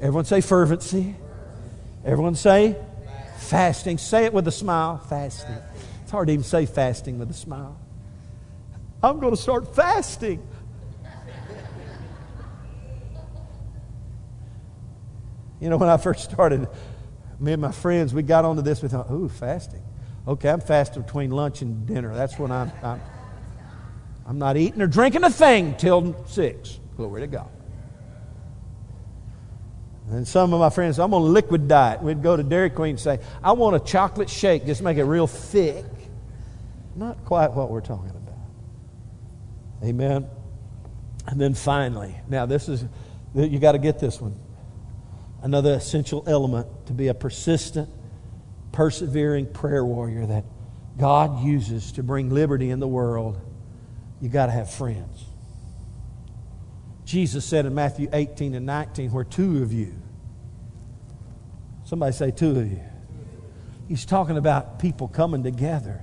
Everyone 0.01 0.25
say 0.25 0.41
fervency. 0.41 1.15
Everyone 2.05 2.35
say 2.35 2.75
fasting. 3.39 3.99
Say 3.99 4.25
it 4.25 4.33
with 4.33 4.49
a 4.49 4.51
smile. 4.51 4.99
Fasting. 4.99 5.59
It's 6.03 6.11
hard 6.11 6.27
to 6.27 6.33
even 6.33 6.43
say 6.43 6.67
fasting 6.67 7.21
with 7.21 7.31
a 7.31 7.35
smile. 7.35 7.79
I'm 9.01 9.21
going 9.21 9.37
to 9.37 9.41
start 9.41 9.73
fasting. 9.77 10.45
You 15.61 15.71
know, 15.71 15.77
when 15.77 15.89
I 15.89 15.99
first 15.99 16.25
started, 16.25 16.69
me 17.39 17.53
and 17.53 17.63
my 17.63 17.71
friends, 17.71 18.13
we 18.13 18.25
got 18.25 18.45
onto 18.45 18.63
this. 18.63 18.83
We 18.83 18.89
thought, 18.89 19.09
ooh, 19.09 19.29
fasting. 19.29 19.86
Okay, 20.27 20.51
I'm 20.51 20.61
fasting 20.61 21.03
between 21.03 21.31
lunch 21.31 21.63
and 21.63 21.87
dinner. 21.87 22.15
That's 22.15 22.39
when 22.39 22.51
I'm, 22.51 22.73
I'm, 22.83 23.01
I'm 24.27 24.39
not 24.39 24.57
eating 24.57 24.83
or 24.83 24.89
drinking 24.89 25.23
a 25.23 25.31
thing 25.31 25.77
till 25.77 26.25
six. 26.27 26.81
Glory 26.97 27.21
to 27.21 27.27
God. 27.29 27.49
And 30.11 30.27
some 30.27 30.53
of 30.53 30.61
my 30.61 30.71
friends, 30.71 30.99
I'm 30.99 31.13
on 31.15 31.23
a 31.23 31.25
liquid 31.25 31.69
diet. 31.69 32.03
We'd 32.03 32.23
go 32.23 32.37
to 32.37 32.43
Dairy 32.43 32.71
Queen 32.71 32.91
and 32.91 33.01
say, 33.01 33.19
I 33.43 33.53
want 33.53 33.77
a 33.77 33.81
chocolate 33.81 34.31
shake, 34.31 34.67
just 34.67 34.83
make 34.83 34.99
it 34.99 35.05
real 35.05 35.27
thick. 35.27 35.85
Not 36.95 37.25
quite 37.25 37.53
what 37.53 37.71
we're 37.71 37.81
talking 37.81 38.11
about. 38.11 38.35
Amen. 39.85 40.27
And 41.27 41.41
then 41.41 41.55
finally, 41.55 42.15
now 42.29 42.47
this 42.47 42.69
is, 42.69 42.85
you 43.35 43.59
got 43.59 43.73
to 43.73 43.79
get 43.79 43.99
this 43.99 44.21
one. 44.21 44.37
Another 45.43 45.75
essential 45.75 46.25
element 46.27 46.67
to 46.87 46.93
be 46.93 47.09
a 47.09 47.15
persistent 47.15 47.91
persevering 48.77 49.47
prayer 49.47 49.83
warrior 49.83 50.27
that 50.27 50.45
God 50.99 51.43
uses 51.43 51.93
to 51.93 52.03
bring 52.03 52.29
liberty 52.29 52.69
in 52.69 52.79
the 52.79 52.87
world, 52.87 53.41
you 54.21 54.29
got 54.29 54.47
to 54.47 54.53
have 54.53 54.71
friends. 54.71 55.25
Jesus 57.07 57.47
said 57.47 57.65
in 57.65 57.75
Matthew 57.75 58.11
18 58.13 58.55
and 58.55 58.67
19, 58.67 59.13
where 59.13 59.25
two 59.25 59.63
of 59.63 59.73
you, 59.73 59.95
somebody 61.87 62.13
say 62.13 62.31
two 62.31 62.51
of 62.51 62.71
you. 62.71 62.83
He's 63.89 64.05
talking 64.05 64.37
about 64.37 64.79
people 64.79 65.09
coming 65.09 65.43
together 65.43 66.03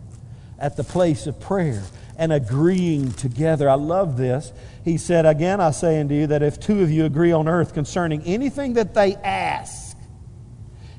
at 0.57 0.75
the 0.75 0.83
place 0.83 1.27
of 1.27 1.39
prayer 1.39 1.83
and 2.17 2.33
agreeing 2.33 3.12
together. 3.12 3.69
I 3.69 3.75
love 3.75 4.17
this. 4.17 4.51
He 4.83 4.97
said, 4.97 5.27
Again, 5.27 5.62
I 5.62 5.69
say 5.69 5.99
unto 5.99 6.15
you 6.15 6.25
that 6.25 6.41
if 6.41 6.59
two 6.59 6.81
of 6.81 6.89
you 6.89 7.05
agree 7.05 7.33
on 7.33 7.47
earth 7.47 7.75
concerning 7.75 8.23
anything 8.23 8.73
that 8.73 8.95
they 8.95 9.13
ask, 9.17 9.82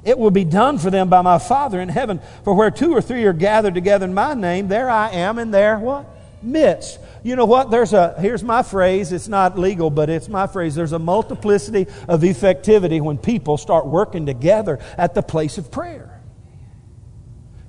It 0.05 0.19
will 0.19 0.31
be 0.31 0.45
done 0.45 0.79
for 0.79 0.91
them 0.91 1.09
by 1.09 1.23
my 1.23 1.39
Father 1.39 1.81
in 1.81 1.89
heaven. 1.89 2.21
For 2.45 2.55
where 2.55 2.71
two 2.71 2.93
or 2.93 3.01
three 3.01 3.25
are 3.25 3.33
gathered 3.33 3.75
together 3.75 4.05
in 4.05 4.15
my 4.15 4.35
name, 4.35 4.69
there 4.69 4.91
I 4.91 5.11
am 5.11 5.39
in 5.39 5.51
their 5.51 5.79
what? 5.79 6.07
Midst. 6.43 6.99
You 7.23 7.37
know 7.37 7.47
what? 7.47 7.71
There's 7.71 7.95
a 7.95 8.15
here's 8.21 8.45
my 8.45 8.63
phrase. 8.63 9.11
It's 9.11 9.29
not 9.29 9.59
legal, 9.59 9.89
but 9.89 10.11
it's 10.11 10.29
my 10.29 10.47
phrase. 10.47 10.75
There's 10.75 10.93
a 10.93 10.99
multiplicity 10.99 11.87
of 12.07 12.21
effectivity 12.21 13.01
when 13.01 13.17
people 13.17 13.57
start 13.57 13.87
working 13.87 14.27
together 14.27 14.79
at 14.99 15.15
the 15.15 15.23
place 15.23 15.57
of 15.57 15.71
prayer. 15.71 16.14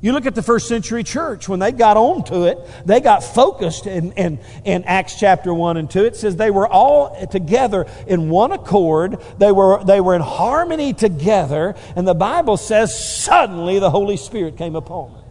You 0.06 0.12
look 0.12 0.28
at 0.28 0.36
the 0.36 0.43
first 0.43 0.68
century 0.68 1.03
church, 1.03 1.49
when 1.49 1.60
they 1.60 1.72
got 1.72 1.97
onto 1.97 2.43
it, 2.43 2.60
they 2.86 2.99
got 2.99 3.24
focused 3.24 3.88
in, 3.88 4.12
in, 4.12 4.39
in, 4.64 4.84
Acts 4.84 5.20
chapter 5.20 5.51
1 5.51 5.78
and 5.78 5.89
2. 5.89 6.06
It 6.06 6.16
says 6.16 6.36
they 6.36 6.51
were 6.51 6.68
all 6.68 7.26
together 7.26 7.88
in 8.06 8.30
one 8.30 8.51
accord, 8.51 9.20
they 9.39 9.51
were, 9.51 9.84
they 9.84 10.01
were 10.01 10.14
in 10.14 10.22
harmony 10.22 10.93
together, 10.93 11.74
and 11.95 12.08
the 12.08 12.14
Bible 12.14 12.56
says 12.56 12.95
suddenly 12.95 13.80
the 13.80 13.89
Holy 13.89 14.16
Spirit 14.16 14.58
came 14.58 14.76
upon 14.76 15.14
them. 15.14 15.24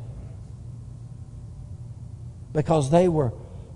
Because 2.53 2.91
they 2.91 3.07
were 3.07 3.33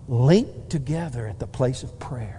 linked 0.09 0.69
together 0.69 1.29
at 1.29 1.39
the 1.39 1.47
place 1.47 1.85
of 1.85 2.01
prayer. 2.01 2.38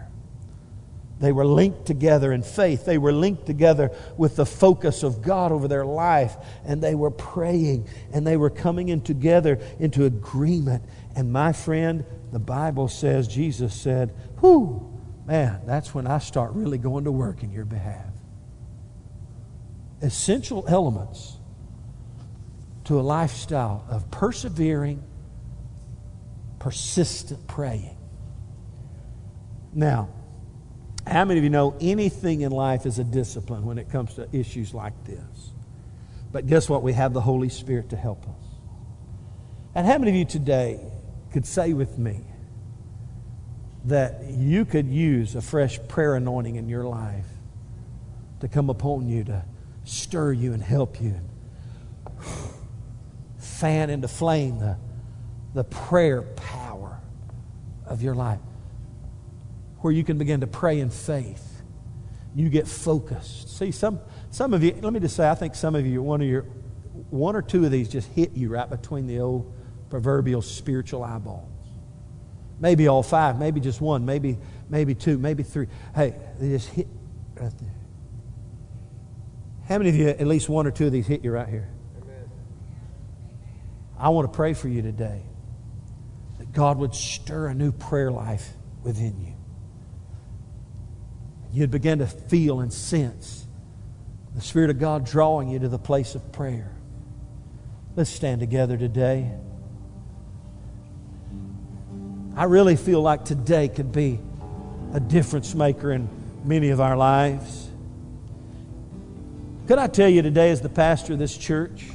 They 1.19 1.33
were 1.33 1.45
linked 1.45 1.85
together 1.85 2.31
in 2.31 2.43
faith. 2.43 2.85
They 2.85 2.97
were 2.97 3.11
linked 3.11 3.45
together 3.45 3.91
with 4.17 4.37
the 4.37 4.45
focus 4.45 5.03
of 5.03 5.21
God 5.21 5.51
over 5.51 5.67
their 5.67 5.85
life. 5.85 6.35
And 6.63 6.81
they 6.81 6.95
were 6.95 7.11
praying 7.11 7.89
and 8.13 8.25
they 8.25 8.37
were 8.37 8.49
coming 8.49 8.87
in 8.87 9.01
together 9.01 9.59
into 9.79 10.05
agreement. 10.05 10.83
And 11.15 11.33
my 11.33 11.51
friend, 11.51 12.05
the 12.31 12.39
Bible 12.39 12.87
says, 12.87 13.27
Jesus 13.27 13.73
said, 13.73 14.11
Whew, 14.39 14.97
man, 15.25 15.61
that's 15.65 15.93
when 15.93 16.07
I 16.07 16.19
start 16.19 16.53
really 16.53 16.77
going 16.77 17.03
to 17.03 17.11
work 17.11 17.43
in 17.43 17.51
your 17.51 17.65
behalf. 17.65 18.13
Essential 20.01 20.63
elements 20.69 21.35
to 22.85 22.97
a 22.97 23.01
lifestyle 23.01 23.85
of 23.89 24.09
persevering, 24.09 25.03
persistent 26.59 27.45
praying. 27.45 27.97
Now, 29.73 30.09
how 31.07 31.25
many 31.25 31.39
of 31.39 31.43
you 31.43 31.49
know 31.49 31.75
anything 31.81 32.41
in 32.41 32.51
life 32.51 32.85
is 32.85 32.99
a 32.99 33.03
discipline 33.03 33.65
when 33.65 33.77
it 33.77 33.89
comes 33.89 34.15
to 34.15 34.27
issues 34.31 34.73
like 34.73 34.93
this? 35.05 35.51
But 36.31 36.47
guess 36.47 36.69
what? 36.69 36.83
We 36.83 36.93
have 36.93 37.13
the 37.13 37.21
Holy 37.21 37.49
Spirit 37.49 37.89
to 37.89 37.95
help 37.95 38.27
us. 38.27 38.49
And 39.75 39.87
how 39.87 39.97
many 39.97 40.11
of 40.11 40.15
you 40.15 40.25
today 40.25 40.79
could 41.31 41.45
say 41.45 41.73
with 41.73 41.97
me 41.97 42.21
that 43.85 44.23
you 44.25 44.65
could 44.65 44.87
use 44.87 45.35
a 45.35 45.41
fresh 45.41 45.79
prayer 45.87 46.15
anointing 46.15 46.55
in 46.55 46.69
your 46.69 46.83
life 46.83 47.27
to 48.41 48.47
come 48.47 48.69
upon 48.69 49.07
you 49.07 49.23
to 49.23 49.45
stir 49.85 50.33
you 50.33 50.53
and 50.53 50.61
help 50.61 51.01
you 51.01 51.15
and 51.15 51.29
fan 53.39 53.89
into 53.89 54.07
flame 54.07 54.59
the, 54.59 54.77
the 55.53 55.63
prayer 55.63 56.21
power 56.21 56.99
of 57.85 58.01
your 58.03 58.15
life? 58.15 58.39
Where 59.81 59.93
you 59.93 60.03
can 60.03 60.17
begin 60.17 60.41
to 60.41 60.47
pray 60.47 60.79
in 60.79 60.89
faith. 60.89 61.61
You 62.35 62.49
get 62.49 62.67
focused. 62.67 63.57
See, 63.57 63.71
some, 63.71 63.99
some 64.29 64.53
of 64.53 64.63
you, 64.63 64.77
let 64.81 64.93
me 64.93 64.99
just 64.99 65.15
say, 65.15 65.29
I 65.29 65.35
think 65.35 65.55
some 65.55 65.75
of 65.75 65.85
you, 65.85 66.01
one 66.01 66.21
of 66.21 66.27
your, 66.27 66.43
one 67.09 67.35
or 67.35 67.41
two 67.41 67.65
of 67.65 67.71
these 67.71 67.89
just 67.89 68.07
hit 68.09 68.33
you 68.33 68.49
right 68.49 68.69
between 68.69 69.07
the 69.07 69.19
old 69.19 69.53
proverbial 69.89 70.41
spiritual 70.41 71.03
eyeballs. 71.03 71.47
Maybe 72.59 72.87
all 72.87 73.03
five, 73.03 73.39
maybe 73.39 73.61
just 73.61 73.79
one, 73.79 74.05
maybe, 74.05 74.37
maybe 74.69 74.93
two, 74.93 75.17
maybe 75.17 75.43
three. 75.43 75.67
Hey, 75.95 76.13
they 76.39 76.49
just 76.49 76.67
hit 76.69 76.87
right 77.35 77.57
there. 77.57 77.75
How 79.67 79.77
many 79.77 79.89
of 79.89 79.95
you, 79.95 80.09
at 80.09 80.27
least 80.27 80.49
one 80.49 80.67
or 80.67 80.71
two 80.71 80.87
of 80.87 80.91
these, 80.91 81.07
hit 81.07 81.23
you 81.23 81.31
right 81.31 81.47
here? 81.47 81.69
I 83.97 84.09
want 84.09 84.31
to 84.31 84.35
pray 84.35 84.53
for 84.53 84.67
you 84.67 84.81
today 84.81 85.23
that 86.37 86.51
God 86.53 86.77
would 86.77 86.95
stir 86.95 87.47
a 87.47 87.53
new 87.53 87.71
prayer 87.71 88.11
life 88.11 88.49
within 88.83 89.19
you 89.19 89.38
you'd 91.51 91.71
begin 91.71 91.99
to 91.99 92.07
feel 92.07 92.59
and 92.59 92.71
sense 92.71 93.47
the 94.35 94.41
Spirit 94.41 94.69
of 94.69 94.79
God 94.79 95.05
drawing 95.05 95.49
you 95.49 95.59
to 95.59 95.67
the 95.67 95.79
place 95.79 96.15
of 96.15 96.31
prayer. 96.31 96.71
Let's 97.95 98.09
stand 98.09 98.39
together 98.39 98.77
today. 98.77 99.31
I 102.35 102.43
really 102.45 102.75
feel 102.75 103.01
like 103.01 103.25
today 103.25 103.67
could 103.67 103.91
be 103.91 104.19
a 104.93 104.99
difference 104.99 105.55
maker 105.55 105.91
in 105.91 106.07
many 106.45 106.69
of 106.69 106.79
our 106.79 106.95
lives. 106.95 107.67
Could 109.67 109.77
I 109.77 109.87
tell 109.87 110.07
you 110.07 110.21
today, 110.21 110.51
as 110.51 110.61
the 110.61 110.69
pastor 110.69 111.13
of 111.13 111.19
this 111.19 111.35
church, 111.35 111.85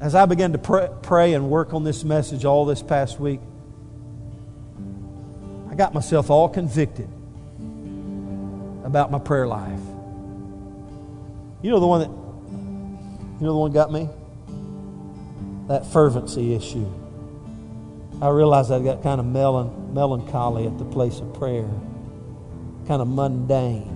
as 0.00 0.14
I 0.14 0.26
began 0.26 0.52
to 0.52 0.58
pray, 0.58 0.88
pray 1.02 1.34
and 1.34 1.48
work 1.48 1.72
on 1.72 1.84
this 1.84 2.04
message 2.04 2.44
all 2.44 2.64
this 2.64 2.82
past 2.82 3.20
week, 3.20 3.40
I 5.70 5.74
got 5.74 5.94
myself 5.94 6.30
all 6.30 6.48
convicted 6.48 7.08
about 8.86 9.10
my 9.10 9.18
prayer 9.18 9.46
life. 9.46 9.80
You 11.60 11.70
know 11.70 11.80
the 11.80 11.86
one 11.86 12.00
that 12.00 12.08
you 12.08 13.46
know 13.46 13.52
the 13.52 13.58
one 13.58 13.72
got 13.72 13.92
me? 13.92 14.08
That 15.68 15.84
fervency 15.92 16.54
issue. 16.54 16.86
I 18.22 18.28
realized 18.28 18.70
I 18.70 18.80
got 18.80 19.02
kind 19.02 19.20
of 19.20 19.26
melan- 19.26 19.92
melancholy 19.92 20.66
at 20.66 20.78
the 20.78 20.84
place 20.84 21.18
of 21.18 21.34
prayer, 21.34 21.68
kind 22.86 23.02
of 23.02 23.08
mundane. 23.08 23.92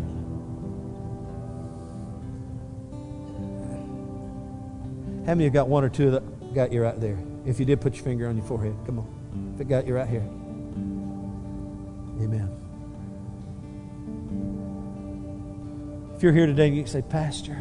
How 5.25 5.35
many 5.35 5.45
you 5.45 5.51
got 5.51 5.69
one 5.69 5.85
or 5.85 5.89
two 5.89 6.11
that 6.11 6.55
got 6.55 6.73
you 6.73 6.83
right 6.83 7.01
there? 7.01 7.19
If 7.47 7.61
you 7.61 7.65
did, 7.65 7.81
put 7.81 7.95
your 7.95 8.05
finger 8.05 8.29
on 8.29 8.37
your 8.37 8.45
forehead. 8.47 8.75
Come 8.85 8.99
on. 8.99 9.53
If 9.55 9.61
it 9.61 9.69
got 9.69 9.87
you 9.87 9.95
right 9.95 10.09
here. 10.09 10.29
Amen. 12.21 12.60
If 16.21 16.25
you're 16.25 16.35
here 16.35 16.45
today 16.45 16.69
and 16.69 16.77
you 16.77 16.85
say, 16.85 17.01
Pastor, 17.01 17.57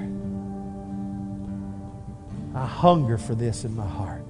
I 2.54 2.66
hunger 2.66 3.18
for 3.18 3.34
this 3.34 3.64
in 3.64 3.74
my 3.74 3.88
heart. 3.88 4.26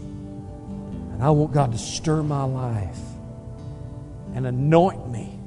And 0.00 1.22
I 1.22 1.30
want 1.30 1.52
God 1.52 1.70
to 1.70 1.78
stir 1.78 2.24
my 2.24 2.42
life 2.42 2.98
and 4.34 4.44
anoint 4.44 5.08
me 5.08 5.38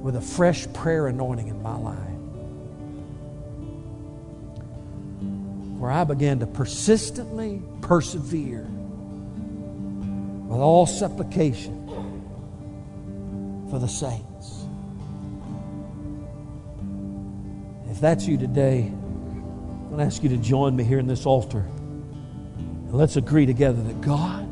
with 0.00 0.16
a 0.16 0.22
fresh 0.22 0.66
prayer 0.72 1.06
anointing 1.08 1.48
in 1.48 1.62
my 1.62 1.76
life. 1.76 1.98
Where 5.78 5.90
I 5.90 6.04
began 6.04 6.38
to 6.38 6.46
persistently 6.46 7.60
persevere 7.82 8.66
with 10.46 10.58
all 10.58 10.86
supplication 10.86 11.87
for 13.70 13.78
the 13.78 13.88
saints. 13.88 14.66
If 17.90 18.00
that's 18.00 18.26
you 18.26 18.38
today, 18.38 18.82
I'm 18.82 19.86
going 19.88 19.98
to 19.98 20.04
ask 20.04 20.22
you 20.22 20.28
to 20.30 20.36
join 20.36 20.76
me 20.76 20.84
here 20.84 20.98
in 20.98 21.06
this 21.06 21.26
altar. 21.26 21.66
And 22.58 22.92
let's 22.92 23.16
agree 23.16 23.46
together 23.46 23.82
that 23.82 24.00
God 24.00 24.48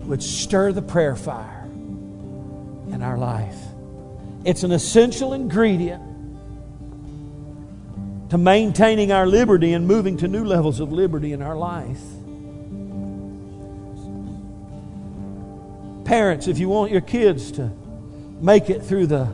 would 0.00 0.22
stir 0.22 0.72
the 0.72 0.82
prayer 0.82 1.16
fire 1.16 1.64
in 1.64 3.00
our 3.02 3.16
life. 3.18 3.56
It's 4.44 4.62
an 4.62 4.72
essential 4.72 5.32
ingredient 5.32 6.02
to 8.30 8.38
maintaining 8.38 9.12
our 9.12 9.26
liberty 9.26 9.72
and 9.72 9.86
moving 9.86 10.16
to 10.18 10.28
new 10.28 10.44
levels 10.44 10.80
of 10.80 10.92
liberty 10.92 11.32
in 11.32 11.42
our 11.42 11.56
life. 11.56 12.02
Parents, 16.04 16.46
if 16.46 16.58
you 16.58 16.68
want 16.68 16.92
your 16.92 17.00
kids 17.00 17.50
to 17.52 17.72
make 18.40 18.70
it 18.70 18.82
through 18.82 19.06
the 19.06 19.28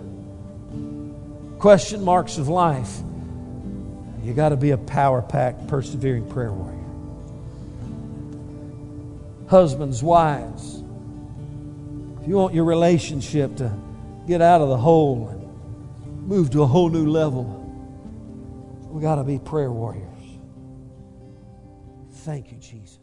question 1.58 2.02
marks 2.02 2.38
of 2.38 2.48
life, 2.48 2.98
you 4.22 4.32
got 4.32 4.50
to 4.50 4.56
be 4.56 4.70
a 4.70 4.78
power 4.78 5.22
packed, 5.22 5.66
persevering 5.68 6.28
prayer 6.28 6.52
warrior. 6.52 6.78
Husbands, 9.48 10.02
wives, 10.02 10.82
if 12.20 12.28
you 12.28 12.36
want 12.36 12.54
your 12.54 12.64
relationship 12.64 13.56
to 13.56 13.76
get 14.26 14.40
out 14.40 14.60
of 14.60 14.68
the 14.68 14.76
hole 14.76 15.28
and 15.28 16.28
move 16.28 16.50
to 16.50 16.62
a 16.62 16.66
whole 16.66 16.88
new 16.88 17.06
level, 17.10 17.44
we 18.90 19.02
got 19.02 19.16
to 19.16 19.24
be 19.24 19.38
prayer 19.38 19.72
warriors. 19.72 20.08
Thank 22.12 22.52
you, 22.52 22.58
Jesus. 22.58 23.01